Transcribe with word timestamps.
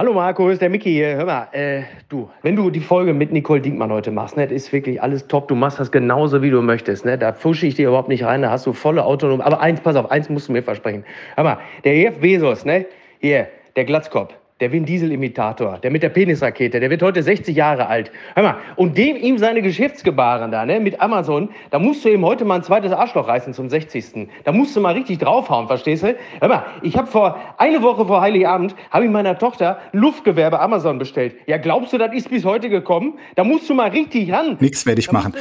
Hallo 0.00 0.14
Marco, 0.14 0.48
ist 0.48 0.62
der 0.62 0.70
Micky 0.70 0.90
hier. 0.90 1.16
Hör 1.16 1.26
mal, 1.26 1.48
äh, 1.52 1.82
du, 2.08 2.30
wenn 2.40 2.56
du 2.56 2.70
die 2.70 2.80
Folge 2.80 3.12
mit 3.12 3.32
Nicole 3.32 3.60
Diekmann 3.60 3.92
heute 3.92 4.10
machst, 4.10 4.34
ne, 4.34 4.46
ist 4.46 4.72
wirklich 4.72 5.02
alles 5.02 5.26
top. 5.26 5.48
Du 5.48 5.54
machst 5.54 5.78
das 5.78 5.92
genauso, 5.92 6.40
wie 6.40 6.48
du 6.48 6.62
möchtest. 6.62 7.04
Ne? 7.04 7.18
Da 7.18 7.34
fusche 7.34 7.66
ich 7.66 7.74
dir 7.74 7.88
überhaupt 7.88 8.08
nicht 8.08 8.24
rein, 8.24 8.40
da 8.40 8.50
hast 8.50 8.64
du 8.64 8.72
volle 8.72 9.04
Autonomie. 9.04 9.42
Aber 9.42 9.60
eins, 9.60 9.78
pass 9.82 9.96
auf, 9.96 10.10
eins 10.10 10.30
musst 10.30 10.48
du 10.48 10.52
mir 10.52 10.62
versprechen. 10.62 11.04
Hör 11.34 11.44
mal, 11.44 11.58
der 11.84 11.98
Jeff 11.98 12.18
Bezos, 12.18 12.64
ne? 12.64 12.86
Hier, 13.18 13.48
der 13.76 13.84
Glatzkopf, 13.84 14.32
der 14.60 14.72
Vin 14.72 14.84
Diesel-Imitator, 14.84 15.78
der 15.78 15.90
mit 15.90 16.02
der 16.02 16.10
Penisrakete, 16.10 16.80
der 16.80 16.90
wird 16.90 17.02
heute 17.02 17.22
60 17.22 17.56
Jahre 17.56 17.86
alt. 17.86 18.10
Hör 18.34 18.42
mal, 18.42 18.56
und 18.76 18.96
dem 18.96 19.16
ihm 19.16 19.38
seine 19.38 19.62
Geschäftsgebaren 19.62 20.50
da, 20.50 20.66
ne, 20.66 20.80
mit 20.80 21.00
Amazon, 21.00 21.48
da 21.70 21.78
musst 21.78 22.04
du 22.04 22.10
ihm 22.10 22.24
heute 22.24 22.44
mal 22.44 22.56
ein 22.56 22.62
zweites 22.62 22.92
Arschloch 22.92 23.26
reißen 23.26 23.54
zum 23.54 23.70
60. 23.70 24.28
Da 24.44 24.52
musst 24.52 24.76
du 24.76 24.80
mal 24.80 24.94
richtig 24.94 25.18
draufhauen, 25.18 25.66
verstehst 25.66 26.02
du? 26.02 26.14
Hör 26.40 26.48
mal, 26.48 26.64
ich 26.82 26.96
habe 26.96 27.06
vor, 27.06 27.38
eine 27.58 27.82
Woche 27.82 28.06
vor 28.06 28.20
Heiligabend, 28.20 28.74
habe 28.90 29.04
ich 29.06 29.10
meiner 29.10 29.38
Tochter 29.38 29.78
Luftgewerbe 29.92 30.60
Amazon 30.60 30.98
bestellt. 30.98 31.36
Ja, 31.46 31.56
glaubst 31.56 31.92
du, 31.92 31.98
das 31.98 32.12
ist 32.12 32.28
bis 32.28 32.44
heute 32.44 32.68
gekommen? 32.68 33.18
Da 33.36 33.44
musst 33.44 33.68
du 33.68 33.74
mal 33.74 33.90
richtig 33.90 34.32
ran. 34.32 34.56
Nix 34.60 34.84
werde 34.84 35.00
ich 35.00 35.10
machen. 35.10 35.32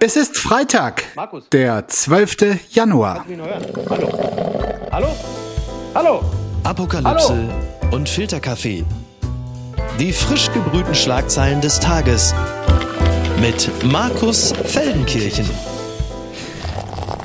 Es 0.00 0.16
ist 0.16 0.38
Freitag, 0.38 1.04
Markus. 1.14 1.48
der 1.50 1.86
12. 1.88 2.72
Januar. 2.74 3.24
Hallo? 3.90 4.08
Hallo? 4.90 5.08
Hallo? 5.94 6.20
Apokalypse. 6.64 7.28
Hallo? 7.28 7.81
Und 7.92 8.08
Filterkaffee. 8.08 8.84
Die 10.00 10.12
frisch 10.12 10.50
gebrühten 10.52 10.94
Schlagzeilen 10.94 11.60
des 11.60 11.78
Tages 11.78 12.34
mit 13.38 13.70
Markus 13.84 14.52
Feldenkirchen. 14.64 15.48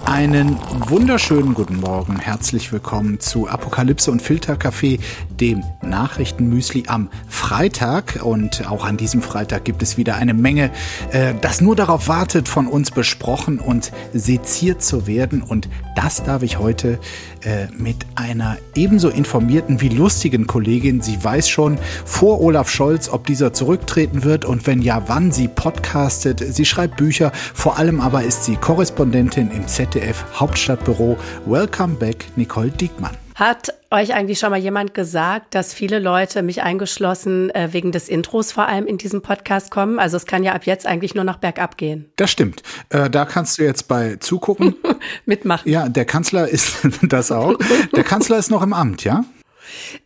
Einen 0.03 0.57
wunderschönen 0.87 1.53
guten 1.53 1.79
Morgen. 1.79 2.19
Herzlich 2.19 2.71
willkommen 2.71 3.19
zu 3.19 3.47
Apokalypse 3.47 4.11
und 4.11 4.21
Filterkaffee, 4.21 4.99
dem 5.39 5.63
Nachrichtenmüsli 5.81 6.85
am 6.87 7.09
Freitag. 7.27 8.19
Und 8.23 8.69
auch 8.69 8.85
an 8.85 8.97
diesem 8.97 9.21
Freitag 9.21 9.63
gibt 9.65 9.83
es 9.83 9.97
wieder 9.97 10.15
eine 10.15 10.33
Menge, 10.33 10.71
äh, 11.11 11.33
das 11.41 11.61
nur 11.61 11.75
darauf 11.75 12.07
wartet, 12.07 12.47
von 12.47 12.67
uns 12.67 12.91
besprochen 12.91 13.59
und 13.59 13.91
seziert 14.13 14.81
zu 14.81 15.07
werden. 15.07 15.41
Und 15.41 15.69
das 15.97 16.23
darf 16.23 16.43
ich 16.43 16.59
heute 16.59 16.99
äh, 17.43 17.65
mit 17.75 17.97
einer 18.15 18.57
ebenso 18.75 19.09
informierten 19.09 19.81
wie 19.81 19.89
lustigen 19.89 20.45
Kollegin. 20.45 21.01
Sie 21.01 21.23
weiß 21.23 21.49
schon 21.49 21.79
vor 22.05 22.39
Olaf 22.41 22.69
Scholz, 22.69 23.09
ob 23.09 23.25
dieser 23.25 23.51
zurücktreten 23.51 24.23
wird 24.23 24.45
und 24.45 24.67
wenn 24.67 24.81
ja, 24.83 25.03
wann 25.07 25.31
sie 25.31 25.47
podcastet. 25.47 26.39
Sie 26.39 26.65
schreibt 26.65 26.97
Bücher, 26.97 27.31
vor 27.53 27.79
allem 27.79 27.99
aber 27.99 28.23
ist 28.23 28.43
sie 28.43 28.55
Korrespondentin 28.57 29.49
im 29.49 29.67
ZDF 29.67 30.23
Hauptstadtbüro. 30.35 31.17
Welcome 31.47 31.95
back, 31.95 32.25
Nicole 32.35 32.69
Diekmann. 32.69 33.17
Hat 33.37 33.71
euch 33.91 34.15
eigentlich 34.15 34.39
schon 34.39 34.49
mal 34.49 34.57
jemand 34.57 34.95
gesagt, 34.95 35.53
dass 35.53 35.71
viele 35.71 35.99
Leute, 35.99 36.41
mich 36.41 36.63
eingeschlossen, 36.63 37.51
äh, 37.51 37.69
wegen 37.71 37.91
des 37.91 38.09
Intros 38.09 38.51
vor 38.51 38.67
allem 38.67 38.87
in 38.87 38.97
diesem 38.97 39.21
Podcast 39.21 39.69
kommen? 39.69 39.99
Also 39.99 40.17
es 40.17 40.25
kann 40.25 40.43
ja 40.43 40.53
ab 40.53 40.65
jetzt 40.65 40.87
eigentlich 40.87 41.13
nur 41.13 41.23
noch 41.23 41.37
bergab 41.37 41.77
gehen. 41.77 42.09
Das 42.15 42.31
stimmt. 42.31 42.63
Äh, 42.89 43.11
da 43.11 43.25
kannst 43.25 43.59
du 43.59 43.63
jetzt 43.63 43.87
bei 43.87 44.15
zugucken. 44.15 44.75
Mitmachen. 45.27 45.69
Ja, 45.69 45.87
der 45.87 46.05
Kanzler 46.05 46.47
ist 46.47 46.77
das 47.03 47.31
auch. 47.31 47.53
Der 47.95 48.03
Kanzler 48.03 48.39
ist 48.39 48.49
noch 48.49 48.63
im 48.63 48.73
Amt, 48.73 49.03
ja? 49.03 49.23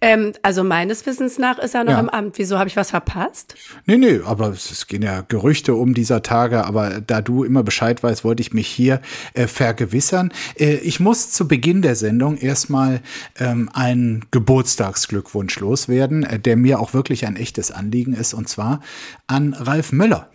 Ähm, 0.02 0.34
also 0.42 0.64
meines 0.64 1.06
Wissens 1.06 1.38
nach 1.38 1.60
ist 1.60 1.76
er 1.76 1.84
noch 1.84 1.94
ja. 1.94 2.00
im 2.00 2.10
Amt. 2.10 2.38
Wieso 2.38 2.58
habe 2.58 2.70
ich 2.70 2.76
was 2.76 2.92
verpasst? 2.92 3.56
Nee, 3.86 3.98
nee, 3.98 4.20
aber 4.26 4.50
es 4.50 4.88
gehen 4.88 5.02
ja 5.02 5.22
Gerüchte 5.22 5.76
um 5.76 5.94
dieser 5.94 6.24
Tage. 6.24 6.66
Aber 6.66 7.02
da 7.02 7.22
du 7.22 7.44
immer 7.44 7.64
Bescheid 7.64 8.02
weißt, 8.02 8.24
wollte 8.24 8.42
ich 8.42 8.54
mich 8.54 8.68
hier 8.68 9.02
äh, 9.34 9.48
vergewissern. 9.48 10.32
Äh, 10.58 10.76
ich 10.76 11.00
muss 11.00 11.32
zu 11.32 11.48
Beginn 11.48 11.82
der 11.82 11.96
Sendung 11.96 12.38
erstmal 12.38 13.02
ähm, 13.40 13.70
einen 13.74 14.26
Geburtstagsglückwunsch 14.32 15.60
loswerden, 15.60 16.24
äh, 16.24 16.40
der 16.40 16.58
mir 16.58 16.80
auch 16.80 16.94
wirklich 16.94 17.28
ein 17.28 17.36
echtes 17.36 17.72
Anliegen 17.72 18.14
ist. 18.14 18.34
Und 18.34 18.50
zwar 18.50 18.82
an 19.28 19.54
Ralf 19.54 19.92
Möller. 19.92 20.31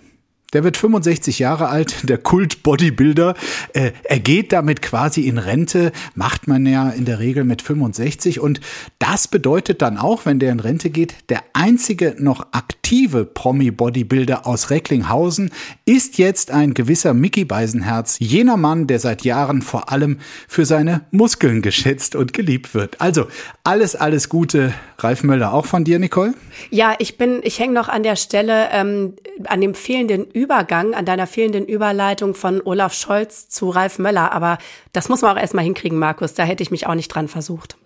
Der 0.56 0.64
wird 0.64 0.78
65 0.78 1.38
Jahre 1.38 1.68
alt, 1.68 1.96
der 2.08 2.16
Kult-Bodybuilder. 2.16 3.34
Äh, 3.74 3.92
er 4.04 4.18
geht 4.18 4.54
damit 4.54 4.80
quasi 4.80 5.28
in 5.28 5.36
Rente, 5.36 5.92
macht 6.14 6.48
man 6.48 6.64
ja 6.64 6.88
in 6.88 7.04
der 7.04 7.18
Regel 7.18 7.44
mit 7.44 7.60
65. 7.60 8.40
Und 8.40 8.60
das 8.98 9.28
bedeutet 9.28 9.82
dann 9.82 9.98
auch, 9.98 10.24
wenn 10.24 10.38
der 10.38 10.52
in 10.52 10.60
Rente 10.60 10.88
geht, 10.88 11.14
der 11.28 11.42
einzige 11.52 12.16
noch 12.18 12.46
aktive 12.52 13.26
Promi-Bodybuilder 13.26 14.46
aus 14.46 14.70
Recklinghausen 14.70 15.50
ist 15.84 16.16
jetzt 16.16 16.50
ein 16.50 16.72
gewisser 16.72 17.12
Mickey 17.12 17.44
Beisenherz, 17.44 18.16
jener 18.18 18.56
Mann, 18.56 18.86
der 18.86 18.98
seit 18.98 19.24
Jahren 19.24 19.60
vor 19.60 19.92
allem 19.92 20.20
für 20.48 20.64
seine 20.64 21.02
Muskeln 21.10 21.60
geschätzt 21.60 22.16
und 22.16 22.32
geliebt 22.32 22.74
wird. 22.74 22.98
Also 23.00 23.26
alles, 23.62 23.94
alles 23.94 24.30
Gute, 24.30 24.72
Ralf 24.98 25.22
Möller. 25.24 25.52
Auch 25.52 25.66
von 25.66 25.84
dir, 25.84 25.98
Nicole? 25.98 26.34
Ja, 26.70 26.94
ich 26.98 27.18
bin, 27.18 27.40
ich 27.42 27.58
hänge 27.58 27.74
noch 27.74 27.88
an 27.88 28.02
der 28.02 28.16
Stelle, 28.16 28.68
ähm, 28.72 29.14
an 29.44 29.60
dem 29.60 29.74
fehlenden 29.74 30.26
Übergang, 30.46 30.94
an 30.94 31.04
deiner 31.04 31.26
fehlenden 31.26 31.66
Überleitung 31.66 32.36
von 32.36 32.62
Olaf 32.64 32.94
Scholz 32.94 33.48
zu 33.48 33.68
Ralf 33.68 33.98
Möller. 33.98 34.30
Aber 34.30 34.58
das 34.92 35.08
muss 35.08 35.22
man 35.22 35.36
auch 35.36 35.40
erstmal 35.40 35.64
hinkriegen, 35.64 35.98
Markus. 35.98 36.34
Da 36.34 36.44
hätte 36.44 36.62
ich 36.62 36.70
mich 36.70 36.86
auch 36.86 36.94
nicht 36.94 37.08
dran 37.08 37.26
versucht. 37.26 37.76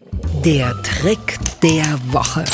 Der 0.45 0.75
Trick 0.83 1.39
der 1.63 1.99
Woche. 2.13 2.45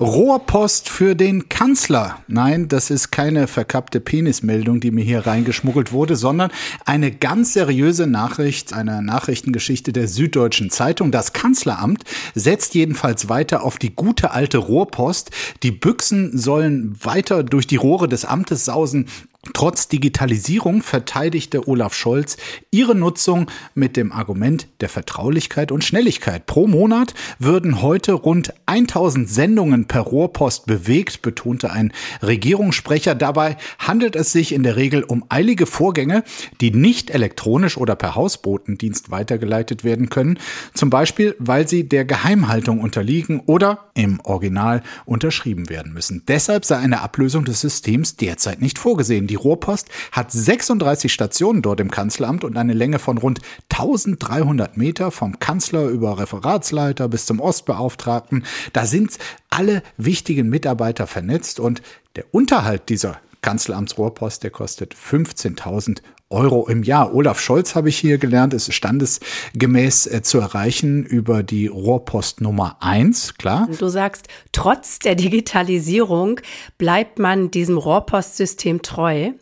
Rohrpost 0.00 0.88
für 0.88 1.14
den 1.14 1.48
Kanzler. 1.48 2.18
Nein, 2.28 2.68
das 2.68 2.90
ist 2.90 3.10
keine 3.10 3.46
verkappte 3.46 4.00
Penismeldung, 4.00 4.80
die 4.80 4.90
mir 4.90 5.04
hier 5.04 5.26
reingeschmuggelt 5.26 5.92
wurde, 5.92 6.16
sondern 6.16 6.50
eine 6.84 7.12
ganz 7.12 7.52
seriöse 7.52 8.06
Nachricht, 8.06 8.72
eine 8.72 9.02
Nachrichtengeschichte 9.02 9.92
der 9.92 10.08
Süddeutschen 10.08 10.70
Zeitung. 10.70 11.10
Das 11.10 11.32
Kanzleramt 11.32 12.04
setzt 12.34 12.74
jedenfalls 12.74 13.28
weiter 13.28 13.62
auf 13.62 13.78
die 13.78 13.94
gute 13.94 14.32
alte 14.32 14.58
Rohrpost. 14.58 15.30
Die 15.62 15.72
Büchsen 15.72 16.36
sollen 16.36 16.96
weiter 17.02 17.42
durch 17.42 17.66
die 17.66 17.76
Rohre 17.76 18.08
des 18.08 18.24
Amtes 18.24 18.64
sausen. 18.64 19.06
Trotz 19.52 19.88
Digitalisierung 19.88 20.82
verteidigte 20.82 21.68
Olaf 21.68 21.94
Scholz 21.94 22.36
ihre 22.70 22.94
Nutzung 22.94 23.50
mit 23.74 23.96
dem 23.96 24.10
Argument 24.10 24.66
der 24.80 24.88
Vertraulichkeit 24.88 25.70
und 25.70 25.84
Schnelligkeit. 25.84 26.46
Pro 26.46 26.66
Monat 26.66 27.14
würden 27.38 27.82
heute 27.82 28.14
rund 28.14 28.54
1000 28.66 29.28
Sendungen 29.28 29.86
per 29.86 30.00
Rohrpost 30.00 30.66
bewegt, 30.66 31.22
betonte 31.22 31.70
ein 31.70 31.92
Regierungssprecher. 32.22 33.14
Dabei 33.14 33.56
handelt 33.78 34.16
es 34.16 34.32
sich 34.32 34.52
in 34.52 34.62
der 34.62 34.76
Regel 34.76 35.02
um 35.02 35.24
eilige 35.28 35.66
Vorgänge, 35.66 36.24
die 36.60 36.70
nicht 36.70 37.10
elektronisch 37.10 37.76
oder 37.76 37.96
per 37.96 38.14
Hausbotendienst 38.14 39.10
weitergeleitet 39.10 39.84
werden 39.84 40.08
können, 40.08 40.38
zum 40.72 40.90
Beispiel 40.90 41.36
weil 41.38 41.68
sie 41.68 41.88
der 41.88 42.04
Geheimhaltung 42.04 42.80
unterliegen 42.80 43.40
oder 43.46 43.90
im 43.94 44.20
Original 44.20 44.82
unterschrieben 45.04 45.68
werden 45.68 45.92
müssen. 45.92 46.22
Deshalb 46.26 46.64
sei 46.64 46.78
eine 46.78 47.02
Ablösung 47.02 47.44
des 47.44 47.60
Systems 47.60 48.16
derzeit 48.16 48.60
nicht 48.62 48.78
vorgesehen. 48.78 49.26
Die 49.26 49.33
Rohrpost 49.36 49.88
hat 50.12 50.32
36 50.32 51.12
Stationen 51.12 51.62
dort 51.62 51.80
im 51.80 51.90
Kanzleramt 51.90 52.44
und 52.44 52.56
eine 52.56 52.72
Länge 52.72 52.98
von 52.98 53.18
rund 53.18 53.40
1300 53.72 54.76
Meter 54.76 55.10
vom 55.10 55.38
Kanzler 55.38 55.88
über 55.88 56.18
Referatsleiter 56.18 57.08
bis 57.08 57.26
zum 57.26 57.40
Ostbeauftragten. 57.40 58.44
Da 58.72 58.86
sind 58.86 59.18
alle 59.50 59.82
wichtigen 59.96 60.48
Mitarbeiter 60.48 61.06
vernetzt 61.06 61.60
und 61.60 61.82
der 62.16 62.24
Unterhalt 62.32 62.88
dieser 62.88 63.20
Kanzleramtsrohrpost, 63.44 64.42
der 64.42 64.50
kostet 64.50 64.94
15.000 64.94 66.00
Euro 66.30 66.66
im 66.66 66.82
Jahr. 66.82 67.14
Olaf 67.14 67.38
Scholz 67.38 67.74
habe 67.74 67.90
ich 67.90 67.98
hier 67.98 68.16
gelernt, 68.16 68.54
ist 68.54 68.72
standesgemäß 68.72 70.06
äh, 70.06 70.22
zu 70.22 70.38
erreichen 70.38 71.04
über 71.04 71.42
die 71.42 71.66
Rohrpost 71.66 72.40
Nummer 72.40 72.78
eins, 72.80 73.34
klar. 73.34 73.68
Du 73.78 73.88
sagst, 73.88 74.28
trotz 74.52 74.98
der 74.98 75.14
Digitalisierung 75.14 76.40
bleibt 76.78 77.18
man 77.18 77.50
diesem 77.50 77.76
Rohrpostsystem 77.76 78.80
treu. 78.80 79.32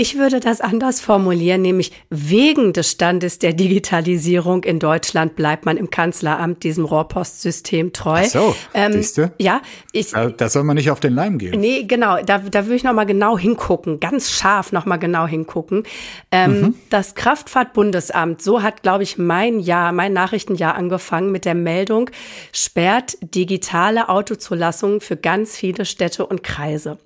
Ich 0.00 0.16
würde 0.16 0.38
das 0.38 0.60
anders 0.60 1.00
formulieren, 1.00 1.60
nämlich 1.60 1.90
wegen 2.08 2.72
des 2.72 2.92
Standes 2.92 3.40
der 3.40 3.52
Digitalisierung 3.52 4.62
in 4.62 4.78
Deutschland 4.78 5.34
bleibt 5.34 5.66
man 5.66 5.76
im 5.76 5.90
Kanzleramt 5.90 6.62
diesem 6.62 6.84
Rohrpostsystem 6.84 7.92
treu. 7.92 8.22
Ach 8.24 8.30
so, 8.30 8.56
ähm, 8.74 8.92
siehste? 8.92 9.32
Ja, 9.38 9.60
ich. 9.90 10.12
Da 10.12 10.48
soll 10.48 10.62
man 10.62 10.76
nicht 10.76 10.92
auf 10.92 11.00
den 11.00 11.16
Leim 11.16 11.36
gehen. 11.38 11.58
Nee, 11.58 11.82
genau. 11.82 12.22
Da, 12.22 12.38
da 12.38 12.66
würde 12.66 12.76
ich 12.76 12.84
noch 12.84 12.92
mal 12.92 13.06
genau 13.06 13.36
hingucken, 13.36 13.98
ganz 13.98 14.30
scharf 14.30 14.70
noch 14.70 14.86
mal 14.86 14.98
genau 14.98 15.26
hingucken. 15.26 15.82
Ähm, 16.30 16.60
mhm. 16.60 16.74
Das 16.90 17.16
Kraftfahrtbundesamt, 17.16 18.40
so 18.40 18.62
hat, 18.62 18.84
glaube 18.84 19.02
ich, 19.02 19.18
mein 19.18 19.58
Jahr, 19.58 19.90
mein 19.90 20.12
Nachrichtenjahr 20.12 20.76
angefangen 20.76 21.32
mit 21.32 21.44
der 21.44 21.56
Meldung, 21.56 22.08
sperrt 22.52 23.16
digitale 23.34 24.08
Autozulassungen 24.08 25.00
für 25.00 25.16
ganz 25.16 25.56
viele 25.56 25.84
Städte 25.84 26.24
und 26.24 26.44
Kreise. 26.44 26.98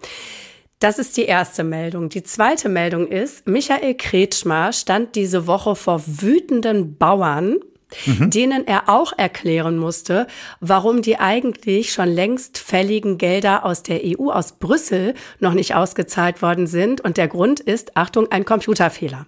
Das 0.83 0.99
ist 0.99 1.17
die 1.17 1.27
erste 1.27 1.63
Meldung. 1.63 2.09
Die 2.09 2.25
zweite 2.25 2.69
Meldung 2.69 3.07
ist, 3.07 3.47
Michael 3.47 3.95
Kretschmer 3.95 4.73
stand 4.73 5.15
diese 5.15 5.47
Woche 5.47 5.77
vor 5.77 6.03
wütenden 6.05 6.97
Bauern 6.97 7.59
mhm. 8.07 8.31
denen 8.31 8.67
er 8.67 8.89
auch 8.89 9.13
erklären 9.17 9.79
musste, 9.79 10.27
warum 10.61 11.03
die 11.03 11.19
eigentlich 11.19 11.93
schon 11.93 12.09
längst 12.09 12.59
fälligen 12.59 13.19
Gelder 13.19 13.65
aus 13.65 13.83
der 13.83 14.01
EU, 14.05 14.31
aus 14.31 14.53
Brüssel, 14.53 15.15
noch 15.41 15.55
nicht 15.55 15.75
ausgezahlt 15.75 16.43
worden 16.43 16.67
sind. 16.67 17.01
Und 17.01 17.17
der 17.17 17.29
Grund 17.29 17.61
ist, 17.61 17.97
Achtung, 17.97 18.31
ein 18.31 18.45
Computerfehler. 18.45 19.27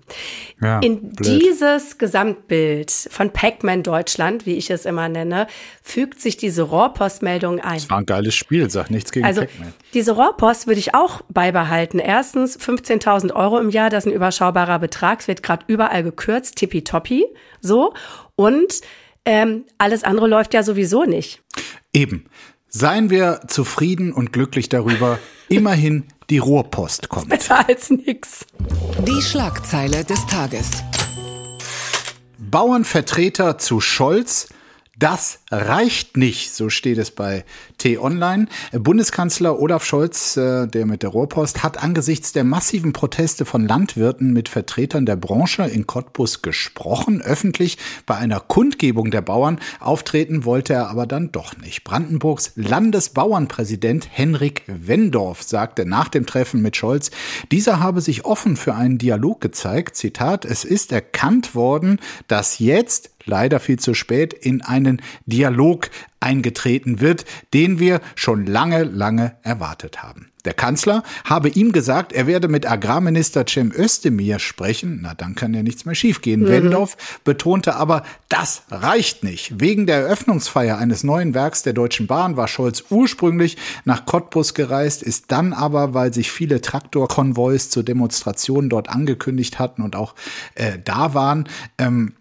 Ja, 0.60 0.80
In 0.80 1.12
blöd. 1.12 1.42
dieses 1.42 1.98
Gesamtbild 1.98 2.90
von 3.10 3.30
Pac-Man 3.30 3.82
Deutschland, 3.82 4.46
wie 4.46 4.54
ich 4.54 4.70
es 4.70 4.86
immer 4.86 5.08
nenne, 5.08 5.46
fügt 5.82 6.20
sich 6.20 6.36
diese 6.36 6.62
Rohrpostmeldung 6.62 7.60
ein. 7.60 7.74
Das 7.76 7.90
war 7.90 7.98
ein 7.98 8.06
geiles 8.06 8.34
Spiel, 8.34 8.70
sag 8.70 8.90
nichts 8.90 9.12
gegen 9.12 9.26
also, 9.26 9.42
Pac-Man. 9.42 9.72
Diese 9.94 10.12
Rohrpost 10.12 10.66
würde 10.66 10.80
ich 10.80 10.94
auch 10.94 11.22
beibehalten. 11.28 11.98
Erstens 11.98 12.58
15.000 12.58 13.32
Euro 13.32 13.58
im 13.58 13.70
Jahr, 13.70 13.90
das 13.90 14.04
ist 14.04 14.12
ein 14.12 14.16
überschaubarer 14.16 14.78
Betrag, 14.78 15.20
es 15.20 15.28
wird 15.28 15.42
gerade 15.42 15.64
überall 15.68 16.02
gekürzt, 16.02 16.56
tippitoppi, 16.56 17.24
so. 17.60 17.94
Und 18.36 18.80
ähm, 19.24 19.64
alles 19.78 20.04
andere 20.04 20.26
läuft 20.26 20.54
ja 20.54 20.62
sowieso 20.62 21.04
nicht. 21.04 21.42
Eben. 21.92 22.26
Seien 22.68 23.08
wir 23.08 23.40
zufrieden 23.46 24.12
und 24.12 24.32
glücklich 24.32 24.68
darüber. 24.68 25.18
Immerhin 25.48 26.04
die 26.30 26.38
Rohrpost 26.38 27.08
kommt. 27.08 27.28
Besser 27.28 27.68
als 27.68 27.90
nix. 27.90 28.46
Die 29.06 29.22
Schlagzeile 29.22 30.04
des 30.04 30.26
Tages. 30.26 30.82
Bauernvertreter 32.38 33.58
zu 33.58 33.80
Scholz 33.80 34.48
das 34.96 35.40
reicht 35.50 36.16
nicht, 36.16 36.54
so 36.54 36.70
steht 36.70 36.98
es 36.98 37.10
bei 37.10 37.44
T-Online. 37.84 38.46
Bundeskanzler 38.72 39.60
Olaf 39.60 39.84
Scholz, 39.84 40.38
äh, 40.38 40.66
der 40.66 40.86
mit 40.86 41.02
der 41.02 41.10
Rohrpost, 41.10 41.62
hat 41.62 41.82
angesichts 41.82 42.32
der 42.32 42.42
massiven 42.42 42.94
Proteste 42.94 43.44
von 43.44 43.68
Landwirten 43.68 44.32
mit 44.32 44.48
Vertretern 44.48 45.04
der 45.04 45.16
Branche 45.16 45.64
in 45.64 45.86
Cottbus 45.86 46.40
gesprochen. 46.40 47.20
Öffentlich 47.20 47.76
bei 48.06 48.16
einer 48.16 48.40
Kundgebung 48.40 49.10
der 49.10 49.20
Bauern 49.20 49.58
auftreten 49.80 50.46
wollte 50.46 50.72
er 50.72 50.88
aber 50.88 51.06
dann 51.06 51.30
doch 51.30 51.58
nicht. 51.58 51.84
Brandenburgs 51.84 52.52
Landesbauernpräsident 52.56 54.08
Henrik 54.10 54.62
Wendorf 54.66 55.42
sagte 55.42 55.84
nach 55.84 56.08
dem 56.08 56.24
Treffen 56.24 56.62
mit 56.62 56.78
Scholz, 56.78 57.10
dieser 57.52 57.80
habe 57.80 58.00
sich 58.00 58.24
offen 58.24 58.56
für 58.56 58.74
einen 58.74 58.96
Dialog 58.96 59.42
gezeigt. 59.42 59.96
Zitat, 59.96 60.46
es 60.46 60.64
ist 60.64 60.90
erkannt 60.90 61.54
worden, 61.54 62.00
dass 62.28 62.58
jetzt 62.60 63.10
leider 63.26 63.60
viel 63.60 63.78
zu 63.78 63.94
spät, 63.94 64.32
in 64.32 64.62
einen 64.62 65.00
Dialog 65.26 65.90
eingetreten 66.24 67.00
wird, 67.00 67.24
den 67.52 67.78
wir 67.78 68.00
schon 68.16 68.46
lange, 68.46 68.82
lange 68.82 69.36
erwartet 69.42 70.02
haben. 70.02 70.32
Der 70.44 70.52
Kanzler 70.52 71.02
habe 71.24 71.48
ihm 71.48 71.72
gesagt, 71.72 72.12
er 72.12 72.26
werde 72.26 72.48
mit 72.48 72.70
Agrarminister 72.70 73.46
Cem 73.46 73.72
Özdemir 73.72 74.38
sprechen. 74.38 75.00
Na, 75.02 75.14
dann 75.14 75.34
kann 75.34 75.54
ja 75.54 75.62
nichts 75.62 75.86
mehr 75.86 75.94
schiefgehen. 75.94 76.42
Mhm. 76.42 76.48
Wendorf 76.48 76.96
betonte 77.24 77.76
aber, 77.76 78.02
das 78.28 78.62
reicht 78.70 79.24
nicht. 79.24 79.58
Wegen 79.58 79.86
der 79.86 80.02
Eröffnungsfeier 80.02 80.76
eines 80.76 81.02
neuen 81.02 81.32
Werks 81.32 81.62
der 81.62 81.72
Deutschen 81.72 82.06
Bahn 82.06 82.36
war 82.36 82.48
Scholz 82.48 82.84
ursprünglich 82.90 83.56
nach 83.84 84.04
Cottbus 84.04 84.52
gereist, 84.52 85.02
ist 85.02 85.32
dann 85.32 85.54
aber, 85.54 85.94
weil 85.94 86.12
sich 86.12 86.30
viele 86.30 86.60
Traktorkonvois 86.60 87.70
zur 87.70 87.82
Demonstration 87.82 88.68
dort 88.68 88.90
angekündigt 88.90 89.58
hatten 89.58 89.80
und 89.80 89.96
auch 89.96 90.14
äh, 90.56 90.78
da 90.84 91.14
waren, 91.14 91.48
ähm, 91.78 92.12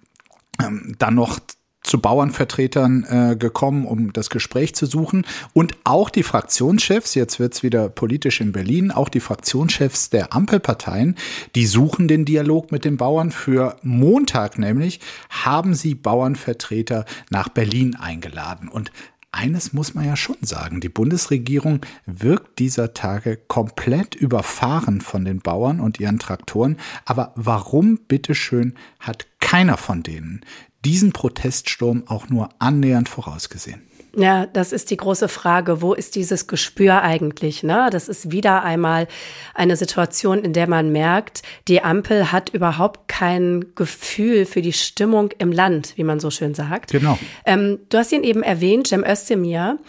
ähm, 0.61 0.95
dann 0.97 1.15
noch 1.15 1.39
zu 1.83 1.99
Bauernvertretern 1.99 3.03
äh, 3.03 3.35
gekommen, 3.35 3.85
um 3.85 4.13
das 4.13 4.29
Gespräch 4.29 4.73
zu 4.73 4.85
suchen. 4.85 5.25
Und 5.53 5.75
auch 5.83 6.09
die 6.09 6.23
Fraktionschefs, 6.23 7.13
jetzt 7.13 7.39
wird's 7.39 7.61
wieder 7.61 7.89
politisch 7.89 8.41
in 8.41 8.51
Berlin, 8.53 8.91
auch 8.91 9.09
die 9.09 9.19
Fraktionschefs 9.19 10.09
der 10.09 10.33
Ampelparteien, 10.33 11.15
die 11.55 11.65
suchen 11.65 12.07
den 12.07 12.25
Dialog 12.25 12.71
mit 12.71 12.85
den 12.85 12.97
Bauern. 12.97 13.31
Für 13.31 13.75
Montag 13.83 14.57
nämlich 14.57 14.99
haben 15.29 15.73
sie 15.73 15.93
Bauernvertreter 15.93 17.05
nach 17.29 17.49
Berlin 17.49 17.95
eingeladen. 17.95 18.69
Und 18.69 18.91
eines 19.33 19.73
muss 19.73 19.95
man 19.95 20.05
ja 20.05 20.15
schon 20.15 20.37
sagen, 20.41 20.79
die 20.79 20.89
Bundesregierung 20.89 21.81
wirkt 22.05 22.59
dieser 22.59 22.93
Tage 22.93 23.35
komplett 23.35 24.13
überfahren 24.13 25.01
von 25.01 25.25
den 25.25 25.39
Bauern 25.39 25.79
und 25.79 25.99
ihren 25.99 26.19
Traktoren. 26.19 26.77
Aber 27.05 27.33
warum, 27.35 27.97
bitteschön, 28.07 28.75
hat 28.99 29.25
keiner 29.39 29.77
von 29.77 30.03
denen 30.03 30.41
diesen 30.85 31.13
Proteststurm 31.13 32.03
auch 32.07 32.29
nur 32.29 32.49
annähernd 32.59 33.09
vorausgesehen? 33.09 33.81
Ja, 34.15 34.45
das 34.45 34.71
ist 34.71 34.91
die 34.91 34.97
große 34.97 35.27
Frage. 35.27 35.81
Wo 35.81 35.93
ist 35.93 36.15
dieses 36.15 36.45
Gespür 36.45 37.01
eigentlich? 37.01 37.63
Ne? 37.63 37.89
Das 37.91 38.07
ist 38.07 38.31
wieder 38.31 38.63
einmal 38.63 39.07
eine 39.55 39.75
Situation, 39.75 40.43
in 40.43 40.53
der 40.53 40.69
man 40.69 40.91
merkt, 40.91 41.41
die 41.67 41.81
Ampel 41.81 42.31
hat 42.31 42.49
überhaupt 42.49 43.07
kein 43.07 43.73
Gefühl 43.73 44.45
für 44.45 44.61
die 44.61 44.73
Stimmung 44.73 45.31
im 45.39 45.51
Land, 45.51 45.93
wie 45.95 46.03
man 46.03 46.19
so 46.19 46.29
schön 46.29 46.53
sagt. 46.53 46.91
Genau. 46.91 47.17
Ähm, 47.45 47.79
du 47.89 47.97
hast 47.97 48.11
ihn 48.11 48.23
eben 48.23 48.43
erwähnt, 48.43 48.87
Cem 48.87 49.03
Özdemir. 49.03 49.79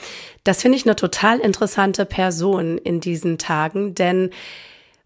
Das 0.43 0.63
finde 0.63 0.79
ich 0.79 0.87
eine 0.87 0.97
total 0.97 1.39
interessante 1.39 2.07
Person 2.07 2.79
in 2.79 3.01
diesen 3.01 3.37
Tagen, 3.37 3.95
denn 3.95 4.31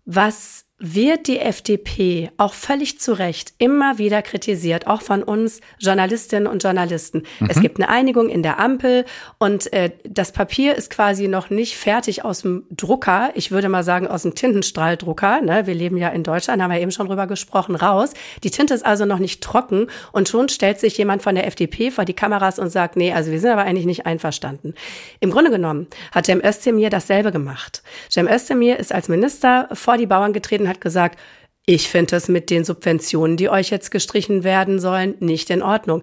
was 0.04 0.67
wird 0.80 1.26
die 1.26 1.40
FDP 1.40 2.30
auch 2.36 2.54
völlig 2.54 3.00
zu 3.00 3.12
Recht 3.12 3.52
immer 3.58 3.98
wieder 3.98 4.22
kritisiert, 4.22 4.86
auch 4.86 5.02
von 5.02 5.24
uns 5.24 5.60
Journalistinnen 5.80 6.46
und 6.46 6.62
Journalisten. 6.62 7.24
Mhm. 7.40 7.48
Es 7.50 7.60
gibt 7.60 7.78
eine 7.78 7.88
Einigung 7.88 8.28
in 8.28 8.44
der 8.44 8.60
Ampel 8.60 9.04
und 9.38 9.72
äh, 9.72 9.90
das 10.04 10.30
Papier 10.30 10.76
ist 10.76 10.90
quasi 10.90 11.26
noch 11.26 11.50
nicht 11.50 11.76
fertig 11.76 12.24
aus 12.24 12.42
dem 12.42 12.64
Drucker. 12.70 13.30
Ich 13.34 13.50
würde 13.50 13.68
mal 13.68 13.82
sagen 13.82 14.06
aus 14.06 14.22
dem 14.22 14.36
Tintenstrahldrucker. 14.36 15.40
Ne? 15.40 15.66
Wir 15.66 15.74
leben 15.74 15.96
ja 15.96 16.10
in 16.10 16.22
Deutschland, 16.22 16.62
haben 16.62 16.70
wir 16.70 16.80
eben 16.80 16.92
schon 16.92 17.08
drüber 17.08 17.26
gesprochen, 17.26 17.74
raus. 17.74 18.12
Die 18.44 18.50
Tinte 18.50 18.72
ist 18.72 18.86
also 18.86 19.04
noch 19.04 19.18
nicht 19.18 19.42
trocken 19.42 19.88
und 20.12 20.28
schon 20.28 20.48
stellt 20.48 20.78
sich 20.78 20.96
jemand 20.96 21.22
von 21.22 21.34
der 21.34 21.48
FDP 21.48 21.90
vor 21.90 22.04
die 22.04 22.14
Kameras 22.14 22.60
und 22.60 22.70
sagt, 22.70 22.94
nee, 22.94 23.12
also 23.12 23.32
wir 23.32 23.40
sind 23.40 23.50
aber 23.50 23.62
eigentlich 23.62 23.86
nicht 23.86 24.06
einverstanden. 24.06 24.74
Im 25.18 25.32
Grunde 25.32 25.50
genommen 25.50 25.88
hat 26.12 26.26
Cem 26.26 26.40
Özdemir 26.44 26.88
dasselbe 26.88 27.32
gemacht. 27.32 27.82
Cem 28.08 28.28
Özdemir 28.28 28.78
ist 28.78 28.94
als 28.94 29.08
Minister 29.08 29.68
vor 29.72 29.96
die 29.96 30.06
Bauern 30.06 30.32
getreten 30.32 30.67
hat 30.68 30.80
gesagt, 30.80 31.18
ich 31.66 31.88
finde 31.88 32.12
das 32.12 32.28
mit 32.28 32.48
den 32.50 32.64
Subventionen, 32.64 33.36
die 33.36 33.50
euch 33.50 33.70
jetzt 33.70 33.90
gestrichen 33.90 34.42
werden 34.42 34.78
sollen, 34.78 35.16
nicht 35.20 35.50
in 35.50 35.62
Ordnung. 35.62 36.02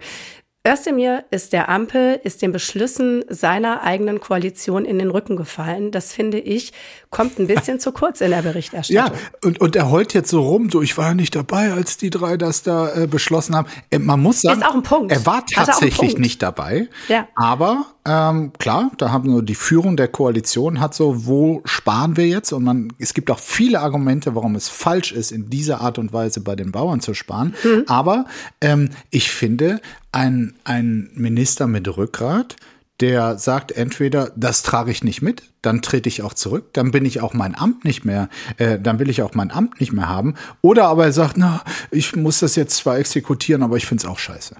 Özdemir 0.67 1.25
ist 1.29 1.53
der 1.53 1.69
Ampel, 1.69 2.19
ist 2.23 2.41
den 2.41 2.51
Beschlüssen 2.51 3.23
seiner 3.29 3.83
eigenen 3.83 4.19
Koalition 4.19 4.83
in 4.83 4.97
den 4.97 5.11
Rücken 5.11 5.35
gefallen. 5.37 5.91
Das 5.91 6.11
finde 6.11 6.39
ich, 6.39 6.73
kommt 7.15 7.39
ein 7.39 7.47
bisschen 7.47 7.79
zu 7.79 7.93
kurz 7.93 8.19
in 8.19 8.31
der 8.31 8.41
Berichterstattung. 8.41 8.95
Ja, 8.95 9.11
und, 9.43 9.61
und 9.61 9.75
er 9.75 9.89
heult 9.89 10.13
jetzt 10.13 10.29
so 10.29 10.41
rum, 10.41 10.69
so 10.69 10.81
ich 10.81 10.97
war 10.97 11.07
ja 11.07 11.13
nicht 11.13 11.35
dabei, 11.35 11.71
als 11.71 11.97
die 11.97 12.09
drei 12.09 12.35
das 12.37 12.61
da 12.63 12.93
äh, 12.93 13.07
beschlossen 13.07 13.55
haben. 13.55 13.67
Äh, 13.89 13.99
man 13.99 14.21
muss 14.21 14.41
sagen, 14.41 14.61
ist 14.61 14.67
auch 14.67 14.75
ein 14.75 14.83
Punkt. 14.83 15.11
er 15.11 15.25
war 15.25 15.45
tatsächlich 15.45 16.17
nicht 16.17 16.41
dabei. 16.41 16.89
Ja. 17.07 17.27
Aber 17.35 17.85
ähm, 18.05 18.51
klar, 18.59 18.91
da 18.97 19.11
haben 19.11 19.29
nur 19.29 19.43
die 19.43 19.55
Führung 19.55 19.95
der 19.95 20.09
Koalition 20.09 20.79
hat 20.79 20.93
so, 20.93 21.25
wo 21.25 21.61
sparen 21.63 22.17
wir 22.17 22.27
jetzt? 22.27 22.51
Und 22.51 22.63
man, 22.63 22.93
es 22.99 23.13
gibt 23.13 23.31
auch 23.31 23.39
viele 23.39 23.79
Argumente, 23.79 24.35
warum 24.35 24.55
es 24.55 24.67
falsch 24.67 25.11
ist, 25.11 25.31
in 25.31 25.49
dieser 25.49 25.81
Art 25.81 25.97
und 25.97 26.11
Weise 26.11 26.41
bei 26.41 26.55
den 26.55 26.71
Bauern 26.71 26.99
zu 26.99 27.13
sparen. 27.13 27.55
Mhm. 27.63 27.83
Aber 27.87 28.25
ähm, 28.59 28.89
ich 29.09 29.31
finde, 29.31 29.79
ein, 30.11 30.55
ein 30.65 31.09
Minister 31.13 31.67
mit 31.67 31.97
Rückgrat, 31.97 32.57
der 33.01 33.37
sagt 33.37 33.71
entweder, 33.71 34.31
das 34.35 34.63
trage 34.63 34.91
ich 34.91 35.03
nicht 35.03 35.21
mit, 35.21 35.43
dann 35.61 35.81
trete 35.81 36.07
ich 36.07 36.21
auch 36.21 36.33
zurück, 36.33 36.73
dann 36.73 36.91
bin 36.91 37.05
ich 37.05 37.21
auch 37.21 37.33
mein 37.33 37.55
Amt 37.55 37.83
nicht 37.83 38.05
mehr, 38.05 38.29
äh, 38.57 38.79
dann 38.79 38.99
will 38.99 39.09
ich 39.09 39.21
auch 39.21 39.33
mein 39.33 39.51
Amt 39.51 39.79
nicht 39.79 39.91
mehr 39.91 40.07
haben. 40.07 40.35
Oder 40.61 40.87
aber 40.87 41.05
er 41.05 41.11
sagt, 41.11 41.37
na, 41.37 41.63
ich 41.91 42.15
muss 42.15 42.39
das 42.39 42.55
jetzt 42.55 42.77
zwar 42.77 42.97
exekutieren, 42.97 43.63
aber 43.63 43.77
ich 43.77 43.85
finde 43.85 44.03
es 44.03 44.09
auch 44.09 44.19
scheiße. 44.19 44.55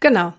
Genau. 0.00 0.32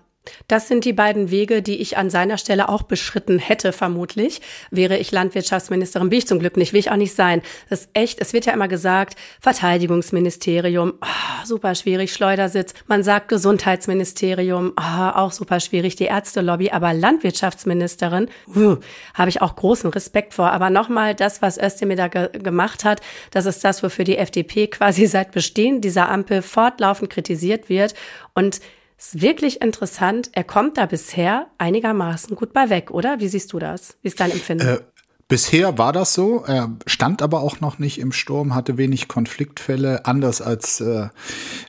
Das 0.46 0.68
sind 0.68 0.84
die 0.84 0.92
beiden 0.92 1.30
Wege, 1.30 1.62
die 1.62 1.80
ich 1.80 1.96
an 1.96 2.10
seiner 2.10 2.38
Stelle 2.38 2.68
auch 2.68 2.82
beschritten 2.82 3.38
hätte, 3.38 3.72
vermutlich. 3.72 4.40
Wäre 4.70 4.96
ich 4.98 5.12
Landwirtschaftsministerin, 5.12 6.08
bin 6.08 6.18
ich 6.18 6.26
zum 6.26 6.38
Glück 6.38 6.56
nicht, 6.56 6.72
will 6.72 6.80
ich 6.80 6.90
auch 6.90 6.96
nicht 6.96 7.14
sein. 7.14 7.42
Das 7.68 7.82
ist 7.82 7.90
echt, 7.92 8.20
es 8.20 8.32
wird 8.32 8.46
ja 8.46 8.52
immer 8.52 8.68
gesagt, 8.68 9.16
Verteidigungsministerium, 9.40 10.94
oh, 11.00 11.46
super 11.46 11.74
schwierig, 11.74 12.12
Schleudersitz. 12.12 12.74
Man 12.86 13.02
sagt 13.02 13.28
Gesundheitsministerium, 13.28 14.72
oh, 14.78 15.10
auch 15.14 15.32
super 15.32 15.60
schwierig, 15.60 15.96
die 15.96 16.04
Ärztelobby, 16.04 16.70
aber 16.70 16.94
Landwirtschaftsministerin, 16.94 18.28
uh, 18.54 18.76
habe 19.14 19.30
ich 19.30 19.42
auch 19.42 19.56
großen 19.56 19.90
Respekt 19.90 20.34
vor. 20.34 20.52
Aber 20.52 20.70
nochmal, 20.70 21.14
das, 21.14 21.42
was 21.42 21.58
Özdemir 21.58 21.96
da 21.96 22.08
ge 22.08 22.28
gemacht 22.32 22.84
hat, 22.84 23.00
das 23.30 23.46
ist 23.46 23.64
das, 23.64 23.82
wofür 23.82 24.04
die 24.04 24.16
FDP 24.16 24.68
quasi 24.68 25.06
seit 25.06 25.32
Bestehen 25.32 25.80
dieser 25.80 26.08
Ampel 26.08 26.42
fortlaufend 26.42 27.10
kritisiert 27.10 27.68
wird. 27.68 27.94
Und 28.34 28.60
ist 28.98 29.22
wirklich 29.22 29.60
interessant. 29.60 30.30
Er 30.32 30.44
kommt 30.44 30.76
da 30.76 30.86
bisher 30.86 31.46
einigermaßen 31.56 32.34
gut 32.36 32.52
bei 32.52 32.68
weg, 32.68 32.90
oder? 32.90 33.20
Wie 33.20 33.28
siehst 33.28 33.52
du 33.52 33.58
das? 33.58 33.96
Wie 34.02 34.08
ist 34.08 34.18
dein 34.18 34.32
Empfinden? 34.32 34.66
Äh, 34.66 34.80
Bisher 35.28 35.76
war 35.76 35.92
das 35.92 36.14
so. 36.14 36.42
Er 36.46 36.74
stand 36.86 37.20
aber 37.20 37.42
auch 37.42 37.60
noch 37.60 37.78
nicht 37.78 38.00
im 38.00 38.12
Sturm, 38.12 38.54
hatte 38.54 38.78
wenig 38.78 39.08
Konfliktfälle, 39.08 40.06
anders 40.06 40.40
als 40.40 40.80
äh, 40.80 41.08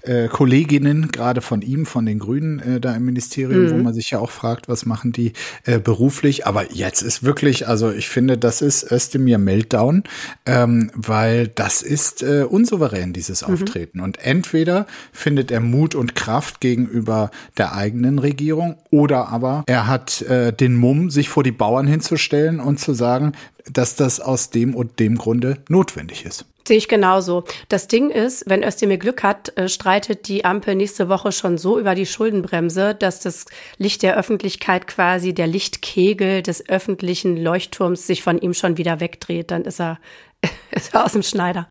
äh, 0.03 0.29
Kolleginnen, 0.29 1.09
gerade 1.11 1.41
von 1.41 1.61
ihm, 1.61 1.85
von 1.85 2.05
den 2.05 2.19
Grünen 2.19 2.59
äh, 2.59 2.79
da 2.79 2.95
im 2.95 3.03
Ministerium, 3.03 3.65
mhm. 3.65 3.71
wo 3.71 3.83
man 3.83 3.93
sich 3.93 4.11
ja 4.11 4.19
auch 4.19 4.31
fragt, 4.31 4.69
was 4.69 4.85
machen 4.85 5.11
die 5.11 5.33
äh, 5.65 5.77
beruflich. 5.77 6.47
Aber 6.47 6.71
jetzt 6.71 7.01
ist 7.01 7.23
wirklich, 7.23 7.67
also 7.67 7.91
ich 7.91 8.07
finde, 8.07 8.37
das 8.37 8.61
ist 8.61 8.89
Özdemir 8.89 9.37
Meltdown, 9.39 10.03
ähm, 10.45 10.89
weil 10.95 11.49
das 11.49 11.81
ist 11.81 12.23
äh, 12.23 12.45
unsouverän, 12.49 13.11
dieses 13.11 13.45
mhm. 13.45 13.55
Auftreten. 13.55 13.99
Und 13.99 14.19
entweder 14.19 14.87
findet 15.11 15.51
er 15.51 15.59
Mut 15.59 15.95
und 15.95 16.15
Kraft 16.15 16.61
gegenüber 16.61 17.29
der 17.57 17.75
eigenen 17.75 18.19
Regierung 18.19 18.77
oder 18.89 19.27
aber 19.27 19.65
er 19.67 19.87
hat 19.87 20.21
äh, 20.21 20.53
den 20.53 20.77
Mumm, 20.77 21.09
sich 21.09 21.27
vor 21.27 21.43
die 21.43 21.51
Bauern 21.51 21.87
hinzustellen 21.87 22.61
und 22.61 22.79
zu 22.79 22.93
sagen, 22.93 23.33
dass 23.71 23.95
das 23.95 24.19
aus 24.19 24.49
dem 24.49 24.75
und 24.75 24.99
dem 24.99 25.17
Grunde 25.17 25.57
notwendig 25.69 26.25
ist. 26.25 26.45
Sehe 26.67 26.77
ich 26.77 26.87
genauso. 26.87 27.45
Das 27.67 27.87
Ding 27.87 28.11
ist, 28.11 28.43
wenn 28.47 28.63
Özdemir 28.63 28.97
Glück 28.97 29.23
hat, 29.23 29.57
äh, 29.57 29.69
streitet 29.69 30.27
die 30.27 30.45
Ampel 30.45 30.75
nächste 30.75 31.09
Woche 31.09 31.31
schon 31.31 31.57
so 31.57 31.79
über 31.79 31.95
die 31.95 32.05
Schuldenbremse, 32.05 32.93
dass 32.93 33.21
das 33.21 33.45
Licht 33.77 34.03
der 34.03 34.15
Öffentlichkeit 34.15 34.85
quasi, 34.85 35.33
der 35.33 35.47
Lichtkegel 35.47 36.43
des 36.43 36.69
öffentlichen 36.69 37.37
Leuchtturms 37.37 38.05
sich 38.05 38.21
von 38.21 38.37
ihm 38.37 38.53
schon 38.53 38.77
wieder 38.77 38.99
wegdreht. 38.99 39.49
Dann 39.49 39.65
ist 39.65 39.81
er, 39.81 39.97
ist 40.71 40.93
er 40.93 41.05
aus 41.05 41.13
dem 41.13 41.23
Schneider. 41.23 41.69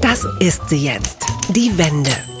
Das 0.00 0.26
ist 0.40 0.70
sie 0.70 0.82
jetzt. 0.82 1.26
Die 1.50 1.76
Wende. 1.76 2.37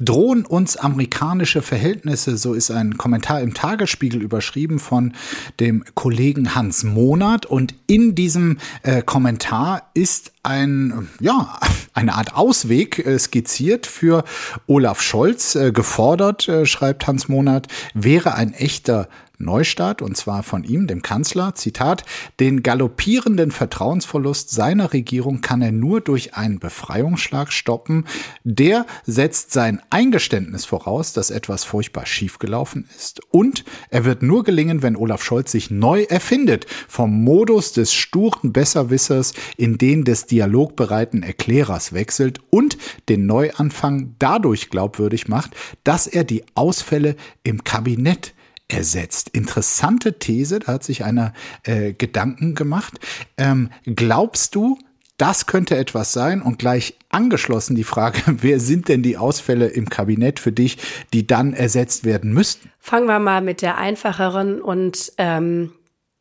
Drohen 0.00 0.44
uns 0.44 0.76
amerikanische 0.76 1.62
Verhältnisse, 1.62 2.36
so 2.36 2.54
ist 2.54 2.70
ein 2.70 2.96
Kommentar 2.96 3.40
im 3.40 3.54
Tagesspiegel 3.54 4.20
überschrieben 4.20 4.78
von 4.78 5.14
dem 5.60 5.84
Kollegen 5.94 6.54
Hans 6.54 6.84
Monat. 6.84 7.46
Und 7.46 7.74
in 7.86 8.14
diesem 8.14 8.58
äh, 8.82 9.02
Kommentar 9.02 9.90
ist 9.94 10.32
ein, 10.42 11.08
ja, 11.20 11.58
eine 11.94 12.14
Art 12.14 12.34
Ausweg 12.34 13.04
äh, 13.04 13.18
skizziert 13.18 13.86
für 13.86 14.24
Olaf 14.66 15.02
Scholz. 15.02 15.54
Äh, 15.54 15.72
gefordert, 15.72 16.48
äh, 16.48 16.66
schreibt 16.66 17.06
Hans 17.06 17.28
Monat, 17.28 17.68
wäre 17.94 18.34
ein 18.34 18.52
echter 18.52 19.08
Neustart, 19.38 20.02
und 20.02 20.16
zwar 20.16 20.42
von 20.42 20.64
ihm, 20.64 20.86
dem 20.86 21.02
Kanzler, 21.02 21.54
Zitat, 21.54 22.04
den 22.40 22.62
galoppierenden 22.62 23.50
Vertrauensverlust 23.50 24.50
seiner 24.50 24.92
Regierung 24.92 25.40
kann 25.40 25.62
er 25.62 25.72
nur 25.72 26.00
durch 26.00 26.34
einen 26.34 26.58
Befreiungsschlag 26.58 27.52
stoppen. 27.52 28.04
Der 28.44 28.86
setzt 29.04 29.52
sein 29.52 29.80
Eingeständnis 29.90 30.64
voraus, 30.64 31.12
dass 31.12 31.30
etwas 31.30 31.64
furchtbar 31.64 32.06
schiefgelaufen 32.06 32.88
ist. 32.96 33.20
Und 33.30 33.64
er 33.90 34.04
wird 34.04 34.22
nur 34.22 34.44
gelingen, 34.44 34.82
wenn 34.82 34.96
Olaf 34.96 35.22
Scholz 35.22 35.52
sich 35.52 35.70
neu 35.70 36.02
erfindet, 36.04 36.66
vom 36.88 37.24
Modus 37.24 37.72
des 37.72 37.92
sturen 37.92 38.52
Besserwissers 38.52 39.34
in 39.56 39.78
den 39.78 40.04
des 40.04 40.26
dialogbereiten 40.26 41.22
Erklärers 41.22 41.92
wechselt 41.92 42.40
und 42.50 42.78
den 43.08 43.26
Neuanfang 43.26 44.14
dadurch 44.18 44.70
glaubwürdig 44.70 45.28
macht, 45.28 45.56
dass 45.84 46.06
er 46.06 46.24
die 46.24 46.44
Ausfälle 46.54 47.16
im 47.42 47.64
Kabinett 47.64 48.34
ersetzt. 48.68 49.30
Interessante 49.30 50.18
These, 50.18 50.60
da 50.60 50.74
hat 50.74 50.84
sich 50.84 51.04
einer 51.04 51.32
äh, 51.62 51.92
Gedanken 51.92 52.54
gemacht. 52.54 52.98
Ähm, 53.36 53.70
glaubst 53.84 54.54
du, 54.54 54.78
das 55.18 55.46
könnte 55.46 55.76
etwas 55.76 56.12
sein 56.12 56.42
und 56.42 56.58
gleich 56.58 56.94
angeschlossen 57.08 57.74
die 57.74 57.84
Frage, 57.84 58.20
wer 58.26 58.60
sind 58.60 58.88
denn 58.88 59.02
die 59.02 59.16
Ausfälle 59.16 59.68
im 59.68 59.88
Kabinett 59.88 60.40
für 60.40 60.52
dich, 60.52 60.78
die 61.12 61.26
dann 61.26 61.54
ersetzt 61.54 62.04
werden 62.04 62.32
müssten? 62.32 62.70
Fangen 62.78 63.06
wir 63.06 63.18
mal 63.18 63.40
mit 63.40 63.62
der 63.62 63.78
einfacheren 63.78 64.60
und 64.60 65.12
ähm, 65.18 65.72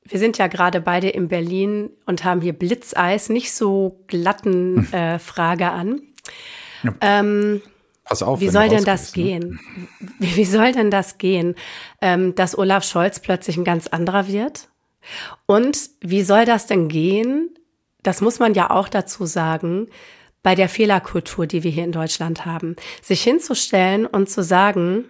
wir 0.08 0.20
sind 0.20 0.38
ja 0.38 0.48
gerade 0.48 0.82
beide 0.82 1.10
in 1.10 1.28
Berlin 1.28 1.90
und 2.06 2.24
haben 2.24 2.42
hier 2.42 2.54
Blitzeis, 2.54 3.30
nicht 3.30 3.54
so 3.54 4.04
glatten 4.08 4.88
äh, 4.94 5.20
Frage 5.20 5.72
an. 5.72 6.02
Ja. 6.84 6.94
Ähm, 7.02 7.62
Pass 8.06 8.22
auf. 8.22 8.40
Wie 8.40 8.50
soll 8.50 8.70
denn 8.70 8.86
das 8.86 9.16
ne? 9.16 9.24
gehen? 9.24 9.60
Wie, 10.20 10.36
wie, 10.36 10.46
soll 10.46 10.72
denn 10.72 10.92
das 10.92 11.18
gehen, 11.18 11.56
ähm, 12.02 12.36
dass 12.36 12.58
Olaf 12.58 12.84
Scholz 12.84 13.20
plötzlich 13.20 13.58
ein 13.58 13.66
ganz 13.66 13.88
anderer 13.88 14.28
wird? 14.28 14.70
Und 15.48 15.90
wie 16.02 16.24
soll 16.24 16.46
das 16.46 16.68
denn 16.68 16.88
gehen? 16.88 17.50
Das 18.04 18.22
muss 18.22 18.40
man 18.40 18.54
ja 18.54 18.70
auch 18.70 18.88
dazu 18.88 19.26
sagen, 19.26 19.88
bei 20.44 20.54
der 20.54 20.70
Fehlerkultur, 20.70 21.48
die 21.48 21.64
wir 21.64 21.72
hier 21.72 21.84
in 21.84 21.92
Deutschland 21.92 22.46
haben. 22.46 22.76
Sich 23.02 23.24
hinzustellen 23.24 24.06
und 24.06 24.30
zu 24.30 24.44
sagen, 24.44 25.06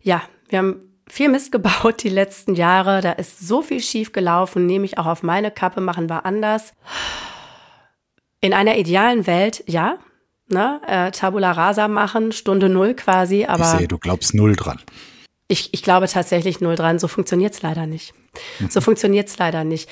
ja, 0.00 0.22
wir 0.48 0.60
haben 0.60 0.86
viel 1.08 1.28
Mist 1.28 1.50
gebaut 1.50 2.04
die 2.04 2.08
letzten 2.08 2.54
Jahre, 2.54 3.00
da 3.00 3.12
ist 3.12 3.40
so 3.40 3.62
viel 3.62 3.80
schief 3.80 4.12
gelaufen, 4.12 4.66
nehme 4.66 4.84
ich 4.84 4.98
auch 4.98 5.06
auf 5.06 5.24
meine 5.24 5.50
Kappe, 5.50 5.80
machen 5.80 6.08
wir 6.08 6.24
anders. 6.24 6.74
In 8.40 8.54
einer 8.54 8.76
idealen 8.76 9.26
Welt, 9.26 9.64
ja, 9.66 9.98
ne, 10.48 10.80
äh, 10.86 11.10
Tabula 11.10 11.52
Rasa 11.52 11.88
machen, 11.88 12.32
Stunde 12.32 12.68
Null 12.68 12.94
quasi. 12.94 13.44
Aber 13.46 13.64
ich 13.72 13.78
sehe, 13.78 13.88
du 13.88 13.98
glaubst 13.98 14.34
null 14.34 14.56
dran. 14.56 14.80
Ich, 15.48 15.72
ich 15.72 15.82
glaube 15.82 16.08
tatsächlich 16.08 16.60
null 16.60 16.74
dran. 16.74 16.98
So 16.98 17.08
funktioniert's 17.08 17.62
leider 17.62 17.86
nicht. 17.86 18.14
Mhm. 18.58 18.70
So 18.70 18.80
funktioniert's 18.80 19.38
leider 19.38 19.64
nicht. 19.64 19.88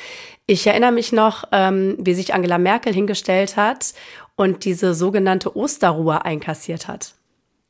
Ich 0.46 0.66
erinnere 0.66 0.92
mich 0.92 1.12
noch, 1.12 1.44
ähm, 1.52 1.96
wie 1.98 2.14
sich 2.14 2.34
Angela 2.34 2.58
Merkel 2.58 2.92
hingestellt 2.92 3.56
hat 3.56 3.94
und 4.36 4.64
diese 4.64 4.94
sogenannte 4.94 5.56
Osterruhe 5.56 6.24
einkassiert 6.24 6.88
hat. 6.88 7.14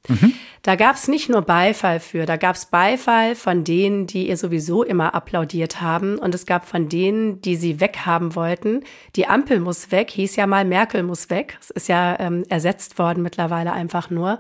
Mhm. 0.08 0.34
Da 0.62 0.76
gab 0.76 0.96
es 0.96 1.08
nicht 1.08 1.28
nur 1.28 1.42
Beifall 1.42 2.00
für, 2.00 2.26
da 2.26 2.37
gab 2.37 2.56
es 2.56 2.66
Beifall 2.66 3.34
von 3.34 3.64
denen, 3.64 4.06
die 4.06 4.28
ihr 4.28 4.37
sowieso 4.37 4.82
immer 4.82 5.14
applaudiert 5.14 5.80
haben. 5.80 6.18
Und 6.18 6.34
es 6.34 6.46
gab 6.46 6.66
von 6.66 6.88
denen, 6.88 7.40
die 7.40 7.56
sie 7.56 7.80
weghaben 7.80 8.34
wollten. 8.34 8.82
Die 9.16 9.26
Ampel 9.26 9.61
muss 9.61 9.90
weg, 9.90 10.11
hieß 10.11 10.37
ja 10.37 10.46
mal 10.46 10.64
Merkel 10.64 11.02
muss 11.02 11.30
weg. 11.30 11.58
Es 11.61 11.70
ist 11.70 11.88
ja 11.88 12.18
ähm, 12.18 12.44
ersetzt 12.49 12.99
worden 12.99 13.23
mittlerweile 13.23 13.73
einfach 13.73 14.11
nur. 14.11 14.38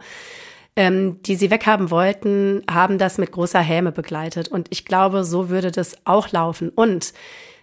Ähm, 0.76 1.22
die 1.22 1.36
sie 1.36 1.50
weghaben 1.50 1.90
wollten, 1.90 2.64
haben 2.68 2.98
das 2.98 3.16
mit 3.18 3.30
großer 3.30 3.60
Häme 3.60 3.92
begleitet. 3.92 4.48
Und 4.48 4.68
ich 4.70 4.84
glaube, 4.84 5.24
so 5.24 5.48
würde 5.48 5.70
das 5.70 5.98
auch 6.04 6.32
laufen. 6.32 6.70
Und 6.70 7.12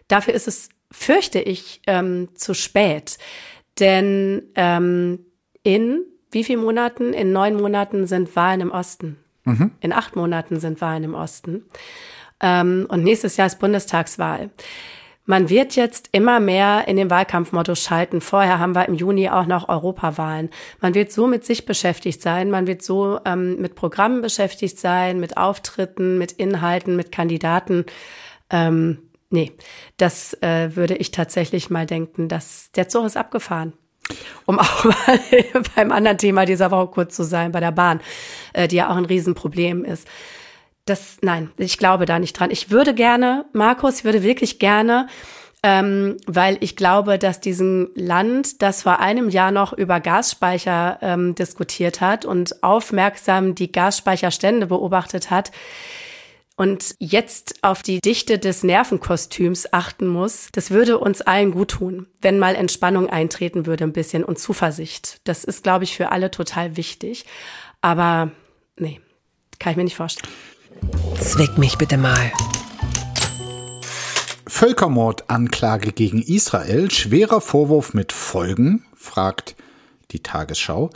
dafür 0.07 0.33
ist 0.33 0.47
es, 0.47 0.69
fürchte 0.91 1.39
ich, 1.39 1.81
ähm, 1.87 2.29
zu 2.35 2.53
spät. 2.53 3.17
Denn 3.79 4.43
ähm, 4.55 5.25
in 5.63 6.05
wie 6.31 6.43
viele 6.43 6.61
Monaten? 6.61 7.13
In 7.13 7.31
neun 7.31 7.55
Monaten 7.55 8.07
sind 8.07 8.35
Wahlen 8.35 8.61
im 8.61 8.71
Osten. 8.71 9.17
Mhm. 9.43 9.71
In 9.81 9.93
acht 9.93 10.15
Monaten 10.15 10.59
sind 10.59 10.81
Wahlen 10.81 11.03
im 11.03 11.15
Osten. 11.15 11.65
Ähm, 12.39 12.87
und 12.89 13.03
nächstes 13.03 13.37
Jahr 13.37 13.47
ist 13.47 13.59
Bundestagswahl. 13.59 14.49
Man 15.25 15.49
wird 15.49 15.75
jetzt 15.75 16.09
immer 16.11 16.39
mehr 16.39 16.87
in 16.87 16.97
den 16.97 17.09
Wahlkampfmodus 17.09 17.81
schalten. 17.81 18.21
Vorher 18.21 18.59
haben 18.59 18.73
wir 18.73 18.87
im 18.87 18.95
Juni 18.95 19.29
auch 19.29 19.45
noch 19.45 19.69
Europawahlen. 19.69 20.49
Man 20.79 20.95
wird 20.95 21.11
so 21.11 21.27
mit 21.27 21.45
sich 21.45 21.65
beschäftigt 21.65 22.21
sein, 22.21 22.49
man 22.49 22.65
wird 22.65 22.81
so 22.81 23.19
ähm, 23.23 23.61
mit 23.61 23.75
Programmen 23.75 24.21
beschäftigt 24.21 24.79
sein, 24.79 25.19
mit 25.19 25.37
Auftritten, 25.37 26.17
mit 26.17 26.31
Inhalten, 26.31 26.95
mit 26.95 27.11
Kandidaten. 27.11 27.85
Ähm, 28.49 28.97
nee, 29.29 29.51
das 29.97 30.33
äh, 30.41 30.75
würde 30.75 30.95
ich 30.95 31.11
tatsächlich 31.11 31.69
mal 31.69 31.85
denken, 31.85 32.27
dass 32.27 32.71
der 32.71 32.89
Zug 32.89 33.05
ist 33.05 33.15
abgefahren. 33.15 33.73
Um 34.45 34.59
auch 34.59 34.83
mal 34.85 35.19
beim 35.75 35.91
anderen 35.91 36.17
Thema 36.17 36.45
dieser 36.45 36.71
Woche 36.71 36.87
kurz 36.87 37.15
zu 37.15 37.23
sein, 37.23 37.51
bei 37.51 37.59
der 37.59 37.71
Bahn, 37.71 38.01
äh, 38.53 38.67
die 38.67 38.77
ja 38.77 38.89
auch 38.89 38.95
ein 38.95 39.05
Riesenproblem 39.05 39.85
ist. 39.85 40.07
Das, 40.85 41.17
nein, 41.21 41.51
ich 41.57 41.77
glaube 41.77 42.05
da 42.05 42.19
nicht 42.19 42.33
dran. 42.39 42.51
Ich 42.51 42.71
würde 42.71 42.93
gerne, 42.93 43.45
Markus, 43.53 43.99
ich 43.99 44.03
würde 44.03 44.23
wirklich 44.23 44.57
gerne, 44.57 45.07
ähm, 45.63 46.17
weil 46.25 46.57
ich 46.61 46.75
glaube, 46.75 47.19
dass 47.19 47.39
diesem 47.39 47.89
Land, 47.93 48.63
das 48.63 48.81
vor 48.81 48.99
einem 48.99 49.29
Jahr 49.29 49.51
noch 49.51 49.73
über 49.73 49.99
Gasspeicher 49.99 50.97
ähm, 51.01 51.35
diskutiert 51.35 52.01
hat 52.01 52.25
und 52.25 52.63
aufmerksam 52.63 53.53
die 53.53 53.71
Gasspeicherstände 53.71 54.65
beobachtet 54.65 55.29
hat, 55.29 55.51
und 56.61 56.93
jetzt 56.99 57.55
auf 57.63 57.81
die 57.81 58.01
Dichte 58.01 58.37
des 58.37 58.61
Nervenkostüms 58.61 59.73
achten 59.73 60.05
muss, 60.05 60.49
das 60.51 60.69
würde 60.69 60.99
uns 60.99 61.21
allen 61.21 61.53
gut 61.53 61.71
tun, 61.71 62.05
wenn 62.21 62.37
mal 62.37 62.53
Entspannung 62.53 63.09
eintreten 63.09 63.65
würde 63.65 63.83
ein 63.83 63.93
bisschen 63.93 64.23
und 64.23 64.37
Zuversicht. 64.37 65.21
Das 65.23 65.43
ist, 65.43 65.63
glaube 65.63 65.85
ich, 65.85 65.95
für 65.97 66.11
alle 66.11 66.29
total 66.29 66.77
wichtig. 66.77 67.25
Aber 67.81 68.29
nee, 68.77 69.01
kann 69.57 69.71
ich 69.71 69.77
mir 69.77 69.85
nicht 69.85 69.95
vorstellen. 69.95 70.31
Zwick 71.19 71.57
mich 71.57 71.79
bitte 71.79 71.97
mal. 71.97 72.31
Völkermordanklage 74.45 75.93
gegen 75.93 76.21
Israel, 76.21 76.91
schwerer 76.91 77.41
Vorwurf 77.41 77.95
mit 77.95 78.11
Folgen, 78.11 78.85
fragt 78.95 79.55
die 80.11 80.21
Tagesschau. 80.21 80.91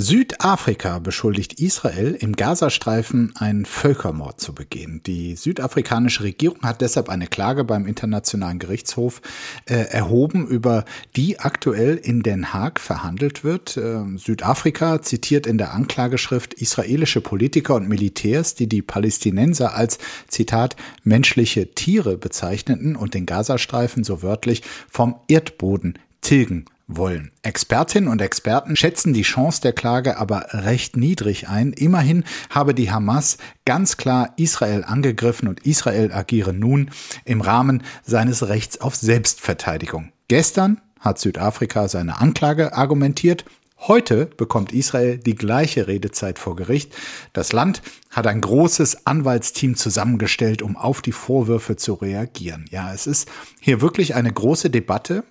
Südafrika 0.00 0.98
beschuldigt 0.98 1.60
Israel, 1.60 2.16
im 2.18 2.34
Gazastreifen 2.34 3.34
einen 3.36 3.66
Völkermord 3.66 4.40
zu 4.40 4.54
begehen. 4.54 5.02
Die 5.04 5.36
südafrikanische 5.36 6.22
Regierung 6.22 6.62
hat 6.62 6.80
deshalb 6.80 7.10
eine 7.10 7.26
Klage 7.26 7.64
beim 7.64 7.86
Internationalen 7.86 8.58
Gerichtshof 8.58 9.20
äh, 9.66 9.74
erhoben, 9.74 10.46
über 10.46 10.86
die 11.16 11.38
aktuell 11.38 11.96
in 11.96 12.22
Den 12.22 12.54
Haag 12.54 12.80
verhandelt 12.80 13.44
wird. 13.44 13.76
Äh, 13.76 14.16
Südafrika 14.16 15.02
zitiert 15.02 15.46
in 15.46 15.58
der 15.58 15.74
Anklageschrift 15.74 16.54
israelische 16.54 17.20
Politiker 17.20 17.74
und 17.74 17.86
Militärs, 17.86 18.54
die 18.54 18.68
die 18.68 18.80
Palästinenser 18.80 19.74
als, 19.74 19.98
Zitat, 20.28 20.76
menschliche 21.04 21.74
Tiere 21.74 22.16
bezeichneten 22.16 22.96
und 22.96 23.12
den 23.12 23.26
Gazastreifen 23.26 24.02
so 24.02 24.22
wörtlich 24.22 24.62
vom 24.88 25.16
Erdboden 25.28 25.98
tilgen 26.22 26.64
wollen. 26.96 27.30
Expertinnen 27.42 28.08
und 28.08 28.20
Experten 28.20 28.76
schätzen 28.76 29.12
die 29.12 29.22
Chance 29.22 29.60
der 29.60 29.72
Klage 29.72 30.18
aber 30.18 30.46
recht 30.50 30.96
niedrig 30.96 31.48
ein. 31.48 31.72
Immerhin 31.72 32.24
habe 32.50 32.74
die 32.74 32.90
Hamas 32.90 33.38
ganz 33.64 33.96
klar 33.96 34.32
Israel 34.36 34.84
angegriffen 34.84 35.48
und 35.48 35.66
Israel 35.66 36.12
agiere 36.12 36.52
nun 36.52 36.90
im 37.24 37.40
Rahmen 37.40 37.82
seines 38.04 38.48
Rechts 38.48 38.80
auf 38.80 38.94
Selbstverteidigung. 38.94 40.12
Gestern 40.28 40.80
hat 41.00 41.18
Südafrika 41.18 41.88
seine 41.88 42.20
Anklage 42.20 42.74
argumentiert. 42.74 43.44
Heute 43.78 44.26
bekommt 44.26 44.72
Israel 44.72 45.16
die 45.16 45.34
gleiche 45.34 45.88
Redezeit 45.88 46.38
vor 46.38 46.54
Gericht. 46.54 46.94
Das 47.32 47.52
Land 47.52 47.80
hat 48.10 48.26
ein 48.26 48.42
großes 48.42 49.06
Anwaltsteam 49.06 49.74
zusammengestellt, 49.74 50.60
um 50.60 50.76
auf 50.76 51.00
die 51.00 51.12
Vorwürfe 51.12 51.76
zu 51.76 51.94
reagieren. 51.94 52.66
Ja, 52.70 52.92
es 52.92 53.06
ist 53.06 53.30
hier 53.58 53.80
wirklich 53.80 54.14
eine 54.14 54.30
große 54.30 54.68
Debatte 54.68 55.24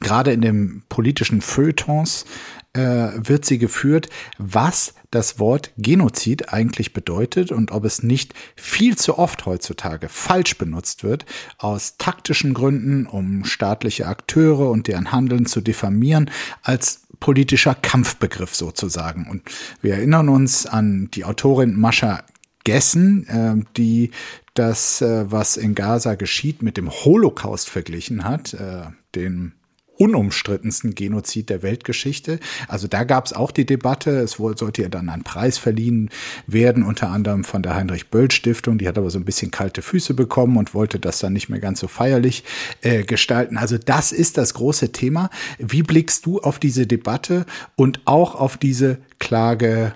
gerade 0.00 0.32
in 0.32 0.40
den 0.40 0.82
politischen 0.88 1.40
Feuilletons 1.40 2.24
äh, 2.72 2.80
wird 3.16 3.44
sie 3.44 3.58
geführt, 3.58 4.08
was 4.38 4.94
das 5.10 5.38
Wort 5.38 5.72
Genozid 5.76 6.52
eigentlich 6.52 6.92
bedeutet 6.92 7.50
und 7.50 7.72
ob 7.72 7.84
es 7.84 8.02
nicht 8.02 8.32
viel 8.54 8.96
zu 8.96 9.18
oft 9.18 9.44
heutzutage 9.46 10.08
falsch 10.08 10.56
benutzt 10.56 11.02
wird, 11.02 11.26
aus 11.58 11.96
taktischen 11.98 12.54
Gründen, 12.54 13.06
um 13.06 13.44
staatliche 13.44 14.06
Akteure 14.06 14.70
und 14.70 14.86
deren 14.86 15.10
Handeln 15.10 15.46
zu 15.46 15.60
diffamieren, 15.60 16.30
als 16.62 17.02
politischer 17.18 17.74
Kampfbegriff 17.74 18.54
sozusagen. 18.54 19.26
Und 19.28 19.42
wir 19.82 19.94
erinnern 19.94 20.28
uns 20.28 20.66
an 20.66 21.10
die 21.12 21.24
Autorin 21.24 21.78
Mascha 21.78 22.24
Gessen, 22.64 23.26
äh, 23.26 23.64
die 23.76 24.10
das, 24.54 25.00
äh, 25.00 25.30
was 25.30 25.56
in 25.56 25.74
Gaza 25.74 26.14
geschieht, 26.14 26.62
mit 26.62 26.76
dem 26.76 26.90
Holocaust 26.90 27.68
verglichen 27.68 28.24
hat, 28.24 28.54
äh, 28.54 28.84
den 29.14 29.54
unumstrittensten 30.00 30.94
Genozid 30.94 31.50
der 31.50 31.62
Weltgeschichte. 31.62 32.40
Also 32.68 32.88
da 32.88 33.04
gab 33.04 33.26
es 33.26 33.34
auch 33.34 33.50
die 33.50 33.66
Debatte, 33.66 34.10
es 34.20 34.32
sollte 34.32 34.82
ja 34.82 34.88
dann 34.88 35.10
ein 35.10 35.24
Preis 35.24 35.58
verliehen 35.58 36.08
werden, 36.46 36.82
unter 36.82 37.10
anderem 37.10 37.44
von 37.44 37.62
der 37.62 37.74
Heinrich-Böll-Stiftung. 37.74 38.78
Die 38.78 38.88
hat 38.88 38.96
aber 38.96 39.10
so 39.10 39.18
ein 39.18 39.26
bisschen 39.26 39.50
kalte 39.50 39.82
Füße 39.82 40.14
bekommen 40.14 40.56
und 40.56 40.72
wollte 40.72 40.98
das 40.98 41.18
dann 41.18 41.34
nicht 41.34 41.50
mehr 41.50 41.60
ganz 41.60 41.80
so 41.80 41.86
feierlich 41.86 42.44
äh, 42.80 43.02
gestalten. 43.02 43.58
Also 43.58 43.76
das 43.76 44.10
ist 44.10 44.38
das 44.38 44.54
große 44.54 44.90
Thema. 44.92 45.28
Wie 45.58 45.82
blickst 45.82 46.24
du 46.24 46.40
auf 46.40 46.58
diese 46.58 46.86
Debatte 46.86 47.44
und 47.76 48.00
auch 48.06 48.34
auf 48.34 48.56
diese 48.56 48.98
Klage 49.18 49.92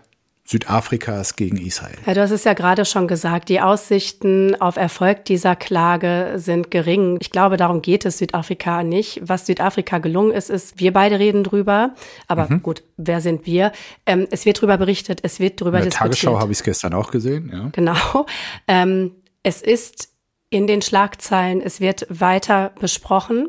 Südafrikas 0.46 1.36
gegen 1.36 1.56
Israel. 1.56 1.96
Ja, 2.04 2.12
du 2.12 2.20
hast 2.20 2.30
es 2.30 2.44
ja 2.44 2.52
gerade 2.52 2.84
schon 2.84 3.08
gesagt, 3.08 3.48
die 3.48 3.62
Aussichten 3.62 4.54
auf 4.60 4.76
Erfolg 4.76 5.24
dieser 5.24 5.56
Klage 5.56 6.34
sind 6.36 6.70
gering. 6.70 7.16
Ich 7.20 7.30
glaube, 7.30 7.56
darum 7.56 7.80
geht 7.80 8.04
es 8.04 8.18
Südafrika 8.18 8.82
nicht. 8.82 9.22
Was 9.24 9.46
Südafrika 9.46 9.98
gelungen 9.98 10.32
ist, 10.32 10.50
ist, 10.50 10.78
wir 10.78 10.92
beide 10.92 11.18
reden 11.18 11.44
drüber. 11.44 11.94
Aber 12.28 12.46
mhm. 12.50 12.62
gut, 12.62 12.84
wer 12.98 13.22
sind 13.22 13.46
wir? 13.46 13.72
Ähm, 14.04 14.26
es 14.30 14.44
wird 14.44 14.60
drüber 14.60 14.76
berichtet, 14.76 15.20
es 15.22 15.40
wird 15.40 15.62
drüber 15.62 15.78
In 15.78 15.84
der 15.84 15.90
diskutiert. 15.90 16.20
Tagesschau 16.20 16.38
habe 16.38 16.52
ich 16.52 16.58
es 16.58 16.64
gestern 16.64 16.92
auch 16.92 17.10
gesehen, 17.10 17.50
ja. 17.50 17.70
Genau. 17.72 18.26
Ähm, 18.68 19.12
es 19.42 19.62
ist 19.62 20.10
in 20.50 20.66
den 20.66 20.82
Schlagzeilen, 20.82 21.62
es 21.62 21.80
wird 21.80 22.06
weiter 22.10 22.72
besprochen. 22.78 23.48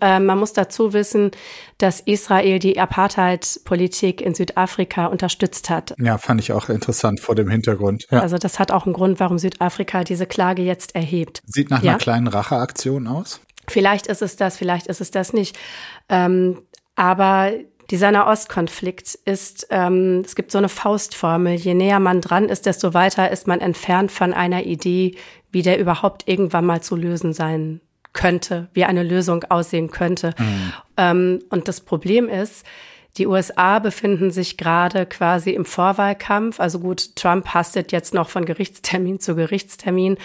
Äh, 0.00 0.20
man 0.20 0.38
muss 0.38 0.52
dazu 0.52 0.92
wissen, 0.92 1.30
dass 1.78 2.00
Israel 2.00 2.58
die 2.58 2.78
Apartheid-Politik 2.78 4.20
in 4.20 4.34
Südafrika 4.34 5.06
unterstützt 5.06 5.70
hat. 5.70 5.94
Ja, 5.98 6.18
fand 6.18 6.40
ich 6.40 6.52
auch 6.52 6.68
interessant 6.68 7.20
vor 7.20 7.34
dem 7.34 7.48
Hintergrund. 7.48 8.06
Ja. 8.10 8.20
Also 8.20 8.38
das 8.38 8.58
hat 8.58 8.72
auch 8.72 8.86
einen 8.86 8.94
Grund, 8.94 9.20
warum 9.20 9.38
Südafrika 9.38 10.04
diese 10.04 10.26
Klage 10.26 10.62
jetzt 10.62 10.94
erhebt. 10.94 11.42
Sieht 11.46 11.70
nach 11.70 11.82
ja? 11.82 11.92
einer 11.92 11.98
kleinen 11.98 12.26
Racheaktion 12.28 13.06
aus? 13.06 13.40
Vielleicht 13.68 14.06
ist 14.06 14.22
es 14.22 14.36
das, 14.36 14.56
vielleicht 14.56 14.86
ist 14.86 15.00
es 15.00 15.10
das 15.10 15.32
nicht. 15.32 15.58
Ähm, 16.08 16.62
aber 16.96 17.52
dieser 17.90 18.10
Nahostkonflikt 18.10 19.14
ist, 19.24 19.66
ähm, 19.70 20.22
es 20.24 20.34
gibt 20.34 20.50
so 20.50 20.58
eine 20.58 20.68
Faustformel, 20.68 21.54
je 21.54 21.74
näher 21.74 22.00
man 22.00 22.20
dran 22.20 22.48
ist, 22.48 22.66
desto 22.66 22.94
weiter 22.94 23.30
ist 23.30 23.46
man 23.46 23.60
entfernt 23.60 24.10
von 24.10 24.32
einer 24.32 24.64
Idee, 24.64 25.16
wie 25.50 25.62
der 25.62 25.78
überhaupt 25.78 26.26
irgendwann 26.26 26.64
mal 26.64 26.82
zu 26.82 26.96
lösen 26.96 27.32
sein 27.32 27.80
könnte, 28.12 28.68
wie 28.74 28.84
eine 28.84 29.02
Lösung 29.02 29.44
aussehen 29.44 29.90
könnte. 29.90 30.34
Mhm. 30.38 30.72
Ähm, 30.96 31.42
und 31.50 31.68
das 31.68 31.80
Problem 31.80 32.28
ist, 32.28 32.64
die 33.18 33.26
USA 33.26 33.78
befinden 33.78 34.30
sich 34.30 34.56
gerade 34.56 35.04
quasi 35.04 35.50
im 35.50 35.66
Vorwahlkampf. 35.66 36.60
Also 36.60 36.78
gut, 36.78 37.14
Trump 37.14 37.48
hastet 37.48 37.92
jetzt 37.92 38.14
noch 38.14 38.30
von 38.30 38.46
Gerichtstermin 38.46 39.20
zu 39.20 39.34
Gerichtstermin, 39.34 40.16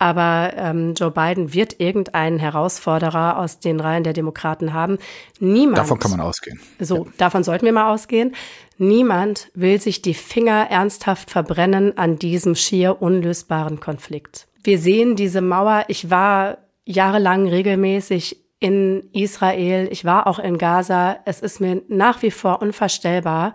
aber 0.00 0.52
ähm, 0.56 0.94
Joe 0.94 1.12
Biden 1.12 1.54
wird 1.54 1.78
irgendeinen 1.78 2.40
Herausforderer 2.40 3.38
aus 3.38 3.60
den 3.60 3.78
Reihen 3.78 4.02
der 4.02 4.12
Demokraten 4.12 4.72
haben. 4.72 4.98
Niemand. 5.38 5.78
Davon 5.78 6.00
kann 6.00 6.10
man 6.10 6.20
ausgehen. 6.20 6.58
So, 6.80 7.04
ja. 7.04 7.12
davon 7.16 7.44
sollten 7.44 7.64
wir 7.64 7.72
mal 7.72 7.92
ausgehen. 7.92 8.34
Niemand 8.76 9.48
will 9.54 9.80
sich 9.80 10.02
die 10.02 10.14
Finger 10.14 10.66
ernsthaft 10.68 11.30
verbrennen 11.30 11.96
an 11.96 12.18
diesem 12.18 12.56
schier 12.56 13.00
unlösbaren 13.00 13.78
Konflikt. 13.78 14.48
Wir 14.64 14.80
sehen 14.80 15.14
diese 15.14 15.40
Mauer. 15.40 15.84
Ich 15.86 16.10
war 16.10 16.58
jahrelang 16.84 17.48
regelmäßig 17.48 18.42
in 18.60 19.08
Israel. 19.12 19.88
Ich 19.90 20.04
war 20.04 20.26
auch 20.26 20.38
in 20.38 20.58
Gaza. 20.58 21.18
Es 21.24 21.40
ist 21.40 21.60
mir 21.60 21.82
nach 21.88 22.22
wie 22.22 22.30
vor 22.30 22.62
unvorstellbar, 22.62 23.54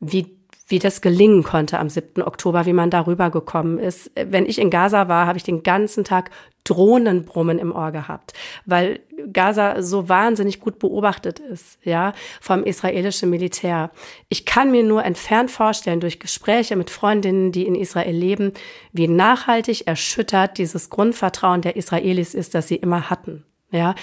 wie 0.00 0.35
wie 0.66 0.78
das 0.78 1.00
gelingen 1.00 1.42
konnte 1.42 1.78
am 1.78 1.88
7. 1.88 2.22
Oktober, 2.22 2.66
wie 2.66 2.72
man 2.72 2.90
darüber 2.90 3.30
gekommen 3.30 3.78
ist. 3.78 4.10
Wenn 4.14 4.46
ich 4.46 4.58
in 4.58 4.70
Gaza 4.70 5.08
war, 5.08 5.26
habe 5.26 5.38
ich 5.38 5.44
den 5.44 5.62
ganzen 5.62 6.04
Tag 6.04 6.30
Drohnenbrummen 6.64 7.58
im 7.60 7.72
Ohr 7.72 7.92
gehabt, 7.92 8.32
weil 8.64 9.00
Gaza 9.32 9.82
so 9.82 10.08
wahnsinnig 10.08 10.58
gut 10.58 10.80
beobachtet 10.80 11.38
ist, 11.38 11.78
ja, 11.84 12.12
vom 12.40 12.64
israelischen 12.64 13.30
Militär. 13.30 13.92
Ich 14.28 14.44
kann 14.44 14.72
mir 14.72 14.82
nur 14.82 15.04
entfernt 15.04 15.52
vorstellen, 15.52 16.00
durch 16.00 16.18
Gespräche 16.18 16.74
mit 16.74 16.90
Freundinnen, 16.90 17.52
die 17.52 17.66
in 17.66 17.76
Israel 17.76 18.14
leben, 18.14 18.52
wie 18.92 19.06
nachhaltig 19.06 19.86
erschüttert 19.86 20.58
dieses 20.58 20.90
Grundvertrauen 20.90 21.62
der 21.62 21.76
Israelis 21.76 22.34
ist, 22.34 22.56
das 22.56 22.66
sie 22.66 22.76
immer 22.76 23.10
hatten, 23.10 23.44
ja, 23.70 23.94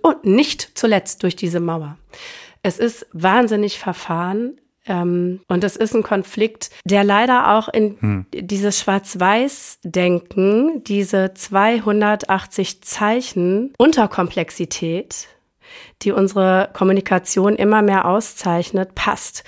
und 0.00 0.24
nicht 0.24 0.70
zuletzt 0.78 1.22
durch 1.22 1.36
diese 1.36 1.60
Mauer. 1.60 1.98
Es 2.62 2.78
ist 2.78 3.06
wahnsinnig 3.12 3.78
verfahren. 3.78 4.58
Ähm, 4.86 5.40
und 5.48 5.64
das 5.64 5.76
ist 5.76 5.94
ein 5.94 6.02
Konflikt, 6.02 6.70
der 6.84 7.04
leider 7.04 7.56
auch 7.56 7.68
in 7.68 8.00
hm. 8.00 8.26
dieses 8.32 8.80
Schwarz-Weiß-Denken, 8.80 10.84
diese 10.84 11.34
280 11.34 12.82
Zeichen 12.82 13.72
Unterkomplexität, 13.78 15.28
die 16.02 16.12
unsere 16.12 16.70
Kommunikation 16.72 17.56
immer 17.56 17.82
mehr 17.82 18.06
auszeichnet, 18.06 18.94
passt. 18.94 19.44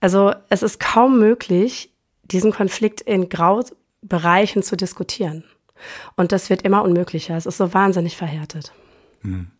Also 0.00 0.34
es 0.48 0.62
ist 0.62 0.80
kaum 0.80 1.18
möglich, 1.18 1.92
diesen 2.24 2.52
Konflikt 2.52 3.00
in 3.00 3.28
Graubereichen 3.28 4.62
zu 4.62 4.76
diskutieren. 4.76 5.44
Und 6.16 6.32
das 6.32 6.50
wird 6.50 6.62
immer 6.62 6.82
unmöglicher. 6.82 7.36
Es 7.36 7.46
ist 7.46 7.56
so 7.56 7.72
wahnsinnig 7.72 8.16
verhärtet. 8.16 8.72
Hm. 9.22 9.50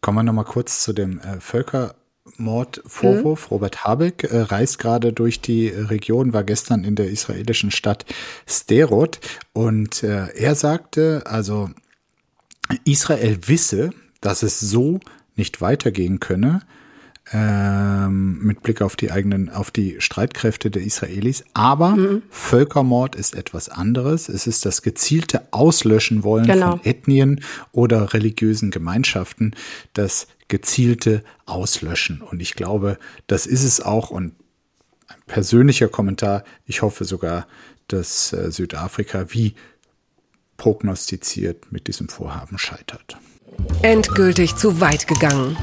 Kommen 0.00 0.18
wir 0.18 0.22
nochmal 0.24 0.44
kurz 0.44 0.82
zu 0.82 0.92
dem 0.92 1.20
äh, 1.20 1.40
Völker 1.40 1.94
Mordvorwurf. 2.42 3.46
Mhm. 3.46 3.54
Robert 3.54 3.84
Habeck 3.84 4.24
äh, 4.24 4.40
reist 4.40 4.78
gerade 4.78 5.12
durch 5.12 5.40
die 5.40 5.68
Region, 5.68 6.32
war 6.32 6.44
gestern 6.44 6.84
in 6.84 6.94
der 6.94 7.08
israelischen 7.08 7.70
Stadt 7.70 8.04
Sterot 8.46 9.20
und 9.52 10.02
äh, 10.02 10.28
er 10.34 10.54
sagte, 10.54 11.22
also 11.24 11.70
Israel 12.84 13.38
wisse, 13.46 13.90
dass 14.20 14.42
es 14.42 14.60
so 14.60 15.00
nicht 15.36 15.60
weitergehen 15.60 16.20
könne 16.20 16.62
ähm, 17.32 18.38
mit 18.42 18.62
Blick 18.62 18.82
auf 18.82 18.96
die 18.96 19.10
eigenen, 19.10 19.48
auf 19.48 19.70
die 19.70 19.96
Streitkräfte 20.00 20.70
der 20.70 20.82
Israelis. 20.82 21.44
Aber 21.54 21.96
mhm. 21.96 22.22
Völkermord 22.30 23.16
ist 23.16 23.34
etwas 23.34 23.68
anderes. 23.68 24.28
Es 24.28 24.46
ist 24.46 24.66
das 24.66 24.82
gezielte 24.82 25.42
Auslöschen 25.50 26.24
wollen 26.24 26.46
genau. 26.46 26.72
von 26.72 26.84
Ethnien 26.84 27.42
oder 27.72 28.12
religiösen 28.12 28.70
Gemeinschaften, 28.70 29.54
das 29.94 30.26
gezielte 30.48 31.24
Auslöschen. 31.46 32.20
Und 32.20 32.40
ich 32.40 32.54
glaube, 32.54 32.98
das 33.26 33.46
ist 33.46 33.64
es 33.64 33.80
auch. 33.80 34.10
Und 34.10 34.34
ein 35.08 35.22
persönlicher 35.26 35.88
Kommentar. 35.88 36.44
Ich 36.66 36.82
hoffe 36.82 37.04
sogar, 37.04 37.46
dass 37.88 38.32
äh, 38.32 38.50
Südafrika 38.50 39.26
wie 39.28 39.54
prognostiziert 40.56 41.72
mit 41.72 41.88
diesem 41.88 42.08
Vorhaben 42.08 42.58
scheitert. 42.58 43.16
Endgültig 43.82 44.56
zu 44.56 44.80
weit 44.80 45.06
gegangen. 45.06 45.56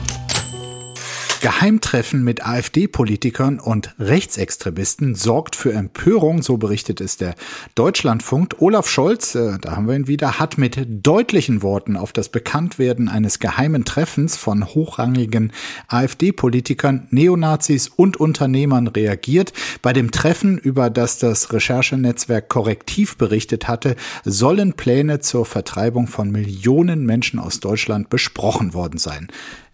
Geheimtreffen 1.42 2.24
mit 2.24 2.46
AfD-Politikern 2.46 3.60
und 3.60 3.96
Rechtsextremisten 3.98 5.16
sorgt 5.16 5.56
für 5.56 5.72
Empörung, 5.72 6.42
so 6.42 6.58
berichtet 6.58 7.00
es 7.00 7.18
der 7.18 7.36
Deutschlandfunk. 7.76 8.56
Olaf 8.60 8.90
Scholz, 8.90 9.36
äh, 9.36 9.58
da 9.60 9.76
haben 9.76 9.88
wir 9.88 9.96
ihn 9.96 10.08
wieder, 10.08 10.40
hat 10.40 10.58
mit 10.58 10.86
deutlichen 10.88 11.62
Worten 11.62 11.96
auf 11.96 12.12
das 12.12 12.30
Bekanntwerden 12.30 13.08
eines 13.08 13.40
geheimen 13.40 13.86
Treffens 13.86 14.36
von 14.36 14.66
hochrangigen 14.66 15.54
AfD-Politikern, 15.88 17.08
Neonazis 17.10 17.88
und 17.88 18.18
Unternehmern 18.18 18.88
reagiert. 18.88 19.54
Bei 19.82 19.94
dem 19.94 20.12
Treffen, 20.12 20.58
über 20.58 20.90
das 20.90 21.20
das 21.20 21.54
Recherchenetzwerk 21.54 22.50
Korrektiv 22.50 23.18
berichtet 23.18 23.68
hatte, 23.68 23.96
sollen 24.26 24.74
Pläne 24.74 25.20
zur 25.20 25.46
Vertreibung 25.46 26.08
von 26.08 26.32
Millionen 26.32 27.06
Menschen 27.06 27.40
aus 27.40 27.60
Deutschland 27.60 28.10
besprochen 28.10 28.74
worden 28.74 28.98
sein. 28.98 29.30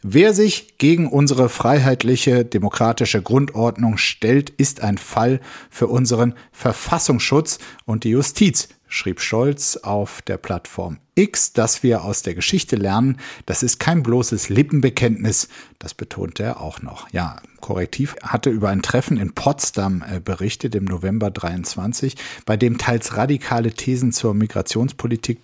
Wer 0.08 0.36
sich 0.36 0.78
gegen 0.78 1.10
unsere 1.10 1.50
freiheitliche 1.50 2.46
demokratische 2.46 3.24
Grundordnung 3.24 3.98
stellt, 3.98 4.52
ist 4.52 4.82
ein 4.82 5.00
Fall 5.00 5.42
für 5.72 5.88
unseren 5.88 6.36
Verfassungsschutz 6.52 7.58
und 7.86 8.04
die 8.04 8.12
Justiz, 8.12 8.70
schrieb 8.88 9.20
Scholz 9.20 9.78
auf 9.78 10.22
der 10.22 10.38
Plattform 10.38 11.00
X, 11.16 11.54
dass 11.54 11.82
wir 11.82 12.04
aus 12.04 12.22
der 12.22 12.36
Geschichte 12.36 12.76
lernen, 12.76 13.18
das 13.48 13.64
ist 13.64 13.80
kein 13.80 14.04
bloßes 14.04 14.50
Lippenbekenntnis, 14.50 15.50
das 15.80 15.96
betonte 15.96 16.44
er 16.44 16.62
auch 16.62 16.84
noch. 16.84 17.10
Ja, 17.12 17.38
Korrektiv 17.66 18.16
hatte 18.22 18.52
über 18.52 18.70
ein 18.70 18.84
Treffen 18.84 19.18
in 19.18 19.34
Potsdam 19.34 20.04
äh, 20.08 20.20
berichtet 20.20 20.76
im 20.76 20.86
November 20.86 21.32
23, 21.32 22.16
bei 22.46 22.58
dem 22.58 22.78
teils 22.78 23.18
radikale 23.18 23.72
Thesen 23.72 24.12
zur 24.12 24.36
Migrationspolitik 24.36 25.40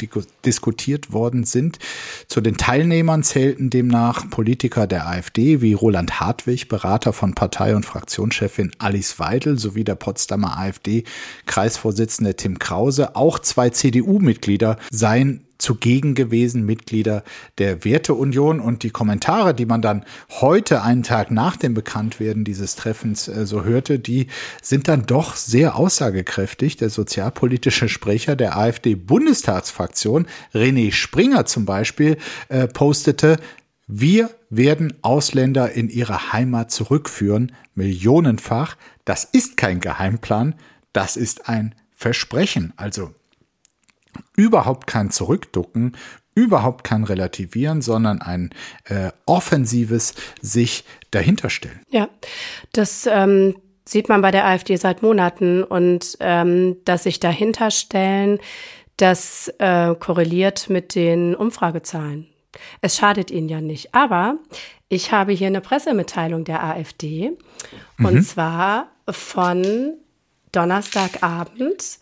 diskutiert 0.46 1.14
worden 1.14 1.46
sind. 1.46 1.80
Zu 2.28 2.42
den 2.42 2.58
Teilnehmern 2.58 3.24
zählten 3.24 3.72
demnach 3.72 4.30
Politiker 4.30 4.86
der 4.86 5.08
AfD 5.08 5.62
wie 5.62 5.74
Roland 5.74 6.20
Hartwig, 6.20 6.68
Berater 6.68 7.12
von 7.12 7.34
Partei- 7.34 7.76
und 7.76 7.88
Fraktionschefin 7.88 8.72
Alice 8.78 9.18
Weidel 9.18 9.58
sowie 9.58 9.84
der 9.84 9.96
Potsdamer 9.96 10.60
AfD-Kreisvorsitzende 10.60 12.36
Tim 12.36 12.60
Krause. 12.60 13.16
Auch 13.16 13.40
zwei 13.40 13.72
CDU-Mitglieder 13.72 14.78
seien 14.92 15.42
zugegen 15.62 16.16
gewesen, 16.16 16.66
Mitglieder 16.66 17.24
der 17.58 17.86
Werteunion. 17.86 18.60
Und 18.60 18.84
die 18.84 18.90
Kommentare, 18.90 19.54
die 19.54 19.66
man 19.66 19.82
dann 19.82 20.04
heute, 20.42 20.82
einen 20.82 21.04
Tag 21.04 21.32
nach 21.32 21.56
dem 21.56 21.74
Bekanntwerden 21.74 22.44
dieses 22.44 22.76
Treffens, 22.76 23.28
äh, 23.28 23.46
so 23.46 23.64
hörte, 23.64 24.00
die 24.00 24.28
sind 24.62 24.88
dann 24.88 25.06
doch 25.06 25.36
sehr 25.36 25.76
aussagekräftig. 25.76 26.78
Der 26.78 26.90
sozialpolitische 26.90 27.88
Sprecher 27.88 28.36
der 28.36 28.58
AfD-Bundestagsfraktion, 28.58 30.28
René 30.54 30.92
Springer 30.92 31.46
zum 31.46 31.66
Beispiel, 31.66 32.18
äh, 32.50 32.68
postete, 32.68 33.38
wir 33.88 34.30
werden 34.50 34.94
Ausländer 35.02 35.72
in 35.74 35.90
ihre 35.90 36.32
Heimat 36.32 36.72
zurückführen, 36.72 37.52
millionenfach. 37.76 38.78
Das 39.04 39.26
ist 39.26 39.58
kein 39.58 39.82
Geheimplan, 39.82 40.56
das 40.94 41.18
ist 41.18 41.50
ein 41.50 41.76
Versprechen. 41.92 42.74
Also 42.78 43.14
überhaupt 44.36 44.88
kein 44.88 45.12
Zurückducken, 45.12 45.98
überhaupt 46.36 46.84
kein 46.84 47.04
Relativieren, 47.04 47.82
sondern 47.82 48.22
ein 48.22 48.52
äh, 48.86 49.12
offensives 49.26 50.14
sich 50.42 50.86
dahinterstellen. 51.12 51.82
Ja, 51.90 52.10
das 52.72 53.08
ähm, 53.12 53.56
sieht 53.86 54.10
man 54.10 54.22
bei 54.22 54.32
der 54.32 54.46
AfD 54.46 54.76
seit 54.78 55.02
Monaten 55.02 55.64
und 55.64 56.18
ähm, 56.20 56.78
dass 56.86 57.04
sich 57.04 57.20
dahinterstellen, 57.20 58.40
das 58.98 59.52
äh, 59.58 59.96
korreliert 59.96 60.70
mit 60.70 60.94
den 60.94 61.36
Umfragezahlen. 61.36 62.28
Es 62.82 62.98
schadet 62.98 63.32
ihnen 63.32 63.50
ja 63.50 63.60
nicht. 63.60 63.96
Aber 63.96 64.38
ich 64.90 65.12
habe 65.12 65.32
hier 65.32 65.48
eine 65.48 65.62
Pressemitteilung 65.62 66.44
der 66.44 66.64
AfD 66.64 67.32
mhm. 67.98 68.06
und 68.06 68.24
zwar 68.24 68.92
von 69.10 69.96
Donnerstagabend 70.52 72.00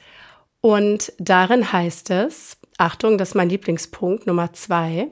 und 0.62 1.14
darin 1.18 1.72
heißt 1.72 2.10
es, 2.10 2.58
Achtung, 2.78 3.18
das 3.18 3.30
ist 3.30 3.36
mein 3.36 3.50
Lieblingspunkt 3.50 4.28
Nummer 4.28 4.54
zwei, 4.54 5.08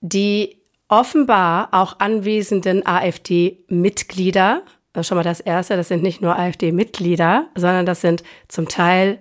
die 0.00 0.58
offenbar 0.88 1.68
auch 1.72 2.00
anwesenden 2.00 2.86
AfD-Mitglieder, 2.86 4.62
das 4.92 5.02
ist 5.02 5.08
schon 5.08 5.16
mal 5.16 5.22
das 5.22 5.40
Erste, 5.40 5.76
das 5.76 5.88
sind 5.88 6.02
nicht 6.02 6.20
nur 6.20 6.38
AfD-Mitglieder, 6.38 7.46
sondern 7.54 7.86
das 7.86 8.00
sind 8.00 8.22
zum 8.48 8.68
Teil 8.68 9.18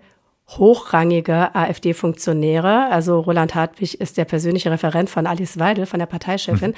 hochrangige 0.50 1.56
AfD-Funktionäre, 1.56 2.90
also 2.90 3.20
Roland 3.20 3.56
Hartwig 3.56 4.02
ist 4.02 4.18
der 4.18 4.26
persönliche 4.26 4.70
Referent 4.70 5.10
von 5.10 5.28
Alice 5.28 5.60
Weidel, 5.60 5.86
von 5.86 6.00
der 6.00 6.08
Parteichefin, 6.08 6.72
mhm. 6.72 6.76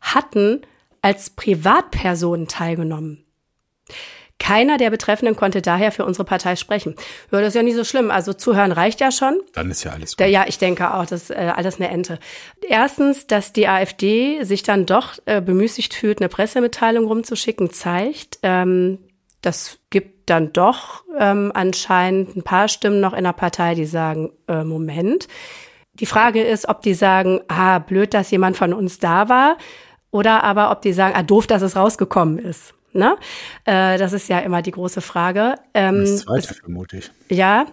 hatten 0.00 0.62
als 1.02 1.30
Privatpersonen 1.30 2.48
teilgenommen. 2.48 3.24
Keiner 4.38 4.76
der 4.76 4.90
Betreffenden 4.90 5.36
konnte 5.36 5.62
daher 5.62 5.92
für 5.92 6.04
unsere 6.04 6.24
Partei 6.24 6.56
sprechen. 6.56 6.96
Ja, 7.30 7.38
das 7.38 7.48
ist 7.48 7.54
ja 7.54 7.62
nicht 7.62 7.76
so 7.76 7.84
schlimm. 7.84 8.10
Also 8.10 8.32
zuhören 8.32 8.72
reicht 8.72 9.00
ja 9.00 9.12
schon. 9.12 9.40
Dann 9.52 9.70
ist 9.70 9.84
ja 9.84 9.92
alles 9.92 10.16
gut. 10.16 10.26
Ja, 10.26 10.44
ich 10.48 10.58
denke 10.58 10.94
auch, 10.94 11.06
das 11.06 11.24
ist 11.24 11.30
äh, 11.30 11.52
alles 11.54 11.76
eine 11.76 11.90
Ente. 11.90 12.18
Erstens, 12.68 13.26
dass 13.26 13.52
die 13.52 13.68
AfD 13.68 14.42
sich 14.42 14.62
dann 14.62 14.84
doch 14.84 15.14
äh, 15.26 15.40
bemüßigt 15.40 15.94
fühlt, 15.94 16.20
eine 16.20 16.28
Pressemitteilung 16.28 17.06
rumzuschicken, 17.06 17.70
zeigt, 17.70 18.40
ähm, 18.42 18.98
das 19.42 19.78
gibt 19.90 20.30
dann 20.30 20.52
doch 20.52 21.04
ähm, 21.18 21.50
anscheinend 21.54 22.36
ein 22.36 22.42
paar 22.42 22.68
Stimmen 22.68 23.00
noch 23.00 23.12
in 23.12 23.24
der 23.24 23.32
Partei, 23.32 23.74
die 23.74 23.86
sagen, 23.86 24.30
äh, 24.48 24.64
Moment. 24.64 25.28
Die 25.94 26.06
Frage 26.06 26.42
ist, 26.42 26.68
ob 26.68 26.80
die 26.82 26.94
sagen, 26.94 27.40
ah, 27.48 27.78
blöd, 27.78 28.14
dass 28.14 28.30
jemand 28.30 28.56
von 28.56 28.72
uns 28.72 28.98
da 28.98 29.28
war, 29.28 29.58
oder 30.10 30.42
aber 30.44 30.70
ob 30.70 30.82
die 30.82 30.92
sagen, 30.92 31.14
ah, 31.16 31.22
doof, 31.22 31.46
dass 31.46 31.62
es 31.62 31.76
rausgekommen 31.76 32.38
ist. 32.38 32.74
Ne? 32.94 33.16
Äh, 33.64 33.98
das 33.98 34.12
ist 34.12 34.28
ja 34.28 34.38
immer 34.40 34.62
die 34.62 34.70
große 34.70 35.00
Frage. 35.00 35.54
Ähm, 35.74 36.00
das 36.00 36.22
zweite 36.22 36.54
vermute 36.54 36.98
ich. 36.98 37.10
Ja, 37.28 37.66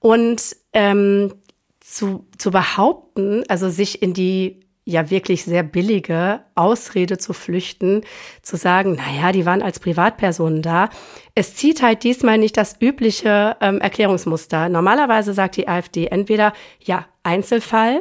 und 0.00 0.42
ähm, 0.72 1.34
zu, 1.80 2.26
zu 2.36 2.50
behaupten, 2.50 3.44
also 3.48 3.70
sich 3.70 4.02
in 4.02 4.12
die 4.12 4.66
ja 4.86 5.10
wirklich 5.10 5.44
sehr 5.44 5.64
billige 5.64 6.40
Ausrede 6.54 7.18
zu 7.18 7.32
flüchten, 7.32 8.02
zu 8.40 8.56
sagen, 8.56 8.94
naja, 8.94 9.32
die 9.32 9.44
waren 9.44 9.60
als 9.60 9.80
Privatpersonen 9.80 10.62
da. 10.62 10.88
Es 11.34 11.56
zieht 11.56 11.82
halt 11.82 12.04
diesmal 12.04 12.38
nicht 12.38 12.56
das 12.56 12.76
übliche 12.80 13.56
ähm, 13.60 13.80
Erklärungsmuster. 13.80 14.68
Normalerweise 14.68 15.34
sagt 15.34 15.56
die 15.56 15.66
AfD 15.66 16.06
entweder, 16.06 16.52
ja, 16.80 17.06
Einzelfall, 17.24 18.00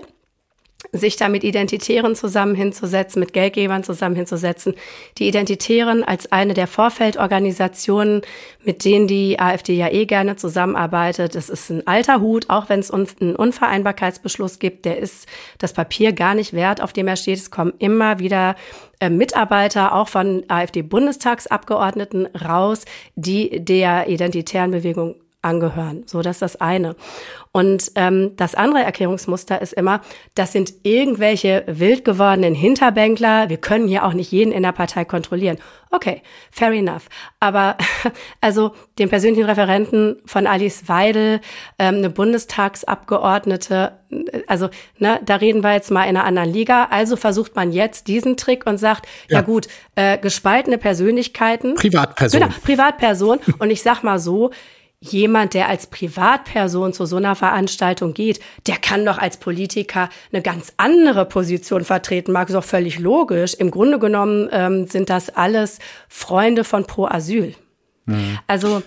sich 0.92 1.16
da 1.16 1.30
mit 1.30 1.44
Identitären 1.44 2.16
zusammen 2.16 2.56
hinzusetzen, 2.56 3.20
mit 3.20 3.34
Geldgebern 3.34 3.84
zusammen 3.84 4.16
hinzusetzen. 4.16 4.76
Die 5.18 5.28
Identitären 5.28 6.04
als 6.04 6.32
eine 6.32 6.54
der 6.54 6.68
Vorfeldorganisationen, 6.68 8.22
mit 8.64 8.86
denen 8.86 9.08
die 9.08 9.40
AfD 9.40 9.76
ja 9.76 9.90
eh 9.92 10.06
gerne 10.06 10.36
zusammenarbeitet. 10.36 11.36
Das 11.36 11.50
ist 11.50 11.70
ein 11.70 11.86
alter 11.88 12.22
Hut, 12.22 12.50
auch 12.50 12.70
wenn 12.70 12.80
es 12.80 12.92
einen 12.92 13.36
Unvereinbarkeitsbeschluss 13.36 14.60
gibt, 14.60 14.86
der 14.86 14.98
ist 14.98 15.28
das 15.58 15.74
Papier 15.74 16.14
gar 16.14 16.36
nicht 16.36 16.54
wert, 16.54 16.82
auf 16.82 16.94
dem 16.94 17.08
er 17.08 17.16
steht. 17.16 17.40
Es 17.40 17.52
kommen 17.52 17.74
immer 17.80 18.20
wieder 18.20 18.56
äh, 19.00 19.10
Mitarbeiter, 19.10 19.94
auch 19.94 20.08
von 20.08 20.44
AfD-Bundestagsabgeordneten 20.48 22.28
raus, 22.28 22.86
die 23.16 23.64
der 23.64 24.08
identitären 24.08 24.72
Bewegung 24.72 25.16
angehören. 25.45 26.03
So, 26.08 26.21
das 26.21 26.38
ist 26.38 26.41
das 26.41 26.62
eine. 26.62 26.95
Und 27.55 27.93
ähm, 27.95 28.34
das 28.36 28.53
andere 28.53 28.84
Erklärungsmuster 28.84 29.62
ist 29.62 29.71
immer, 29.71 30.01
das 30.34 30.51
sind 30.51 30.73
irgendwelche 30.84 31.63
wild 31.67 32.03
gewordenen 32.03 32.53
Hinterbänkler. 32.53 33.47
Wir 33.47 33.55
können 33.55 33.88
hier 33.88 34.03
auch 34.03 34.12
nicht 34.12 34.29
jeden 34.34 34.51
in 34.51 34.63
der 34.63 34.73
Partei 34.73 35.05
kontrollieren. 35.05 35.58
Okay, 35.89 36.21
fair 36.51 36.71
enough. 36.71 37.08
Aber 37.39 37.77
also 38.41 38.73
den 38.99 39.08
persönlichen 39.08 39.45
Referenten 39.45 40.17
von 40.25 40.47
Alice 40.47 40.89
Weidel, 40.89 41.39
ähm, 41.79 41.95
eine 41.95 42.10
Bundestagsabgeordnete, 42.10 43.93
also 44.47 44.69
ne, 44.97 45.21
da 45.25 45.38
reden 45.38 45.63
wir 45.63 45.71
jetzt 45.71 45.91
mal 45.91 46.03
in 46.03 46.17
einer 46.17 46.25
anderen 46.25 46.51
Liga. 46.51 46.88
Also 46.89 47.15
versucht 47.15 47.55
man 47.55 47.71
jetzt 47.71 48.08
diesen 48.08 48.36
Trick 48.36 48.65
und 48.65 48.79
sagt, 48.79 49.08
ja, 49.29 49.38
ja 49.38 49.41
gut, 49.41 49.69
äh, 49.95 50.17
gespaltene 50.17 50.77
Persönlichkeiten. 50.77 51.75
Privatperson. 51.75 52.41
Genau, 52.41 52.53
Privatperson. 52.63 53.39
und 53.60 53.69
ich 53.69 53.81
sag 53.81 54.03
mal 54.03 54.19
so, 54.19 54.51
jemand, 55.12 55.54
der 55.54 55.70
als 55.70 55.88
Privatperson 55.88 56.94
zu 56.94 57.06
so 57.06 57.18
einer 57.18 57.36
Veranstaltung 57.36 58.13
geht, 58.13 58.39
der 58.68 58.78
kann 58.78 59.06
doch 59.06 59.18
als 59.18 59.38
Politiker 59.38 60.10
eine 60.32 60.41
ganz 60.41 60.74
andere 60.78 61.26
Position 61.26 61.84
vertreten. 61.84 62.32
Mag 62.32 62.50
ist 62.50 62.56
auch 62.56 62.63
völlig 62.63 63.00
logisch. 63.00 63.54
Im 63.54 63.72
Grunde 63.72 64.00
genommen 64.00 64.50
ähm, 64.52 64.88
sind 64.88 65.10
das 65.10 65.30
alles 65.30 65.80
Freunde 66.10 66.63
von 66.63 66.86
Pro 66.86 67.06
Asyl. 67.06 67.56
Mhm. 68.06 68.39
Also 68.48 68.82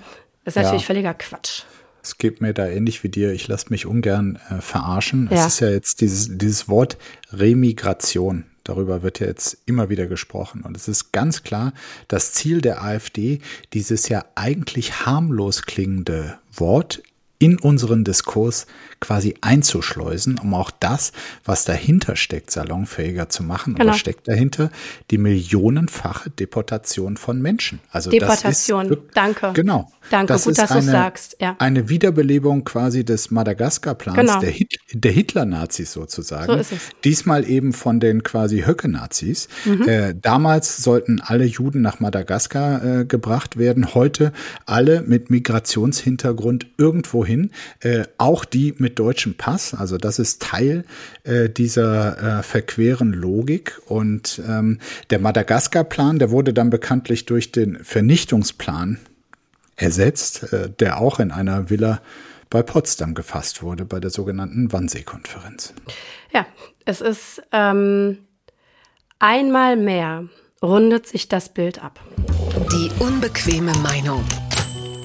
das 0.44 0.56
ist 0.56 0.62
natürlich 0.62 0.82
ja. 0.82 0.86
völliger 0.86 1.14
Quatsch. 1.14 1.62
Es 2.02 2.16
geht 2.16 2.40
mir 2.40 2.54
da 2.54 2.66
ähnlich 2.66 3.04
wie 3.04 3.08
dir. 3.08 3.32
Ich 3.32 3.48
lasse 3.48 3.66
mich 3.70 3.84
ungern 3.84 4.38
äh, 4.48 4.60
verarschen. 4.60 5.28
Ja. 5.30 5.40
Es 5.40 5.54
ist 5.54 5.60
ja 5.60 5.68
jetzt 5.68 6.00
dieses, 6.00 6.38
dieses 6.38 6.68
Wort 6.68 6.96
Remigration. 7.32 8.44
Darüber 8.68 9.02
wird 9.02 9.18
ja 9.20 9.26
jetzt 9.26 9.56
immer 9.64 9.88
wieder 9.88 10.06
gesprochen. 10.06 10.60
Und 10.60 10.76
es 10.76 10.88
ist 10.88 11.10
ganz 11.10 11.42
klar 11.42 11.72
das 12.06 12.34
Ziel 12.34 12.60
der 12.60 12.84
AfD, 12.84 13.40
dieses 13.72 14.10
ja 14.10 14.26
eigentlich 14.34 15.06
harmlos 15.06 15.62
klingende 15.62 16.38
Wort 16.52 17.02
in 17.38 17.58
unseren 17.58 18.04
Diskurs 18.04 18.66
quasi 19.00 19.34
einzuschleusen, 19.40 20.38
um 20.38 20.54
auch 20.54 20.70
das, 20.70 21.12
was 21.44 21.64
dahinter 21.64 22.16
steckt, 22.16 22.50
salonfähiger 22.50 23.28
zu 23.28 23.42
machen. 23.44 23.74
Genau. 23.74 23.84
Und 23.84 23.90
was 23.92 23.98
steckt 23.98 24.26
dahinter? 24.26 24.70
Die 25.10 25.18
millionenfache 25.18 26.30
Deportation 26.30 27.16
von 27.16 27.40
Menschen. 27.40 27.80
Also 27.92 28.10
Deportation, 28.10 28.88
das 28.88 28.98
ist, 28.98 29.06
danke. 29.14 29.52
Genau. 29.54 29.90
Danke, 30.10 30.32
das 30.32 30.44
gut, 30.44 30.58
dass 30.58 30.70
du 30.70 30.82
sagst. 30.82 31.36
Ja. 31.40 31.56
Eine 31.58 31.88
Wiederbelebung 31.88 32.64
quasi 32.64 33.04
des 33.04 33.30
Madagaskar-Plans 33.30 34.18
genau. 34.18 34.40
der, 34.40 34.50
Hit 34.50 34.78
der 34.92 35.12
Hitler-Nazis 35.12 35.92
sozusagen. 35.92 36.46
So 36.46 36.54
ist 36.54 36.72
es. 36.72 36.78
Diesmal 37.04 37.48
eben 37.48 37.72
von 37.72 38.00
den 38.00 38.22
quasi 38.22 38.62
Höcke-Nazis. 38.62 39.48
Mhm. 39.64 39.88
Äh, 39.88 40.14
damals 40.20 40.78
sollten 40.78 41.20
alle 41.20 41.44
Juden 41.44 41.82
nach 41.82 42.00
Madagaskar 42.00 43.00
äh, 43.00 43.04
gebracht 43.04 43.58
werden. 43.58 43.94
Heute 43.94 44.32
alle 44.66 45.02
mit 45.02 45.30
Migrationshintergrund 45.30 46.66
irgendwo 46.78 47.24
hin. 47.28 47.52
Äh, 47.80 48.04
auch 48.18 48.44
die 48.44 48.74
mit 48.78 48.98
deutschem 48.98 49.34
Pass. 49.34 49.74
Also 49.74 49.98
das 49.98 50.18
ist 50.18 50.42
Teil 50.42 50.84
äh, 51.22 51.48
dieser 51.48 52.40
äh, 52.40 52.42
verqueren 52.42 53.12
Logik. 53.12 53.80
Und 53.86 54.42
ähm, 54.48 54.80
der 55.10 55.20
Madagaskar-Plan, 55.20 56.18
der 56.18 56.30
wurde 56.30 56.52
dann 56.52 56.70
bekanntlich 56.70 57.26
durch 57.26 57.52
den 57.52 57.84
Vernichtungsplan 57.84 58.98
ersetzt, 59.76 60.52
äh, 60.52 60.70
der 60.70 60.98
auch 60.98 61.20
in 61.20 61.30
einer 61.30 61.70
Villa 61.70 62.00
bei 62.50 62.62
Potsdam 62.62 63.14
gefasst 63.14 63.62
wurde, 63.62 63.84
bei 63.84 64.00
der 64.00 64.10
sogenannten 64.10 64.72
Wannsee-Konferenz. 64.72 65.74
Ja, 66.32 66.46
es 66.84 67.00
ist 67.00 67.42
ähm, 67.52 68.18
einmal 69.18 69.76
mehr 69.76 70.24
rundet 70.62 71.06
sich 71.06 71.28
das 71.28 71.48
Bild 71.48 71.82
ab. 71.82 72.00
Die 72.72 72.90
unbequeme 72.98 73.72
Meinung. 73.78 74.24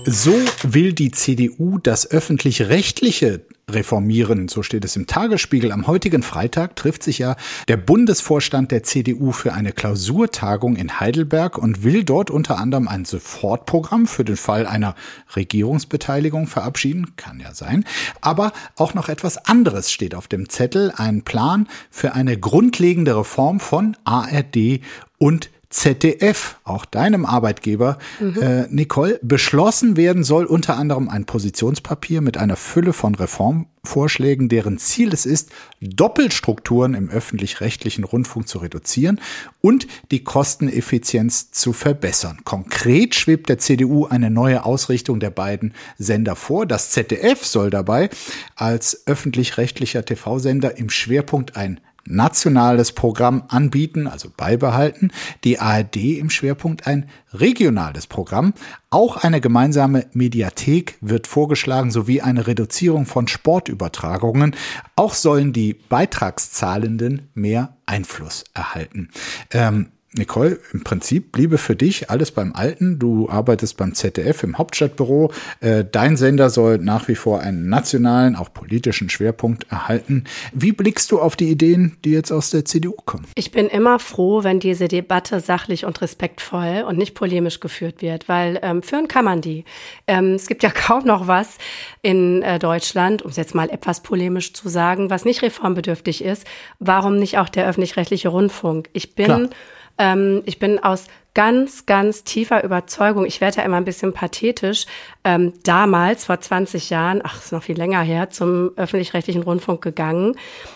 So 0.06 0.34
will 0.64 0.92
die 0.92 1.12
CDU 1.12 1.78
das 1.78 2.12
öffentlich-rechtliche 2.12 3.46
reformieren, 3.72 4.50
so 4.50 4.62
steht 4.62 4.84
es 4.84 4.98
im 4.98 5.08
Tagesspiegel. 5.08 5.72
Am 5.72 5.88
heutigen 5.88 6.24
Freitag 6.24 6.76
trifft 6.76 7.04
sich 7.04 7.20
ja 7.20 7.38
der 7.70 7.78
Bundesvorstand 7.78 8.72
der 8.72 8.84
CDU 8.84 9.32
für 9.32 9.54
eine 9.54 9.72
Klausurtagung 9.72 10.76
in 10.76 11.00
Heidelberg 11.00 11.58
und 11.58 11.84
will 11.84 12.04
dort 12.04 12.30
unter 12.30 12.58
anderem 12.58 12.90
ein 12.90 13.06
Sofortprogramm 13.06 14.06
für 14.06 14.26
den 14.26 14.36
Fall 14.36 14.68
einer 14.68 14.96
Regierungsbeteiligung 15.36 16.48
verabschieden, 16.48 17.16
kann 17.16 17.40
ja 17.40 17.54
sein, 17.54 17.86
aber 18.20 18.52
auch 18.76 18.94
noch 18.94 19.08
etwas 19.08 19.38
anderes 19.46 19.92
steht 19.92 20.16
auf 20.16 20.28
dem 20.28 20.50
Zettel, 20.50 20.92
ein 20.98 21.22
Plan 21.22 21.68
für 21.90 22.14
eine 22.14 22.38
grundlegende 22.38 23.18
Reform 23.18 23.62
von 23.62 23.96
ARD 24.04 24.82
und 25.18 25.50
ZDF, 25.74 26.58
auch 26.64 26.86
deinem 26.86 27.26
Arbeitgeber, 27.26 27.98
mhm. 28.20 28.42
äh, 28.42 28.68
Nicole, 28.70 29.20
beschlossen 29.24 29.98
werden 29.98 30.24
soll 30.24 30.46
unter 30.46 30.78
anderem 30.78 31.10
ein 31.10 31.26
Positionspapier 31.26 32.22
mit 32.22 32.38
einer 32.38 32.56
Fülle 32.56 32.94
von 32.94 33.16
Reformvorschlägen, 33.16 34.50
deren 34.50 34.78
Ziel 34.78 35.12
es 35.14 35.26
ist, 35.26 35.50
Doppelstrukturen 35.82 36.94
im 36.94 37.10
öffentlich-rechtlichen 37.10 38.04
Rundfunk 38.04 38.48
zu 38.48 38.60
reduzieren 38.60 39.20
und 39.62 39.88
die 40.12 40.24
Kosteneffizienz 40.24 41.52
zu 41.52 41.74
verbessern. 41.74 42.38
Konkret 42.44 43.16
schwebt 43.16 43.50
der 43.50 43.58
CDU 43.58 44.06
eine 44.06 44.30
neue 44.30 44.66
Ausrichtung 44.66 45.20
der 45.20 45.32
beiden 45.32 45.74
Sender 45.98 46.36
vor. 46.36 46.68
Das 46.68 46.92
ZDF 46.92 47.44
soll 47.46 47.72
dabei 47.72 48.12
als 48.56 49.08
öffentlich-rechtlicher 49.08 50.06
TV-Sender 50.06 50.78
im 50.78 50.92
Schwerpunkt 50.92 51.58
ein 51.58 51.80
nationales 52.06 52.92
Programm 52.92 53.44
anbieten, 53.48 54.08
also 54.08 54.30
beibehalten, 54.36 55.12
die 55.44 55.60
ARD 55.60 55.96
im 55.96 56.30
Schwerpunkt 56.30 56.88
ein 56.88 57.10
regionales 57.34 58.08
Programm, 58.08 58.54
auch 58.90 59.18
eine 59.18 59.42
gemeinsame 59.42 60.06
Mediathek 60.14 60.98
wird 61.02 61.28
vorgeschlagen 61.28 61.92
sowie 61.92 62.22
eine 62.22 62.46
Reduzierung 62.46 63.06
von 63.06 63.28
Sportübertragungen. 63.28 64.56
Auch 64.96 65.14
sollen 65.14 65.54
die 65.54 65.74
Beitragszahlenden 65.74 67.30
mehr 67.34 67.76
Einfluss 67.86 68.44
erhalten. 68.54 69.10
Ähm, 69.52 69.88
Nicole, 70.16 70.60
im 70.74 70.84
Prinzip 70.84 71.32
bliebe 71.32 71.58
für 71.58 71.76
dich 71.76 72.10
alles 72.10 72.32
beim 72.32 72.54
Alten. 72.54 73.00
Du 73.00 73.30
arbeitest 73.30 73.78
beim 73.78 73.96
ZDF 73.96 74.44
im 74.44 74.58
Hauptstadtbüro. 74.58 75.32
Äh, 75.60 75.86
dein 75.90 76.18
Sender 76.18 76.50
soll 76.50 76.78
nach 76.78 77.08
wie 77.08 77.16
vor 77.16 77.42
einen 77.42 77.68
nationalen, 77.70 78.36
auch 78.36 78.54
politischen 78.54 79.10
Schwerpunkt 79.10 79.66
erhalten. 79.72 80.26
Wie 80.54 80.72
blickst 80.72 81.12
du 81.12 81.20
auf 81.20 81.36
die 81.36 81.50
Ideen, 81.50 81.98
die 82.06 82.12
jetzt 82.12 82.32
aus 82.32 82.52
der 82.52 82.66
CDU 82.66 82.94
kommen? 83.06 83.26
Ich 83.36 83.52
bin 83.52 83.68
immer 83.68 83.98
froh, 83.98 84.44
wenn 84.44 84.60
diese 84.60 84.88
Debatte 84.88 85.40
sachlich 85.40 85.86
und 85.86 86.02
respektvoll 86.02 86.86
und 86.88 86.98
nicht 86.98 87.16
polemisch 87.16 87.60
geführt 87.60 88.02
wird, 88.02 88.30
weil 88.30 88.60
ähm, 88.62 88.84
führen 88.84 89.08
kann 89.08 89.26
man 89.26 89.42
die. 89.42 89.66
Ähm, 90.06 90.34
es 90.34 90.48
gibt 90.48 90.62
ja 90.62 90.70
kaum 90.74 91.06
noch 91.06 91.28
was 91.28 91.58
in 92.04 92.44
äh, 92.44 92.60
Deutschland, 92.60 93.24
um 93.24 93.32
es 93.32 93.38
jetzt 93.38 93.56
mal 93.56 93.70
etwas 93.70 94.04
polemisch 94.04 94.54
zu 94.54 94.70
sagen, 94.70 95.10
was 95.10 95.26
nicht 95.26 95.42
reformbedürftig 95.42 96.24
ist. 96.24 96.46
Warum 96.80 97.18
nicht 97.18 97.40
auch 97.40 97.50
der 97.50 97.68
öffentlich-rechtliche 97.68 98.30
Rundfunk? 98.30 98.90
Ich 98.94 99.16
bin 99.16 99.26
Klar 99.26 99.50
ähm, 99.98 100.42
ich 100.46 100.60
bin 100.60 100.80
aus 100.80 101.06
ganz, 101.36 101.88
ganz 101.88 102.24
tiefer 102.24 102.64
Überzeugung, 102.64 103.26
ich 103.26 103.42
werde 103.42 103.58
ja 103.58 103.64
immer 103.64 103.78
ein 103.78 103.86
bisschen 103.86 104.14
pathetisch, 104.14 104.86
ähm, 105.24 105.54
damals, 105.64 106.26
vor 106.26 106.40
20 106.40 106.92
Jahren, 106.92 107.22
ach, 107.24 107.40
ist 107.40 107.52
noch 107.52 107.64
viel 107.64 107.78
länger 107.78 108.02
her, 108.02 108.30
zum 108.30 108.72
öffentlich-rechtlichen 108.76 109.42
Rundfunk 109.42 109.82
gegangen. 109.82 110.36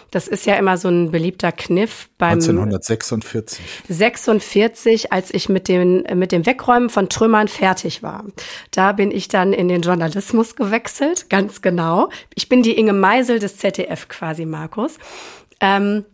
Das 0.10 0.28
ist 0.28 0.46
ja 0.46 0.56
immer 0.56 0.78
so 0.78 0.88
ein 0.88 1.12
beliebter 1.12 1.52
Kniff 1.52 2.10
beim 2.18 2.40
1946. 2.40 3.60
46, 3.88 5.12
als 5.12 5.32
ich 5.34 5.48
mit 5.50 5.68
dem, 5.68 6.04
mit 6.16 6.32
dem 6.32 6.46
Wegräumen 6.46 6.90
von 6.90 7.10
Trümmern 7.10 7.48
fertig 7.48 8.02
war. 8.02 8.26
Da 8.72 8.94
bin 8.94 9.12
ich 9.12 9.28
dann 9.28 9.54
in 9.54 9.68
den 9.68 9.82
Journalismus 9.82 10.56
gewechselt, 10.56 11.30
ganz 11.30 11.62
genau. 11.62 12.10
Ich 12.34 12.50
bin 12.50 12.64
die 12.64 12.78
Inge 12.78 12.94
Meisel 12.94 13.38
des 13.38 13.58
ZDF 13.58 14.08
quasi, 14.08 14.46
Markus. 14.46 14.98
Ähm, 15.60 16.06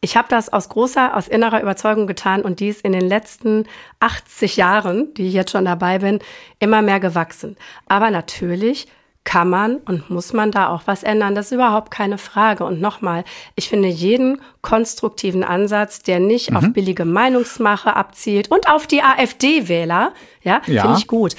ich 0.00 0.16
habe 0.16 0.28
das 0.28 0.52
aus 0.52 0.68
großer, 0.68 1.16
aus 1.16 1.28
innerer 1.28 1.62
Überzeugung 1.62 2.06
getan 2.06 2.42
und 2.42 2.60
dies 2.60 2.80
in 2.80 2.92
den 2.92 3.08
letzten 3.08 3.66
80 4.00 4.56
Jahren, 4.56 5.14
die 5.14 5.28
ich 5.28 5.34
jetzt 5.34 5.52
schon 5.52 5.64
dabei 5.64 6.00
bin, 6.00 6.18
immer 6.58 6.82
mehr 6.82 7.00
gewachsen. 7.00 7.56
Aber 7.86 8.10
natürlich 8.10 8.88
kann 9.24 9.48
man 9.48 9.76
und 9.76 10.10
muss 10.10 10.32
man 10.32 10.50
da 10.50 10.68
auch 10.68 10.82
was 10.86 11.04
ändern. 11.04 11.34
Das 11.34 11.46
ist 11.46 11.52
überhaupt 11.52 11.92
keine 11.92 12.18
Frage. 12.18 12.64
Und 12.64 12.80
nochmal, 12.80 13.24
ich 13.54 13.68
finde 13.68 13.88
jeden 13.88 14.40
konstruktiven 14.60 15.44
Ansatz, 15.44 16.02
der 16.02 16.18
nicht 16.18 16.50
mhm. 16.50 16.56
auf 16.56 16.64
billige 16.72 17.04
Meinungsmache 17.04 17.94
abzielt 17.94 18.50
und 18.50 18.68
auf 18.68 18.86
die 18.88 19.02
AfD-Wähler, 19.02 20.12
ja, 20.42 20.60
ja. 20.66 20.82
finde 20.82 20.98
ich 20.98 21.06
gut. 21.06 21.36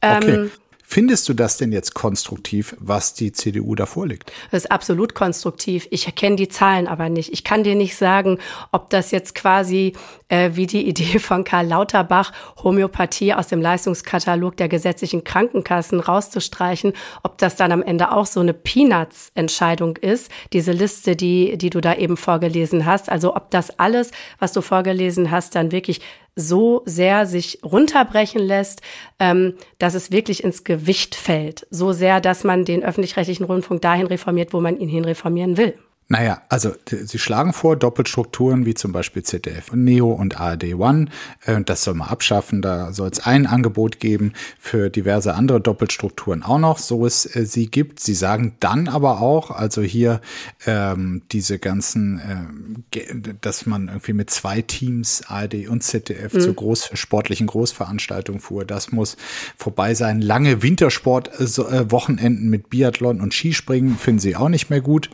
Okay. 0.00 0.30
Ähm, 0.30 0.50
Findest 0.90 1.28
du 1.28 1.34
das 1.34 1.58
denn 1.58 1.70
jetzt 1.70 1.92
konstruktiv, 1.92 2.74
was 2.78 3.12
die 3.12 3.30
CDU 3.30 3.74
da 3.74 3.84
vorlegt? 3.84 4.32
Das 4.50 4.64
ist 4.64 4.70
absolut 4.70 5.14
konstruktiv. 5.14 5.86
Ich 5.90 6.14
kenne 6.14 6.36
die 6.36 6.48
Zahlen 6.48 6.88
aber 6.88 7.10
nicht. 7.10 7.30
Ich 7.30 7.44
kann 7.44 7.62
dir 7.62 7.74
nicht 7.74 7.94
sagen, 7.94 8.38
ob 8.72 8.88
das 8.88 9.10
jetzt 9.10 9.34
quasi 9.34 9.92
äh, 10.28 10.52
wie 10.54 10.66
die 10.66 10.88
Idee 10.88 11.18
von 11.18 11.44
Karl 11.44 11.66
Lauterbach, 11.66 12.32
Homöopathie 12.64 13.34
aus 13.34 13.48
dem 13.48 13.60
Leistungskatalog 13.60 14.56
der 14.56 14.70
gesetzlichen 14.70 15.24
Krankenkassen 15.24 16.00
rauszustreichen, 16.00 16.94
ob 17.22 17.36
das 17.36 17.56
dann 17.56 17.70
am 17.70 17.82
Ende 17.82 18.10
auch 18.10 18.24
so 18.24 18.40
eine 18.40 18.54
Peanuts-Entscheidung 18.54 19.98
ist, 19.98 20.30
diese 20.54 20.72
Liste, 20.72 21.16
die, 21.16 21.58
die 21.58 21.68
du 21.68 21.82
da 21.82 21.96
eben 21.96 22.16
vorgelesen 22.16 22.86
hast. 22.86 23.10
Also 23.10 23.36
ob 23.36 23.50
das 23.50 23.78
alles, 23.78 24.10
was 24.38 24.54
du 24.54 24.62
vorgelesen 24.62 25.30
hast, 25.30 25.54
dann 25.54 25.70
wirklich 25.70 26.00
so 26.38 26.82
sehr 26.84 27.26
sich 27.26 27.58
runterbrechen 27.64 28.40
lässt, 28.40 28.80
ähm, 29.18 29.54
dass 29.78 29.94
es 29.94 30.12
wirklich 30.12 30.44
ins 30.44 30.62
Gewicht 30.62 31.16
fällt. 31.16 31.66
So 31.70 31.92
sehr, 31.92 32.20
dass 32.20 32.44
man 32.44 32.64
den 32.64 32.84
öffentlich-rechtlichen 32.84 33.44
Rundfunk 33.44 33.82
dahin 33.82 34.06
reformiert, 34.06 34.52
wo 34.52 34.60
man 34.60 34.78
ihn 34.78 34.88
hin 34.88 35.04
reformieren 35.04 35.56
will. 35.56 35.74
Naja, 36.10 36.40
also 36.48 36.74
sie 36.88 37.18
schlagen 37.18 37.52
vor, 37.52 37.76
Doppelstrukturen 37.76 38.64
wie 38.64 38.72
zum 38.72 38.92
Beispiel 38.92 39.22
ZDF 39.22 39.72
und 39.72 39.84
Neo 39.84 40.10
und 40.10 40.40
ARD 40.40 40.74
One. 40.74 41.08
Äh, 41.44 41.60
das 41.60 41.84
soll 41.84 41.94
man 41.94 42.08
abschaffen. 42.08 42.62
Da 42.62 42.94
soll 42.94 43.10
es 43.10 43.20
ein 43.20 43.46
Angebot 43.46 44.00
geben 44.00 44.32
für 44.58 44.88
diverse 44.88 45.34
andere 45.34 45.60
Doppelstrukturen 45.60 46.42
auch 46.42 46.58
noch, 46.58 46.78
so 46.78 47.04
es 47.04 47.26
äh, 47.36 47.44
sie 47.44 47.70
gibt. 47.70 48.00
Sie 48.00 48.14
sagen 48.14 48.56
dann 48.60 48.88
aber 48.88 49.20
auch, 49.20 49.50
also 49.50 49.82
hier 49.82 50.22
ähm, 50.64 51.20
diese 51.30 51.58
ganzen, 51.58 52.80
äh, 52.90 53.34
dass 53.42 53.66
man 53.66 53.88
irgendwie 53.88 54.14
mit 54.14 54.30
zwei 54.30 54.62
Teams 54.62 55.24
ARD 55.28 55.68
und 55.68 55.82
ZDF 55.82 56.32
mhm. 56.32 56.40
zu 56.40 56.54
groß, 56.54 56.90
sportlichen 56.94 57.46
Großveranstaltungen 57.46 58.40
fuhr. 58.40 58.64
Das 58.64 58.92
muss 58.92 59.18
vorbei 59.58 59.92
sein. 59.92 60.22
Lange 60.22 60.62
Wintersportwochenenden 60.62 62.46
äh, 62.46 62.50
mit 62.50 62.70
Biathlon 62.70 63.20
und 63.20 63.34
Skispringen 63.34 63.98
finden 63.98 64.20
sie 64.20 64.36
auch 64.36 64.48
nicht 64.48 64.70
mehr 64.70 64.80
gut. 64.80 65.10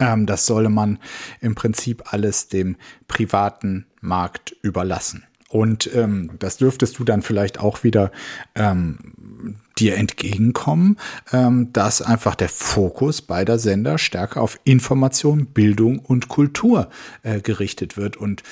Ähm, 0.00 0.26
das 0.26 0.46
solle 0.46 0.68
man 0.68 0.98
im 1.40 1.54
Prinzip 1.54 2.12
alles 2.12 2.48
dem 2.48 2.76
privaten 3.08 3.86
Markt 4.00 4.54
überlassen. 4.62 5.24
Und 5.48 5.88
ähm, 5.94 6.32
das 6.38 6.56
dürftest 6.56 6.98
du 6.98 7.04
dann 7.04 7.22
vielleicht 7.22 7.60
auch 7.60 7.84
wieder 7.84 8.10
ähm, 8.54 8.98
dir 9.78 9.96
entgegenkommen, 9.96 10.98
ähm, 11.32 11.72
dass 11.72 12.02
einfach 12.02 12.34
der 12.34 12.48
Fokus 12.48 13.22
beider 13.22 13.58
Sender 13.58 13.96
stärker 13.96 14.42
auf 14.42 14.58
Information, 14.64 15.46
Bildung 15.46 16.00
und 16.00 16.28
Kultur 16.28 16.90
äh, 17.22 17.40
gerichtet 17.40 17.96
wird. 17.96 18.16
Und 18.16 18.42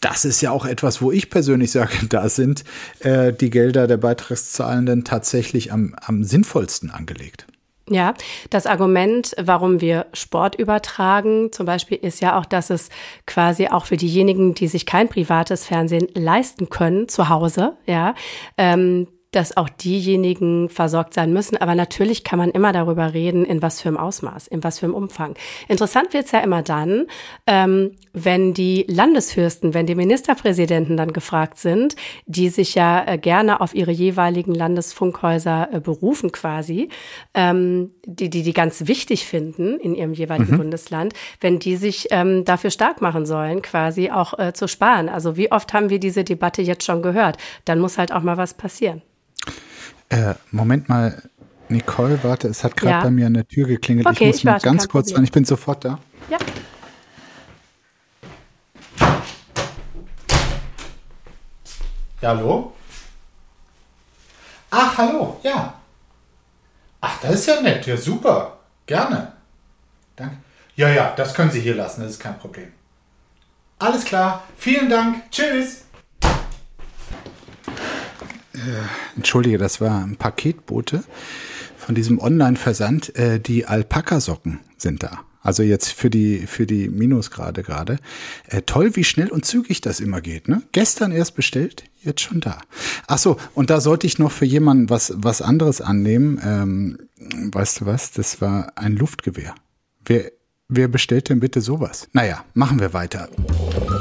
das 0.00 0.24
ist 0.24 0.40
ja 0.40 0.52
auch 0.52 0.64
etwas, 0.64 1.02
wo 1.02 1.10
ich 1.10 1.30
persönlich 1.30 1.72
sage, 1.72 1.92
da 2.08 2.28
sind 2.28 2.62
äh, 3.00 3.32
die 3.32 3.50
Gelder 3.50 3.86
der 3.86 3.96
Beitragszahlenden 3.96 5.04
tatsächlich 5.04 5.72
am, 5.72 5.96
am 6.00 6.22
sinnvollsten 6.22 6.90
angelegt. 6.90 7.47
Ja, 7.90 8.14
das 8.50 8.66
Argument, 8.66 9.34
warum 9.38 9.80
wir 9.80 10.06
Sport 10.12 10.56
übertragen, 10.56 11.52
zum 11.52 11.66
Beispiel, 11.66 11.98
ist 11.98 12.20
ja 12.20 12.38
auch, 12.38 12.44
dass 12.44 12.70
es 12.70 12.90
quasi 13.26 13.68
auch 13.68 13.86
für 13.86 13.96
diejenigen, 13.96 14.54
die 14.54 14.68
sich 14.68 14.86
kein 14.86 15.08
privates 15.08 15.66
Fernsehen 15.66 16.08
leisten 16.14 16.68
können, 16.68 17.08
zu 17.08 17.28
Hause, 17.28 17.74
ja, 17.86 18.14
ähm, 18.56 19.08
dass 19.30 19.56
auch 19.56 19.68
diejenigen 19.68 20.70
versorgt 20.70 21.12
sein 21.12 21.32
müssen. 21.32 21.56
Aber 21.58 21.74
natürlich 21.74 22.24
kann 22.24 22.38
man 22.38 22.50
immer 22.50 22.72
darüber 22.72 23.12
reden, 23.12 23.44
in 23.44 23.60
was 23.60 23.80
für 23.80 23.88
einem 23.88 23.98
Ausmaß, 23.98 24.46
in 24.46 24.64
was 24.64 24.78
für 24.78 24.86
einem 24.86 24.94
Umfang. 24.94 25.34
Interessant 25.68 26.14
wird's 26.14 26.32
ja 26.32 26.40
immer 26.40 26.62
dann, 26.62 27.06
ähm, 27.46 27.92
wenn 28.14 28.54
die 28.54 28.86
Landesfürsten, 28.88 29.74
wenn 29.74 29.86
die 29.86 29.94
Ministerpräsidenten 29.94 30.96
dann 30.96 31.12
gefragt 31.12 31.58
sind, 31.58 31.94
die 32.26 32.48
sich 32.48 32.74
ja 32.74 33.04
äh, 33.06 33.18
gerne 33.18 33.60
auf 33.60 33.74
ihre 33.74 33.92
jeweiligen 33.92 34.54
Landesfunkhäuser 34.54 35.68
äh, 35.72 35.80
berufen 35.80 36.32
quasi, 36.32 36.88
ähm, 37.34 37.92
die, 38.06 38.30
die 38.30 38.42
die 38.42 38.54
ganz 38.54 38.86
wichtig 38.86 39.26
finden 39.26 39.78
in 39.78 39.94
ihrem 39.94 40.14
jeweiligen 40.14 40.54
mhm. 40.54 40.58
Bundesland, 40.58 41.12
wenn 41.40 41.58
die 41.58 41.76
sich 41.76 42.08
ähm, 42.12 42.44
dafür 42.46 42.70
stark 42.70 43.02
machen 43.02 43.26
sollen, 43.26 43.60
quasi 43.60 44.10
auch 44.10 44.38
äh, 44.38 44.54
zu 44.54 44.68
sparen. 44.68 45.10
Also 45.10 45.36
wie 45.36 45.52
oft 45.52 45.74
haben 45.74 45.90
wir 45.90 46.00
diese 46.00 46.24
Debatte 46.24 46.62
jetzt 46.62 46.84
schon 46.84 47.02
gehört? 47.02 47.36
Dann 47.66 47.78
muss 47.78 47.98
halt 47.98 48.10
auch 48.12 48.22
mal 48.22 48.38
was 48.38 48.54
passieren. 48.54 49.02
Äh, 50.08 50.34
Moment 50.50 50.88
mal, 50.88 51.22
Nicole, 51.68 52.18
warte, 52.22 52.48
es 52.48 52.64
hat 52.64 52.76
gerade 52.76 52.92
ja. 52.92 53.02
bei 53.02 53.10
mir 53.10 53.26
an 53.26 53.34
der 53.34 53.46
Tür 53.46 53.66
geklingelt. 53.66 54.06
Okay, 54.06 54.24
ich 54.24 54.26
muss 54.28 54.36
ich 54.36 54.44
mal 54.44 54.52
warte, 54.52 54.64
ganz 54.64 54.88
kurz 54.88 55.14
rein, 55.14 55.24
ich 55.24 55.32
bin 55.32 55.44
sofort 55.44 55.84
da. 55.84 55.98
Ja. 56.30 56.38
Ja, 62.20 62.28
hallo? 62.30 62.72
Ach, 64.70 64.98
hallo, 64.98 65.38
ja. 65.42 65.74
Ach, 67.00 67.20
das 67.20 67.34
ist 67.34 67.46
ja 67.46 67.60
nett, 67.60 67.86
ja 67.86 67.96
super, 67.96 68.58
gerne. 68.86 69.32
Danke. 70.16 70.36
Ja, 70.74 70.88
ja, 70.88 71.12
das 71.16 71.34
können 71.34 71.50
Sie 71.50 71.60
hier 71.60 71.74
lassen, 71.74 72.02
das 72.02 72.12
ist 72.12 72.20
kein 72.20 72.38
Problem. 72.38 72.72
Alles 73.78 74.04
klar, 74.04 74.44
vielen 74.56 74.88
Dank, 74.88 75.30
tschüss. 75.30 75.84
Äh, 78.68 79.16
entschuldige, 79.16 79.58
das 79.58 79.80
war 79.80 80.04
ein 80.04 80.16
Paketbote 80.16 81.02
von 81.76 81.94
diesem 81.94 82.18
Online-Versand. 82.18 83.16
Äh, 83.16 83.40
die 83.40 83.66
Alpaka-Socken 83.66 84.60
sind 84.76 85.02
da. 85.02 85.20
Also 85.40 85.62
jetzt 85.62 85.92
für 85.92 86.10
die, 86.10 86.46
für 86.46 86.66
die 86.66 86.88
Minusgrade 86.88 87.62
gerade. 87.62 87.98
Äh, 88.48 88.62
toll, 88.62 88.96
wie 88.96 89.04
schnell 89.04 89.30
und 89.30 89.46
zügig 89.46 89.80
das 89.80 90.00
immer 90.00 90.20
geht. 90.20 90.48
Ne? 90.48 90.62
Gestern 90.72 91.12
erst 91.12 91.36
bestellt, 91.36 91.84
jetzt 92.02 92.20
schon 92.20 92.40
da. 92.40 92.60
Ach 93.06 93.18
so, 93.18 93.38
und 93.54 93.70
da 93.70 93.80
sollte 93.80 94.06
ich 94.06 94.18
noch 94.18 94.32
für 94.32 94.44
jemanden 94.44 94.90
was, 94.90 95.14
was 95.16 95.40
anderes 95.40 95.80
annehmen. 95.80 96.40
Ähm, 96.44 96.98
weißt 97.52 97.80
du 97.80 97.86
was? 97.86 98.10
Das 98.10 98.40
war 98.42 98.72
ein 98.76 98.96
Luftgewehr. 98.96 99.54
Wer, 100.04 100.32
wer 100.68 100.88
bestellt 100.88 101.30
denn 101.30 101.40
bitte 101.40 101.62
sowas? 101.62 102.08
Naja, 102.12 102.44
machen 102.52 102.80
wir 102.80 102.92
weiter. 102.92 103.30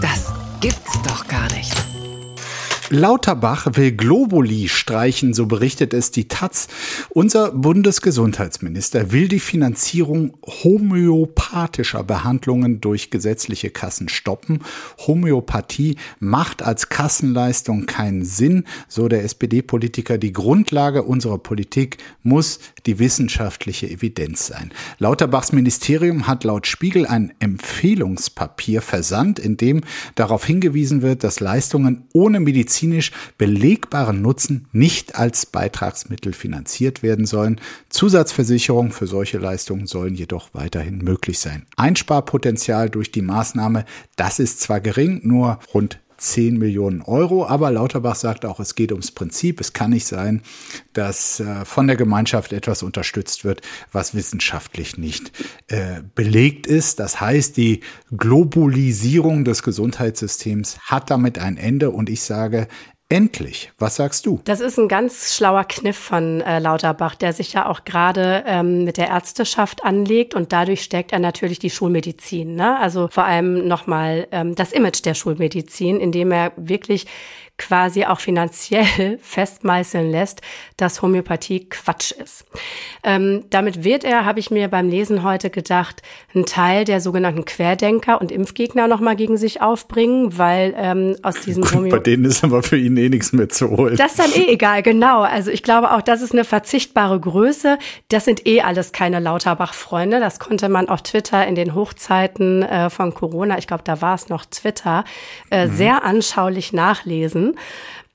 Das 0.01 0.34
gibt's 0.60 1.01
doch 1.03 1.27
gar 1.27 1.49
nicht. 1.53 1.73
Lauterbach 2.89 3.67
will 3.73 3.91
Globuli 3.91 4.69
streichen, 4.69 5.34
so 5.34 5.45
berichtet 5.45 5.93
es 5.93 6.12
die 6.12 6.30
Taz. 6.30 6.69
Unser 7.10 7.52
Bundesgesundheitsminister 7.52 9.12
will 9.12 9.28
die 9.28 9.41
Finanzierung 9.41 10.38
homöopathischer 10.45 12.06
Behandlungen 12.06 12.80
durch 12.80 13.10
gesetzliche 13.10 13.71
Kassen 13.71 14.08
stoppen. 14.08 14.62
Homöopathie 15.06 15.97
macht 16.21 16.62
als 16.62 16.88
Kassenleistung 16.88 17.88
keinen 17.88 18.23
Sinn, 18.23 18.63
so 18.88 19.10
der 19.10 19.26
SPD-Politiker. 19.26 20.17
Die 20.17 20.32
Grundlage 20.32 21.04
unserer 21.04 21.39
Politik 21.39 21.97
muss 22.23 22.60
die 22.86 23.00
wissenschaftliche 23.00 23.89
Evidenz 23.89 24.47
sein. 24.47 24.71
Lauterbachs 24.97 25.52
Ministerium 25.52 26.26
hat 26.26 26.45
laut 26.45 26.67
Spiegel 26.67 27.06
ein 27.06 27.34
Empfehlungspapier 27.39 28.82
versandt, 28.82 29.39
in 29.39 29.58
dem 29.58 29.82
darauf 30.15 30.45
hingewiesen 30.45 31.02
wird, 31.02 31.26
dass 31.26 31.41
Leistungen 31.41 32.06
ohne 32.13 32.39
Medizin 32.39 32.77
medizinisch 32.78 33.12
belegbaren 33.38 34.22
Nutzen 34.22 34.68
nicht 34.72 35.16
als 35.16 35.46
Beitragsmittel 35.46 36.34
finanziert 36.34 37.04
werden 37.04 37.26
sollen. 37.26 37.60
Zusatzversicherungen 37.90 38.92
für 38.92 39.08
solche 39.08 39.38
Leistungen 39.38 39.88
sollen 39.88 40.16
jedoch 40.16 40.50
weiterhin 40.54 41.00
möglich 41.00 41.40
sein. 41.40 41.66
Einsparpotenzial 41.76 42.90
durch 42.90 43.12
die 43.12 43.22
Maßnahme, 43.22 43.86
das 44.16 44.40
ist 44.40 44.62
zwar 44.62 44.80
gering, 44.80 45.22
nur 45.24 45.60
rund 45.74 46.00
10 46.17 46.58
Millionen 46.58 47.01
Euro. 47.01 47.45
Aber 47.45 47.71
Lauterbach 47.71 48.15
sagt 48.15 48.45
auch, 48.45 48.60
es 48.60 48.75
geht 48.75 48.91
ums 48.91 49.12
Prinzip. 49.12 49.60
Es 49.60 49.73
kann 49.73 49.91
nicht 49.91 50.06
sein, 50.06 50.41
dass 50.93 51.39
äh, 51.39 51.65
von 51.65 51.88
der 51.88 51.95
Gemeinschaft 51.95 52.53
etwas 52.53 52.84
unterstützt 52.84 53.45
wird, 53.45 53.62
was 53.91 54.15
wissenschaftlich 54.15 54.97
nicht 54.97 55.32
äh, 55.67 56.01
belegt 56.15 56.67
ist. 56.67 56.99
Das 56.99 57.21
heißt, 57.21 57.58
die 57.58 57.82
Globalisierung 58.15 59.45
des 59.45 59.63
Gesundheitssystems 59.63 60.80
hat 60.80 61.10
damit 61.10 61.39
ein 61.39 61.58
Ende. 61.58 61.91
Und 61.91 62.10
ich 62.10 62.21
sage, 62.21 62.67
Endlich. 63.10 63.72
Was 63.78 63.96
sagst 63.96 64.26
du? 64.26 64.41
Das 64.43 64.60
ist 64.60 64.78
ein 64.78 64.89
ganz 64.89 65.34
schlauer 65.34 65.63
Kniff 65.63 65.96
von 65.98 66.41
äh, 66.41 66.60
Lauterbach, 66.60 67.15
der 67.15 67.32
sich 67.32 67.54
ja 67.54 67.65
auch 67.70 67.86
gerade 67.86 68.43
ähm, 68.46 68.84
mit 68.84 68.98
der 68.98 69.08
Ärzteschaft 69.08 69.86
anlegt 69.86 70.36
und 70.36 70.52
dadurch 70.52 70.82
stärkt 70.84 71.13
er 71.13 71.20
natürlich 71.20 71.58
die 71.58 71.70
Schulmedizin. 71.70 72.56
Ne? 72.56 72.78
Also 72.78 73.08
vor 73.08 73.24
allem 73.24 73.65
nochmal 73.65 74.28
ähm, 74.32 74.56
das 74.56 74.74
Image 74.74 75.06
der 75.06 75.13
Schulmedizin, 75.13 76.02
indem 76.02 76.34
er 76.34 76.52
wirklich 76.58 77.08
quasi 77.58 78.06
auch 78.06 78.20
finanziell 78.20 79.20
festmeißeln 79.22 80.10
lässt, 80.10 80.41
dass 80.78 81.02
Homöopathie 81.02 81.67
Quatsch 81.70 82.12
ist. 82.12 82.46
Ähm, 83.04 83.46
damit 83.50 83.84
wird 83.84 84.04
er, 84.04 84.26
habe 84.26 84.39
ich 84.39 84.52
mir 84.52 84.67
beim 84.67 84.89
Lesen 84.89 85.24
heute 85.24 85.50
gedacht, 85.50 86.02
einen 86.34 86.46
Teil 86.46 86.86
der 86.86 87.02
sogenannten 87.02 87.46
Querdenker 87.46 88.22
und 88.22 88.32
Impfgegner 88.32 88.88
nochmal 88.88 89.15
gegen 89.15 89.38
sich 89.38 89.62
aufbringen, 89.62 90.38
weil 90.38 90.74
ähm, 90.78 91.15
aus 91.24 91.41
diesem 91.41 91.63
Gut, 91.63 91.89
Bei 91.89 92.00
denen 92.00 92.26
ist 92.26 92.43
aber 92.43 92.63
für 92.63 92.78
ihn 92.78 92.98
eh 92.98 93.10
nichts 93.10 93.34
mehr 93.34 93.50
zu 93.50 93.70
holen. 93.70 93.96
Das 93.98 94.12
ist 94.12 94.20
dann 94.20 94.32
eh 94.32 94.52
egal, 94.52 94.84
genau. 94.84 95.22
Also 95.22 95.52
ich 95.52 95.63
glaube 95.63 95.91
auch, 95.91 96.02
das 96.02 96.22
ist 96.22 96.34
eine 96.34 96.43
verzichtbare 96.43 97.20
Größe. 97.20 97.78
Das 98.10 98.26
sind 98.26 98.46
eh 98.46 98.62
alles 98.62 98.91
keine 98.91 99.20
Lauterbach-Freunde. 99.20 100.20
Das 100.20 100.39
konnte 100.39 100.70
man 100.70 100.89
auf 100.89 101.02
Twitter 101.02 101.46
in 101.48 101.56
den 101.56 101.74
Hochzeiten 101.74 102.63
äh, 102.63 102.89
von 102.89 103.13
Corona, 103.13 103.58
ich 103.58 103.67
glaube, 103.67 103.84
da 103.84 104.02
war 104.02 104.15
es 104.15 104.30
noch 104.30 104.46
Twitter, 104.46 105.04
äh, 105.50 105.67
mhm. 105.67 105.72
sehr 105.76 106.04
anschaulich 106.04 106.74
nachlesen. 106.74 107.47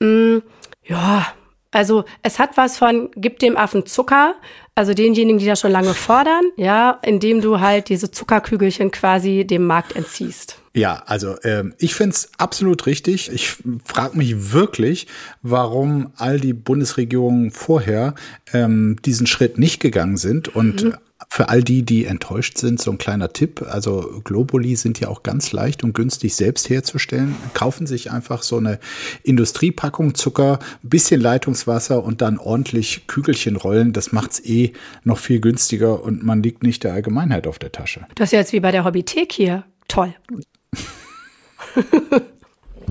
Mm, 0.01 0.39
ja, 0.85 1.27
also 1.73 2.05
es 2.23 2.39
hat 2.39 2.57
was 2.57 2.77
von, 2.77 3.11
gib 3.17 3.39
dem 3.39 3.57
Affen 3.57 3.87
Zucker, 3.87 4.35
also 4.75 4.93
denjenigen, 4.95 5.39
die 5.39 5.47
das 5.47 5.61
schon 5.61 5.73
lange 5.73 5.95
fordern, 5.95 6.45
ja, 6.57 6.99
indem 7.03 7.41
du 7.41 7.61
halt 7.61 7.89
diese 7.89 8.11
Zuckerkügelchen 8.11 8.91
quasi 8.91 9.47
dem 9.47 9.67
Markt 9.67 9.97
entziehst. 9.97 10.59
Ja, 10.75 11.03
also 11.07 11.37
ähm, 11.45 11.75
ich 11.79 11.95
find's 11.95 12.31
absolut 12.39 12.87
richtig. 12.87 13.31
Ich 13.31 13.57
frage 13.85 14.17
mich 14.17 14.53
wirklich, 14.53 15.07
warum 15.43 16.13
all 16.17 16.41
die 16.41 16.55
Bundesregierungen 16.55 17.51
vorher 17.51 18.15
ähm, 18.53 18.97
diesen 19.05 19.27
Schritt 19.27 19.59
nicht 19.59 19.81
gegangen 19.81 20.17
sind 20.17 20.49
und 20.49 20.85
mhm. 20.85 20.95
Für 21.29 21.49
all 21.49 21.63
die, 21.63 21.83
die 21.83 22.05
enttäuscht 22.05 22.59
sind, 22.59 22.81
so 22.81 22.91
ein 22.91 22.99
kleiner 22.99 23.33
Tipp. 23.33 23.63
Also 23.69 24.21
Globuli 24.25 24.77
sind 24.77 25.01
ja 25.01 25.09
auch 25.09 25.23
ganz 25.23 25.53
leicht 25.53 25.85
und 25.85 25.95
günstig 25.95 26.35
selbst 26.35 26.69
herzustellen. 26.69 27.35
Kaufen 27.55 27.87
sich 27.87 28.11
einfach 28.11 28.43
so 28.43 28.59
eine 28.59 28.79
Industriepackung 29.23 30.15
Zucker, 30.15 30.59
bisschen 30.83 31.21
Leitungswasser 31.21 32.03
und 32.03 32.21
dann 32.23 32.39
ordentlich 32.39 33.07
Kügelchen 33.07 33.57
rollen. 33.57 33.93
Das 33.93 34.13
macht's 34.13 34.41
eh 34.45 34.73
noch 35.05 35.19
viel 35.19 35.41
günstiger 35.41 36.03
und 36.03 36.23
man 36.23 36.43
liegt 36.43 36.63
nicht 36.63 36.85
der 36.85 36.93
Allgemeinheit 36.93 37.47
auf 37.47 37.59
der 37.59 37.73
Tasche. 37.73 38.07
Das 38.15 38.29
ist 38.29 38.33
jetzt 38.33 38.53
wie 38.53 38.61
bei 38.61 38.71
der 38.71 38.85
Hobbythek 38.85 39.33
hier. 39.33 39.65
Toll. 39.89 40.15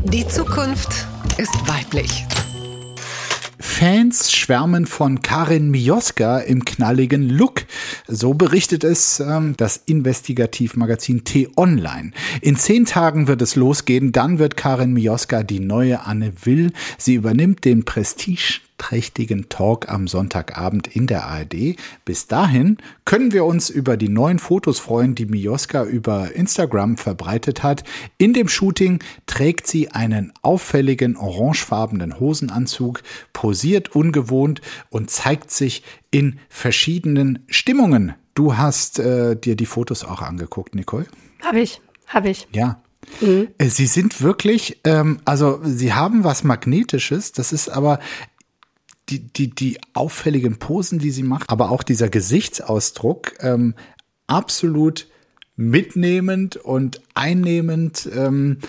Die 0.05 0.27
Zukunft 0.27 1.07
ist 1.37 1.53
weiblich. 1.67 2.25
Fans 3.61 4.31
schwärmen 4.31 4.87
von 4.87 5.21
Karin 5.21 5.69
Mioska 5.69 6.39
im 6.39 6.65
knalligen 6.65 7.29
Look. 7.29 7.65
So 8.07 8.33
berichtet 8.33 8.83
es 8.83 9.19
ähm, 9.19 9.53
das 9.55 9.77
Investigativmagazin 9.85 11.23
T-Online. 11.23 12.11
In 12.41 12.55
zehn 12.55 12.85
Tagen 12.85 13.27
wird 13.27 13.41
es 13.41 13.55
losgehen. 13.55 14.11
Dann 14.11 14.39
wird 14.39 14.57
Karin 14.57 14.93
Mioska 14.93 15.43
die 15.43 15.59
neue 15.59 16.05
Anne 16.05 16.33
Will. 16.43 16.73
Sie 16.97 17.13
übernimmt 17.13 17.63
den 17.63 17.85
Prestige 17.85 18.61
trächtigen 18.81 19.47
Talk 19.47 19.89
am 19.89 20.07
Sonntagabend 20.07 20.87
in 20.87 21.05
der 21.05 21.25
ARD. 21.25 21.75
Bis 22.03 22.25
dahin 22.25 22.77
können 23.05 23.31
wir 23.31 23.45
uns 23.45 23.69
über 23.69 23.95
die 23.95 24.09
neuen 24.09 24.39
Fotos 24.39 24.79
freuen, 24.79 25.13
die 25.13 25.27
Mioska 25.27 25.83
über 25.83 26.33
Instagram 26.33 26.97
verbreitet 26.97 27.61
hat. 27.61 27.83
In 28.17 28.33
dem 28.33 28.47
Shooting 28.47 28.97
trägt 29.27 29.67
sie 29.67 29.91
einen 29.91 30.33
auffälligen 30.41 31.15
orangefarbenen 31.15 32.19
Hosenanzug, 32.19 33.03
posiert 33.33 33.95
ungewohnt 33.95 34.61
und 34.89 35.11
zeigt 35.11 35.51
sich 35.51 35.83
in 36.09 36.39
verschiedenen 36.49 37.45
Stimmungen. 37.47 38.15
Du 38.33 38.57
hast 38.57 38.97
äh, 38.97 39.35
dir 39.35 39.55
die 39.55 39.67
Fotos 39.67 40.03
auch 40.03 40.23
angeguckt, 40.23 40.73
Nicole? 40.73 41.05
Habe 41.43 41.59
ich, 41.59 41.81
habe 42.07 42.29
ich. 42.29 42.47
Ja, 42.51 42.81
Mhm. 43.19 43.49
Sie 43.59 43.87
sind 43.87 44.21
wirklich, 44.21 44.79
ähm, 44.83 45.19
also 45.25 45.59
sie 45.63 45.93
haben 45.93 46.23
was 46.23 46.43
Magnetisches, 46.43 47.31
das 47.31 47.51
ist 47.51 47.69
aber 47.69 47.99
die, 49.11 49.19
die, 49.19 49.49
die 49.49 49.79
auffälligen 49.93 50.57
Posen, 50.57 50.99
die 50.99 51.11
sie 51.11 51.23
macht, 51.23 51.49
aber 51.49 51.71
auch 51.71 51.83
dieser 51.83 52.09
Gesichtsausdruck, 52.09 53.33
ähm, 53.39 53.75
absolut 54.27 55.07
mitnehmend 55.55 56.55
und 56.55 57.01
einnehmend. 57.13 58.09
Ähm, 58.15 58.59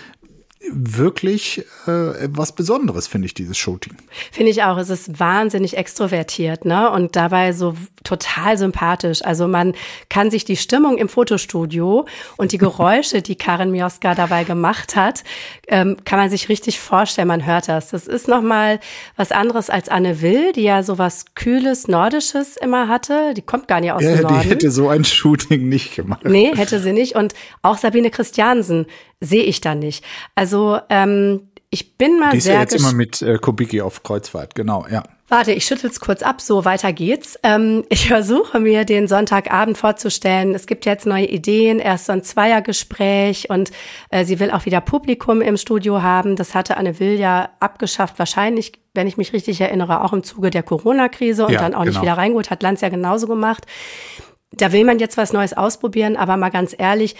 wirklich 0.73 1.65
äh, 1.85 2.27
was 2.29 2.53
Besonderes, 2.53 3.07
finde 3.07 3.27
ich, 3.27 3.33
dieses 3.33 3.57
Shooting. 3.57 3.95
Finde 4.31 4.51
ich 4.51 4.63
auch. 4.63 4.77
Es 4.77 4.89
ist 4.89 5.19
wahnsinnig 5.19 5.77
extrovertiert, 5.77 6.65
ne? 6.65 6.89
Und 6.89 7.15
dabei 7.15 7.53
so 7.53 7.75
total 8.03 8.57
sympathisch. 8.57 9.23
Also 9.23 9.47
man 9.47 9.73
kann 10.09 10.31
sich 10.31 10.45
die 10.45 10.57
Stimmung 10.57 10.97
im 10.97 11.09
Fotostudio 11.09 12.05
und 12.37 12.51
die 12.51 12.57
Geräusche, 12.57 13.21
die 13.21 13.35
Karin 13.35 13.71
Mioska 13.71 14.15
dabei 14.15 14.43
gemacht 14.43 14.95
hat, 14.95 15.23
ähm, 15.67 15.97
kann 16.05 16.19
man 16.19 16.29
sich 16.29 16.49
richtig 16.49 16.79
vorstellen. 16.79 17.27
Man 17.27 17.45
hört 17.45 17.69
das. 17.69 17.89
Das 17.89 18.07
ist 18.07 18.27
nochmal 18.27 18.79
was 19.15 19.31
anderes 19.31 19.69
als 19.69 19.89
Anne 19.89 20.21
Will, 20.21 20.51
die 20.53 20.63
ja 20.63 20.83
so 20.83 20.97
was 20.97 21.25
Kühles, 21.35 21.87
Nordisches 21.87 22.57
immer 22.57 22.87
hatte. 22.87 23.33
Die 23.33 23.41
kommt 23.41 23.67
gar 23.67 23.79
nicht 23.79 23.91
aus 23.91 24.03
ja, 24.03 24.15
dem 24.15 24.21
Norden. 24.23 24.41
Die 24.41 24.49
hätte 24.49 24.71
so 24.71 24.89
ein 24.89 25.05
Shooting 25.05 25.69
nicht 25.69 25.95
gemacht. 25.95 26.25
Nee, 26.25 26.51
hätte 26.55 26.79
sie 26.79 26.93
nicht. 26.93 27.15
Und 27.15 27.33
auch 27.61 27.77
Sabine 27.77 28.09
Christiansen 28.09 28.85
sehe 29.23 29.43
ich 29.43 29.61
da 29.61 29.75
nicht. 29.75 30.03
Also 30.35 30.79
ähm, 30.89 31.47
ich 31.69 31.97
bin 31.97 32.19
mal 32.19 32.31
Die 32.31 32.37
ist 32.37 32.43
sehr 32.43 32.55
ja 32.55 32.61
jetzt 32.61 32.75
immer 32.75 32.93
mit 32.93 33.21
äh, 33.23 33.37
Kubicki 33.37 33.81
auf 33.81 34.03
Kreuzfahrt, 34.03 34.53
genau, 34.53 34.85
ja. 34.91 35.03
Warte, 35.29 35.53
ich 35.53 35.65
schüttel's 35.65 35.99
kurz 35.99 36.21
ab, 36.21 36.41
so 36.41 36.65
weiter 36.65 36.93
geht's. 36.93 37.39
Ähm, 37.41 37.83
ich 37.89 38.09
versuche 38.09 38.59
mir 38.59 38.85
den 38.85 39.07
Sonntagabend 39.07 39.77
vorzustellen. 39.77 40.53
Es 40.53 40.67
gibt 40.67 40.85
jetzt 40.85 41.07
neue 41.07 41.25
Ideen, 41.25 41.79
erst 41.79 42.05
so 42.05 42.11
ein 42.11 42.21
Zweiergespräch 42.21 43.49
und 43.49 43.71
äh, 44.11 44.25
sie 44.25 44.39
will 44.39 44.51
auch 44.51 44.67
wieder 44.67 44.81
Publikum 44.81 45.41
im 45.41 45.57
Studio 45.57 46.03
haben. 46.03 46.35
Das 46.35 46.53
hatte 46.53 46.77
Anne 46.77 46.99
Will 46.99 47.19
ja 47.19 47.49
abgeschafft, 47.59 48.19
wahrscheinlich, 48.19 48.73
wenn 48.93 49.07
ich 49.07 49.17
mich 49.17 49.33
richtig 49.33 49.59
erinnere, 49.59 50.03
auch 50.03 50.13
im 50.13 50.21
Zuge 50.21 50.51
der 50.51 50.61
Corona-Krise 50.61 51.47
und 51.47 51.53
ja, 51.53 51.59
dann 51.59 51.73
auch 51.73 51.85
genau. 51.85 51.93
nicht 51.93 52.01
wieder 52.03 52.17
reingeholt, 52.17 52.51
hat 52.51 52.61
Lanz 52.61 52.81
ja 52.81 52.89
genauso 52.89 53.25
gemacht 53.25 53.65
da 54.57 54.71
will 54.71 54.85
man 54.85 54.99
jetzt 54.99 55.17
was 55.17 55.33
Neues 55.33 55.53
ausprobieren, 55.53 56.15
aber 56.15 56.37
mal 56.37 56.49
ganz 56.49 56.75
ehrlich, 56.77 57.15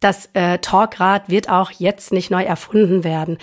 das 0.00 0.30
äh, 0.32 0.58
Talkrad 0.58 1.28
wird 1.28 1.48
auch 1.48 1.70
jetzt 1.70 2.12
nicht 2.12 2.30
neu 2.30 2.42
erfunden 2.42 3.04
werden 3.04 3.38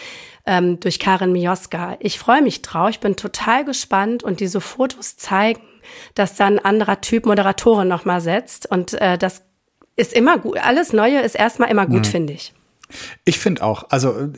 ähm, 0.45 0.79
durch 0.79 0.99
Karin 0.99 1.31
Mioska. 1.31 1.97
Ich 1.99 2.17
freue 2.17 2.41
mich 2.41 2.61
drauf, 2.61 2.89
ich 2.89 2.99
bin 2.99 3.15
total 3.15 3.65
gespannt 3.65 4.23
und 4.23 4.39
diese 4.39 4.61
Fotos 4.61 5.17
zeigen, 5.17 5.61
dass 6.15 6.35
dann 6.35 6.59
ein 6.59 6.65
anderer 6.65 7.01
Typ 7.01 7.25
Moderatorin 7.25 7.87
nochmal 7.87 8.21
setzt 8.21 8.69
und 8.71 8.93
äh, 8.95 9.17
das 9.17 9.43
ist 9.95 10.13
immer 10.13 10.37
gut. 10.37 10.57
Alles 10.57 10.93
Neue 10.93 11.21
ist 11.21 11.35
erstmal 11.35 11.69
immer 11.69 11.85
gut, 11.85 12.07
mhm. 12.07 12.11
finde 12.11 12.33
ich. 12.33 12.53
Ich 13.23 13.39
finde 13.39 13.63
auch, 13.63 13.89
also 13.89 14.11
äh, 14.11 14.29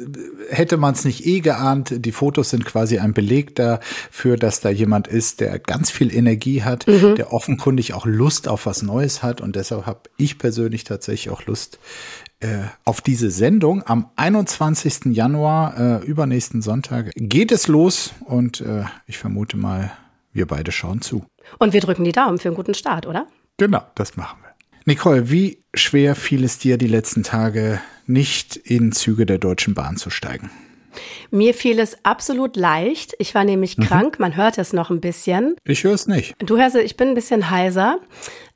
hätte 0.50 0.78
man 0.78 0.94
es 0.94 1.06
nicht 1.06 1.26
eh 1.26 1.42
geahnt, 1.42 1.94
die 2.06 2.12
Fotos 2.12 2.50
sind 2.50 2.66
quasi 2.66 3.00
ein 3.00 3.14
Beleg 3.14 3.56
dafür, 3.56 4.38
dass 4.38 4.62
da 4.62 4.70
jemand 4.70 5.08
ist, 5.08 5.42
der 5.42 5.60
ganz 5.60 5.92
viel 5.92 6.14
Energie 6.14 6.64
hat, 6.64 6.88
mhm. 6.88 7.16
der 7.16 7.34
offenkundig 7.34 7.94
auch 7.94 8.06
Lust 8.06 8.48
auf 8.48 8.66
was 8.66 8.82
Neues 8.82 9.24
hat 9.24 9.42
und 9.42 9.56
deshalb 9.56 9.86
habe 9.86 10.02
ich 10.18 10.38
persönlich 10.38 10.84
tatsächlich 10.84 11.32
auch 11.32 11.46
Lust 11.46 11.80
äh, 12.40 12.60
auf 12.86 13.02
diese 13.02 13.32
Sendung. 13.32 13.84
Am 13.86 14.10
21. 14.16 15.06
Januar, 15.06 16.02
äh, 16.02 16.06
übernächsten 16.06 16.62
Sonntag, 16.62 17.12
geht 17.16 17.52
es 17.52 17.68
los 17.68 18.14
und 18.26 18.62
äh, 18.62 18.84
ich 19.08 19.18
vermute 19.18 19.58
mal, 19.58 19.92
wir 20.34 20.46
beide 20.46 20.72
schauen 20.72 21.02
zu. 21.02 21.26
Und 21.58 21.74
wir 21.74 21.82
drücken 21.82 22.04
die 22.04 22.12
Daumen 22.12 22.38
für 22.38 22.50
einen 22.50 22.56
guten 22.56 22.76
Start, 22.76 23.08
oder? 23.08 23.28
Genau, 23.58 23.82
das 23.96 24.18
machen 24.18 24.38
wir. 24.42 24.47
Nicole, 24.88 25.30
wie 25.30 25.66
schwer 25.74 26.16
fiel 26.16 26.46
es 26.46 26.60
dir 26.60 26.78
die 26.78 26.88
letzten 26.88 27.22
Tage, 27.22 27.82
nicht 28.06 28.56
in 28.56 28.94
Züge 28.94 29.26
der 29.26 29.38
Deutschen 29.38 29.74
Bahn 29.74 29.98
zu 29.98 30.10
steigen? 30.10 30.50
Mir 31.30 31.54
fiel 31.54 31.78
es 31.80 32.06
absolut 32.06 32.56
leicht. 32.56 33.14
Ich 33.20 33.36
war 33.36 33.44
nämlich 33.44 33.78
mhm. 33.78 33.84
krank. 33.84 34.18
Man 34.18 34.38
hört 34.38 34.58
es 34.58 34.72
noch 34.72 34.90
ein 34.90 35.02
bisschen. 35.02 35.58
Ich 35.66 35.84
höre 35.84 35.94
es 35.94 36.08
nicht. 36.08 36.36
Du 36.40 36.58
hörst, 36.58 36.78
ich 36.78 36.96
bin 36.96 37.10
ein 37.10 37.16
bisschen 37.16 37.50
heiser. 37.50 38.00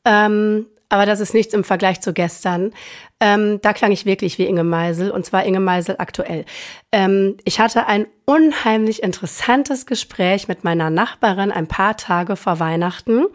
Ähm, 0.06 0.68
aber 0.88 1.06
das 1.06 1.20
ist 1.20 1.34
nichts 1.34 1.54
im 1.54 1.66
Vergleich 1.66 2.00
zu 2.00 2.14
gestern. 2.14 2.72
Ähm, 3.20 3.60
da 3.62 3.74
klang 3.74 3.92
ich 3.92 4.06
wirklich 4.06 4.38
wie 4.38 4.46
Inge 4.46 4.64
Meisel 4.64 5.12
und 5.12 5.26
zwar 5.26 5.44
Inge 5.44 5.60
Meisel 5.60 5.96
aktuell. 6.00 6.46
Ähm, 6.94 7.36
ich 7.44 7.60
hatte 7.60 7.88
ein 7.88 8.08
unheimlich 8.24 9.04
interessantes 9.04 9.86
Gespräch 9.86 10.48
mit 10.48 10.64
meiner 10.64 10.90
Nachbarin 10.90 11.52
ein 11.52 11.68
paar 11.68 11.98
Tage 11.98 12.38
vor 12.38 12.60
Weihnachten. 12.62 13.26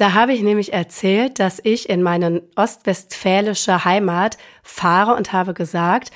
Da 0.00 0.14
habe 0.14 0.32
ich 0.32 0.40
nämlich 0.40 0.72
erzählt, 0.72 1.38
dass 1.40 1.60
ich 1.62 1.90
in 1.90 2.02
meine 2.02 2.40
ostwestfälische 2.56 3.84
Heimat 3.84 4.38
fahre 4.62 5.14
und 5.14 5.34
habe 5.34 5.52
gesagt, 5.52 6.10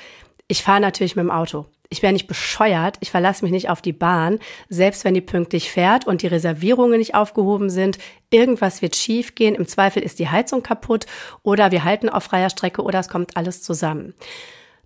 ich 0.47 0.63
fahre 0.63 0.79
natürlich 0.79 1.15
mit 1.15 1.21
dem 1.21 1.29
Auto. 1.29 1.67
Ich 1.89 2.01
wäre 2.01 2.11
nicht 2.11 2.25
bescheuert, 2.25 2.97
ich 3.01 3.11
verlasse 3.11 3.45
mich 3.45 3.51
nicht 3.51 3.69
auf 3.69 3.83
die 3.83 3.93
Bahn, 3.93 4.39
selbst 4.69 5.05
wenn 5.05 5.13
die 5.13 5.21
pünktlich 5.21 5.69
fährt 5.69 6.07
und 6.07 6.23
die 6.23 6.27
Reservierungen 6.27 6.97
nicht 6.97 7.13
aufgehoben 7.13 7.69
sind. 7.69 7.99
Irgendwas 8.31 8.81
wird 8.81 8.95
schief 8.95 9.35
gehen, 9.35 9.53
im 9.53 9.67
Zweifel 9.67 10.01
ist 10.01 10.17
die 10.17 10.29
Heizung 10.29 10.63
kaputt 10.63 11.05
oder 11.43 11.71
wir 11.71 11.83
halten 11.83 12.09
auf 12.09 12.23
freier 12.23 12.49
Strecke 12.49 12.81
oder 12.81 12.97
es 12.97 13.07
kommt 13.07 13.37
alles 13.37 13.61
zusammen. 13.61 14.15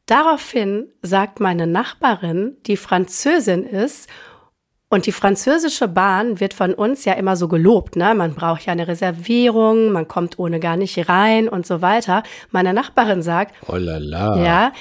Daraufhin 0.07 0.89
sagt 1.01 1.39
meine 1.39 1.67
Nachbarin, 1.67 2.57
die 2.67 2.75
Französin 2.75 3.63
ist 3.63 4.09
und 4.89 5.05
die 5.05 5.11
französische 5.11 5.87
Bahn 5.87 6.39
wird 6.39 6.55
von 6.55 6.73
uns 6.73 7.05
ja 7.05 7.13
immer 7.13 7.35
so 7.35 7.47
gelobt, 7.47 7.95
ne? 7.95 8.15
Man 8.15 8.33
braucht 8.33 8.65
ja 8.65 8.73
eine 8.73 8.87
Reservierung, 8.87 9.91
man 9.91 10.07
kommt 10.07 10.39
ohne 10.39 10.59
gar 10.59 10.77
nicht 10.77 11.07
rein 11.07 11.47
und 11.47 11.67
so 11.67 11.81
weiter. 11.83 12.23
Meine 12.49 12.73
Nachbarin 12.73 13.21
sagt, 13.21 13.53
oh 13.67 13.75
la 13.75 13.99
la, 13.99 14.43
ja, 14.43 14.73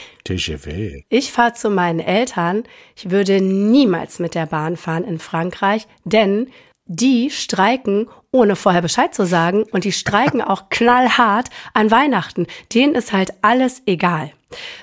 ich 1.10 1.30
fahre 1.30 1.52
zu 1.52 1.68
meinen 1.68 2.00
Eltern. 2.00 2.64
Ich 2.96 3.10
würde 3.10 3.40
niemals 3.42 4.18
mit 4.18 4.34
der 4.34 4.46
Bahn 4.46 4.76
fahren 4.76 5.04
in 5.04 5.18
Frankreich, 5.18 5.86
denn 6.04 6.48
die 6.86 7.30
streiken, 7.30 8.08
ohne 8.32 8.56
vorher 8.56 8.82
Bescheid 8.82 9.14
zu 9.14 9.26
sagen, 9.26 9.64
und 9.72 9.84
die 9.84 9.92
streiken 9.92 10.40
auch 10.40 10.68
knallhart 10.70 11.50
an 11.74 11.90
Weihnachten. 11.90 12.46
Denen 12.72 12.94
ist 12.94 13.12
halt 13.12 13.32
alles 13.42 13.82
egal. 13.86 14.32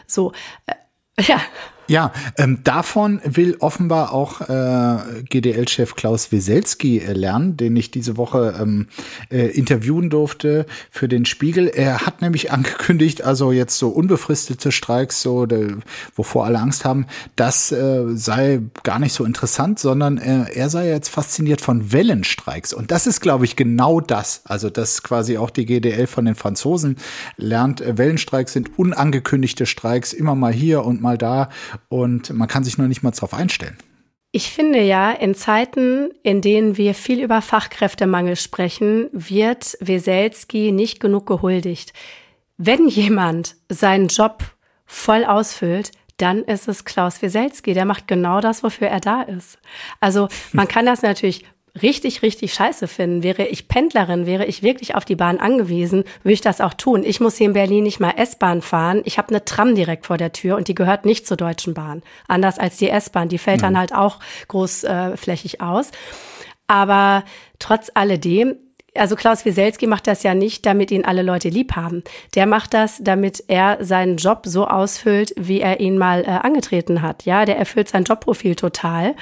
So, 0.05 0.31
äh, 0.67 1.23
ja, 1.23 1.41
ja, 1.87 2.11
ähm, 2.37 2.59
davon 2.63 3.21
will 3.23 3.57
offenbar 3.59 4.11
auch 4.11 4.41
äh, 4.41 5.23
GDL-Chef 5.29 5.95
Klaus 5.95 6.31
Weselski 6.31 6.99
äh, 6.99 7.13
lernen, 7.13 7.57
den 7.57 7.75
ich 7.75 7.91
diese 7.91 8.17
Woche 8.17 8.55
ähm, 8.59 8.87
äh, 9.29 9.47
interviewen 9.47 10.09
durfte 10.09 10.65
für 10.89 11.07
den 11.07 11.25
Spiegel. 11.25 11.67
Er 11.67 12.05
hat 12.05 12.21
nämlich 12.21 12.51
angekündigt, 12.55 13.23
also 13.23 13.51
jetzt 13.51 13.77
so 13.77 13.89
unbefristete 13.89 14.71
Streiks, 14.71 15.21
so 15.21 15.45
de, 15.45 15.75
wovor 16.15 16.45
alle 16.45 16.59
Angst 16.59 16.85
haben, 16.85 17.05
das 17.35 17.71
äh, 17.71 18.03
sei 18.15 18.61
gar 18.83 18.99
nicht 18.99 19.13
so 19.13 19.23
interessant, 19.23 19.79
sondern 19.79 20.17
äh, 20.17 20.45
er 20.53 20.69
sei 20.69 20.87
jetzt 20.87 21.09
fasziniert 21.09 21.61
von 21.61 21.91
Wellenstreiks. 21.91 22.73
Und 22.73 22.91
das 22.91 23.05
ist, 23.05 23.21
glaube 23.21 23.45
ich, 23.45 23.55
genau 23.55 24.01
das. 24.01 24.41
Also, 24.45 24.69
dass 24.69 25.03
quasi 25.03 25.37
auch 25.37 25.49
die 25.49 25.65
GDL 25.65 26.07
von 26.07 26.25
den 26.25 26.35
Franzosen 26.35 26.97
lernt. 27.37 27.81
Äh, 27.81 27.97
Wellenstreiks 27.97 28.53
sind 28.53 28.77
unangekündigte 28.79 29.65
Streiks, 29.65 30.13
immer 30.13 30.35
mal 30.35 30.53
hier 30.53 30.83
und 30.83 31.01
mal 31.01 31.17
da 31.17 31.49
und 31.89 32.31
man 32.31 32.47
kann 32.47 32.63
sich 32.63 32.77
nur 32.77 32.87
nicht 32.87 33.03
mal 33.03 33.11
darauf 33.11 33.33
einstellen. 33.33 33.77
Ich 34.31 34.51
finde 34.51 34.81
ja, 34.81 35.11
in 35.11 35.33
Zeiten, 35.33 36.09
in 36.21 36.41
denen 36.41 36.75
wir 36.75 36.93
viel 36.93 37.23
über 37.23 37.41
Fachkräftemangel 37.41 38.35
sprechen, 38.35 39.07
wird 39.13 39.77
Weselski 39.79 40.73
nicht 40.73 40.99
genug 40.99 41.25
gehuldigt. 41.25 41.93
Wenn 42.57 42.87
jemand 42.89 43.55
seinen 43.69 44.09
Job 44.09 44.43
voll 44.85 45.23
ausfüllt, 45.23 45.91
dann 46.17 46.43
ist 46.43 46.67
es 46.67 46.85
Klaus 46.85 47.21
Weselski. 47.21 47.73
Der 47.73 47.85
macht 47.85 48.07
genau 48.07 48.41
das, 48.41 48.63
wofür 48.63 48.87
er 48.87 48.99
da 48.99 49.21
ist. 49.21 49.59
Also 49.99 50.27
man 50.51 50.67
kann 50.67 50.85
das 50.85 51.01
natürlich 51.01 51.45
richtig, 51.81 52.21
richtig 52.21 52.53
scheiße 52.53 52.87
finden. 52.87 53.23
Wäre 53.23 53.45
ich 53.45 53.67
Pendlerin, 53.67 54.25
wäre 54.25 54.45
ich 54.45 54.63
wirklich 54.63 54.95
auf 54.95 55.05
die 55.05 55.15
Bahn 55.15 55.39
angewiesen, 55.39 56.03
würde 56.23 56.33
ich 56.33 56.41
das 56.41 56.61
auch 56.61 56.73
tun. 56.73 57.03
Ich 57.03 57.19
muss 57.19 57.37
hier 57.37 57.47
in 57.47 57.53
Berlin 57.53 57.83
nicht 57.83 57.99
mal 57.99 58.13
S-Bahn 58.15 58.61
fahren. 58.61 59.01
Ich 59.05 59.17
habe 59.17 59.29
eine 59.29 59.45
Tram 59.45 59.75
direkt 59.75 60.05
vor 60.05 60.17
der 60.17 60.31
Tür 60.31 60.55
und 60.55 60.67
die 60.67 60.75
gehört 60.75 61.05
nicht 61.05 61.27
zur 61.27 61.37
Deutschen 61.37 61.73
Bahn. 61.73 62.01
Anders 62.27 62.59
als 62.59 62.77
die 62.77 62.89
S-Bahn. 62.89 63.29
Die 63.29 63.37
fällt 63.37 63.59
mhm. 63.59 63.63
dann 63.63 63.77
halt 63.77 63.93
auch 63.93 64.19
großflächig 64.47 65.59
äh, 65.59 65.63
aus. 65.63 65.91
Aber 66.67 67.23
trotz 67.59 67.91
alledem, 67.93 68.55
also 68.95 69.15
Klaus 69.15 69.45
Wieselski 69.45 69.87
macht 69.87 70.07
das 70.07 70.23
ja 70.23 70.33
nicht, 70.33 70.65
damit 70.65 70.89
ihn 70.89 71.05
alle 71.05 71.21
Leute 71.21 71.49
lieb 71.49 71.75
haben. 71.75 72.03
Der 72.33 72.45
macht 72.45 72.73
das, 72.73 72.99
damit 73.01 73.43
er 73.47 73.83
seinen 73.83 74.17
Job 74.17 74.43
so 74.45 74.67
ausfüllt, 74.67 75.33
wie 75.37 75.59
er 75.59 75.79
ihn 75.79 75.97
mal 75.97 76.23
äh, 76.23 76.27
angetreten 76.27 77.01
hat. 77.01 77.25
Ja, 77.25 77.45
der 77.45 77.57
erfüllt 77.57 77.89
sein 77.89 78.05
Jobprofil 78.05 78.55
total. 78.55 79.15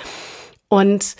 Und 0.70 1.16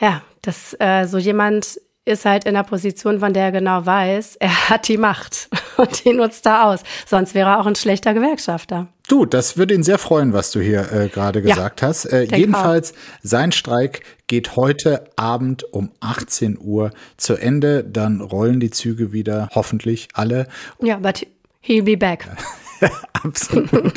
ja, 0.00 0.22
dass 0.42 0.76
äh, 0.78 1.06
so 1.06 1.18
jemand 1.18 1.78
ist 2.08 2.24
halt 2.24 2.44
in 2.44 2.54
der 2.54 2.62
Position, 2.62 3.20
von 3.20 3.32
der 3.32 3.44
er 3.44 3.52
genau 3.52 3.84
weiß, 3.84 4.36
er 4.36 4.68
hat 4.70 4.88
die 4.88 4.96
Macht 4.96 5.48
und 5.76 6.04
die 6.04 6.12
nutzt 6.12 6.46
er 6.46 6.66
aus. 6.66 6.80
Sonst 7.06 7.34
wäre 7.34 7.50
er 7.50 7.60
auch 7.60 7.66
ein 7.66 7.76
schlechter 7.76 8.14
Gewerkschafter. 8.14 8.88
Du, 9.06 9.24
das 9.24 9.56
würde 9.56 9.74
ihn 9.74 9.82
sehr 9.82 9.98
freuen, 9.98 10.32
was 10.32 10.50
du 10.50 10.60
hier 10.60 10.92
äh, 10.92 11.08
gerade 11.08 11.40
gesagt 11.40 11.80
ja, 11.80 11.88
hast. 11.88 12.06
Äh, 12.06 12.24
jedenfalls, 12.24 12.92
auch. 12.92 12.96
sein 13.22 13.52
Streik 13.52 14.02
geht 14.26 14.56
heute 14.56 15.04
Abend 15.16 15.72
um 15.72 15.90
18 16.00 16.58
Uhr 16.60 16.90
zu 17.16 17.36
Ende. 17.36 17.84
Dann 17.84 18.20
rollen 18.20 18.60
die 18.60 18.70
Züge 18.70 19.12
wieder, 19.12 19.48
hoffentlich 19.54 20.08
alle. 20.14 20.46
Ja, 20.82 20.96
but 20.96 21.26
he'll 21.64 21.84
be 21.84 21.96
back. 21.96 22.26
Absolut. 23.22 23.92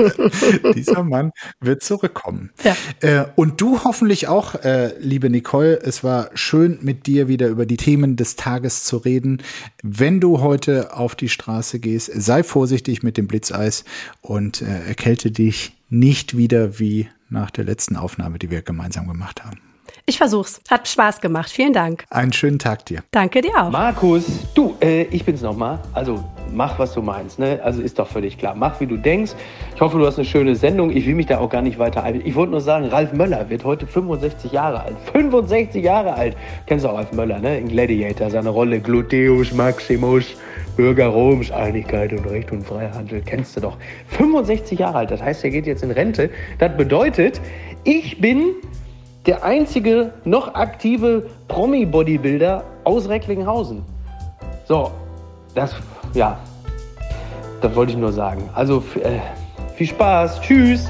Dieser 0.76 1.04
Mann 1.04 1.32
wird 1.60 1.84
zurückkommen. 1.84 2.52
Ja. 2.64 2.76
Äh, 3.02 3.26
und 3.36 3.62
du 3.62 3.84
hoffentlich 3.84 4.28
auch, 4.28 4.56
äh, 4.56 4.98
liebe 5.00 5.30
Nicole. 5.30 5.80
Es 5.82 6.04
war 6.04 6.30
schön, 6.34 6.80
mit 6.82 7.08
dir 7.08 7.28
wieder 7.28 7.48
über 7.48 7.66
die 7.66 7.78
Themen 7.78 8.16
des 8.16 8.36
Tages 8.36 8.84
zu 8.84 8.98
reden. 8.98 9.42
Wenn 9.84 10.20
du 10.20 10.42
heute 10.42 10.96
auf 10.96 11.16
die 11.16 11.30
Straße 11.30 11.80
gehst, 11.80 12.12
sei 12.14 12.44
vorsichtig 12.44 13.04
mit 13.04 13.18
dem 13.18 13.28
Blitzeis 13.28 13.86
und 14.22 14.62
äh, 14.62 14.88
erkälte 14.88 15.32
dich 15.32 15.78
nicht 15.90 16.38
wieder 16.38 16.80
wie 16.80 17.10
nach 17.30 17.52
der 17.52 17.66
letzten 17.66 17.96
Aufnahme, 17.96 18.40
die 18.40 18.50
wir 18.50 18.62
gemeinsam 18.62 19.08
gemacht 19.08 19.44
haben. 19.44 19.60
Ich 20.06 20.18
versuch's. 20.18 20.62
Hat 20.70 20.88
Spaß 20.88 21.22
gemacht. 21.22 21.50
Vielen 21.50 21.74
Dank. 21.74 22.06
Einen 22.10 22.34
schönen 22.34 22.60
Tag 22.60 22.86
dir. 22.86 23.04
Danke 23.12 23.42
dir 23.42 23.56
auch. 23.56 23.72
Markus, 23.72 24.26
du, 24.56 24.76
äh, 24.82 25.04
ich 25.04 25.24
bin's 25.24 25.42
nochmal. 25.42 25.80
Also 25.94 26.24
mach, 26.54 26.80
was 26.80 26.94
du 26.94 27.02
meinst. 27.02 27.40
Ne? 27.40 27.60
Also 27.64 27.82
ist 27.82 28.00
doch 28.00 28.08
völlig 28.08 28.38
klar. 28.38 28.56
Mach, 28.56 28.80
wie 28.80 28.86
du 28.86 28.98
denkst. 28.98 29.34
Ich 29.76 29.82
hoffe, 29.82 29.98
du 29.98 30.06
hast 30.06 30.18
eine 30.18 30.26
schöne 30.26 30.56
Sendung. 30.56 30.92
Ich 30.92 31.06
will 31.06 31.16
mich 31.16 31.26
da 31.26 31.40
auch 31.40 31.50
gar 31.50 31.62
nicht 31.62 31.80
weiter 31.80 32.04
ein. 32.04 32.22
Ich 32.26 32.36
wollte 32.36 32.52
nur 32.52 32.62
sagen, 32.62 32.86
Ralf 32.86 33.14
Möller 33.14 33.50
wird 33.50 33.64
heute 33.64 33.88
65 33.88 34.52
Jahre 34.52 34.82
alt. 34.82 34.96
65 35.14 35.84
Jahre 35.84 36.14
alt. 36.14 36.36
Kennst 36.66 36.86
du 36.86 36.90
auch 36.90 36.96
Ralf 36.96 37.12
Möller, 37.14 37.40
ne? 37.40 37.58
In 37.58 37.68
Gladiator. 37.68 38.30
Seine 38.30 38.50
Rolle 38.50 38.80
Gluteus 38.80 39.54
Maximus, 39.54 40.36
Bürger 40.76 41.08
Roms, 41.08 41.52
Einigkeit 41.52 42.12
und 42.14 42.26
Recht 42.30 42.52
und 42.52 42.64
Freihandel. 42.66 43.22
Kennst 43.26 43.58
du 43.58 43.62
doch. 43.62 43.78
65 44.10 44.80
Jahre 44.80 45.00
alt. 45.00 45.12
Das 45.12 45.22
heißt, 45.22 45.44
er 45.44 45.50
geht 45.50 45.68
jetzt 45.68 45.84
in 45.84 45.92
Rente. 45.92 46.30
Das 46.60 46.76
bedeutet, 46.76 47.42
ich 47.84 48.20
bin 48.22 48.56
der 49.26 49.44
einzige 49.44 50.14
noch 50.24 50.56
aktive 50.56 51.28
Promi-Bodybuilder 51.48 52.64
aus 52.84 53.08
Recklinghausen. 53.08 53.84
So, 54.66 54.92
das, 55.54 55.76
ja, 56.14 56.38
das 57.62 57.76
wollte 57.76 57.94
ich 57.94 57.98
nur 57.98 58.12
sagen. 58.12 58.50
Also, 58.54 58.84
äh, 59.04 59.20
viel 59.76 59.88
Spaß. 59.88 60.42
Tschüss. 60.42 60.90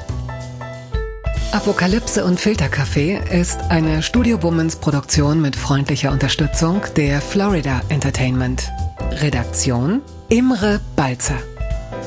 Apokalypse 1.52 2.24
und 2.24 2.40
Filterkaffee 2.40 3.20
ist 3.30 3.60
eine 3.68 4.02
Studio 4.02 4.42
Womans 4.42 4.76
Produktion 4.76 5.42
mit 5.42 5.54
freundlicher 5.54 6.10
Unterstützung 6.10 6.80
der 6.96 7.20
Florida 7.20 7.82
Entertainment. 7.90 8.70
Redaktion 9.20 10.00
Imre 10.30 10.80
Balzer. 10.96 11.36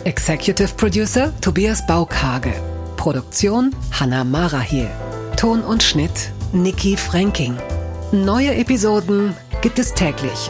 Executive 0.04 0.70
Producer 0.76 1.32
Tobias 1.42 1.86
Baukage. 1.86 2.54
Produktion 2.98 3.70
Hanna 3.92 4.24
Marahiel. 4.24 4.90
Ton 5.38 5.62
und 5.62 5.84
Schnitt 5.84 6.32
Niki 6.52 6.98
Franking. 6.98 7.56
Neue 8.12 8.56
Episoden 8.56 9.36
gibt 9.62 9.78
es 9.78 9.94
täglich. 9.94 10.50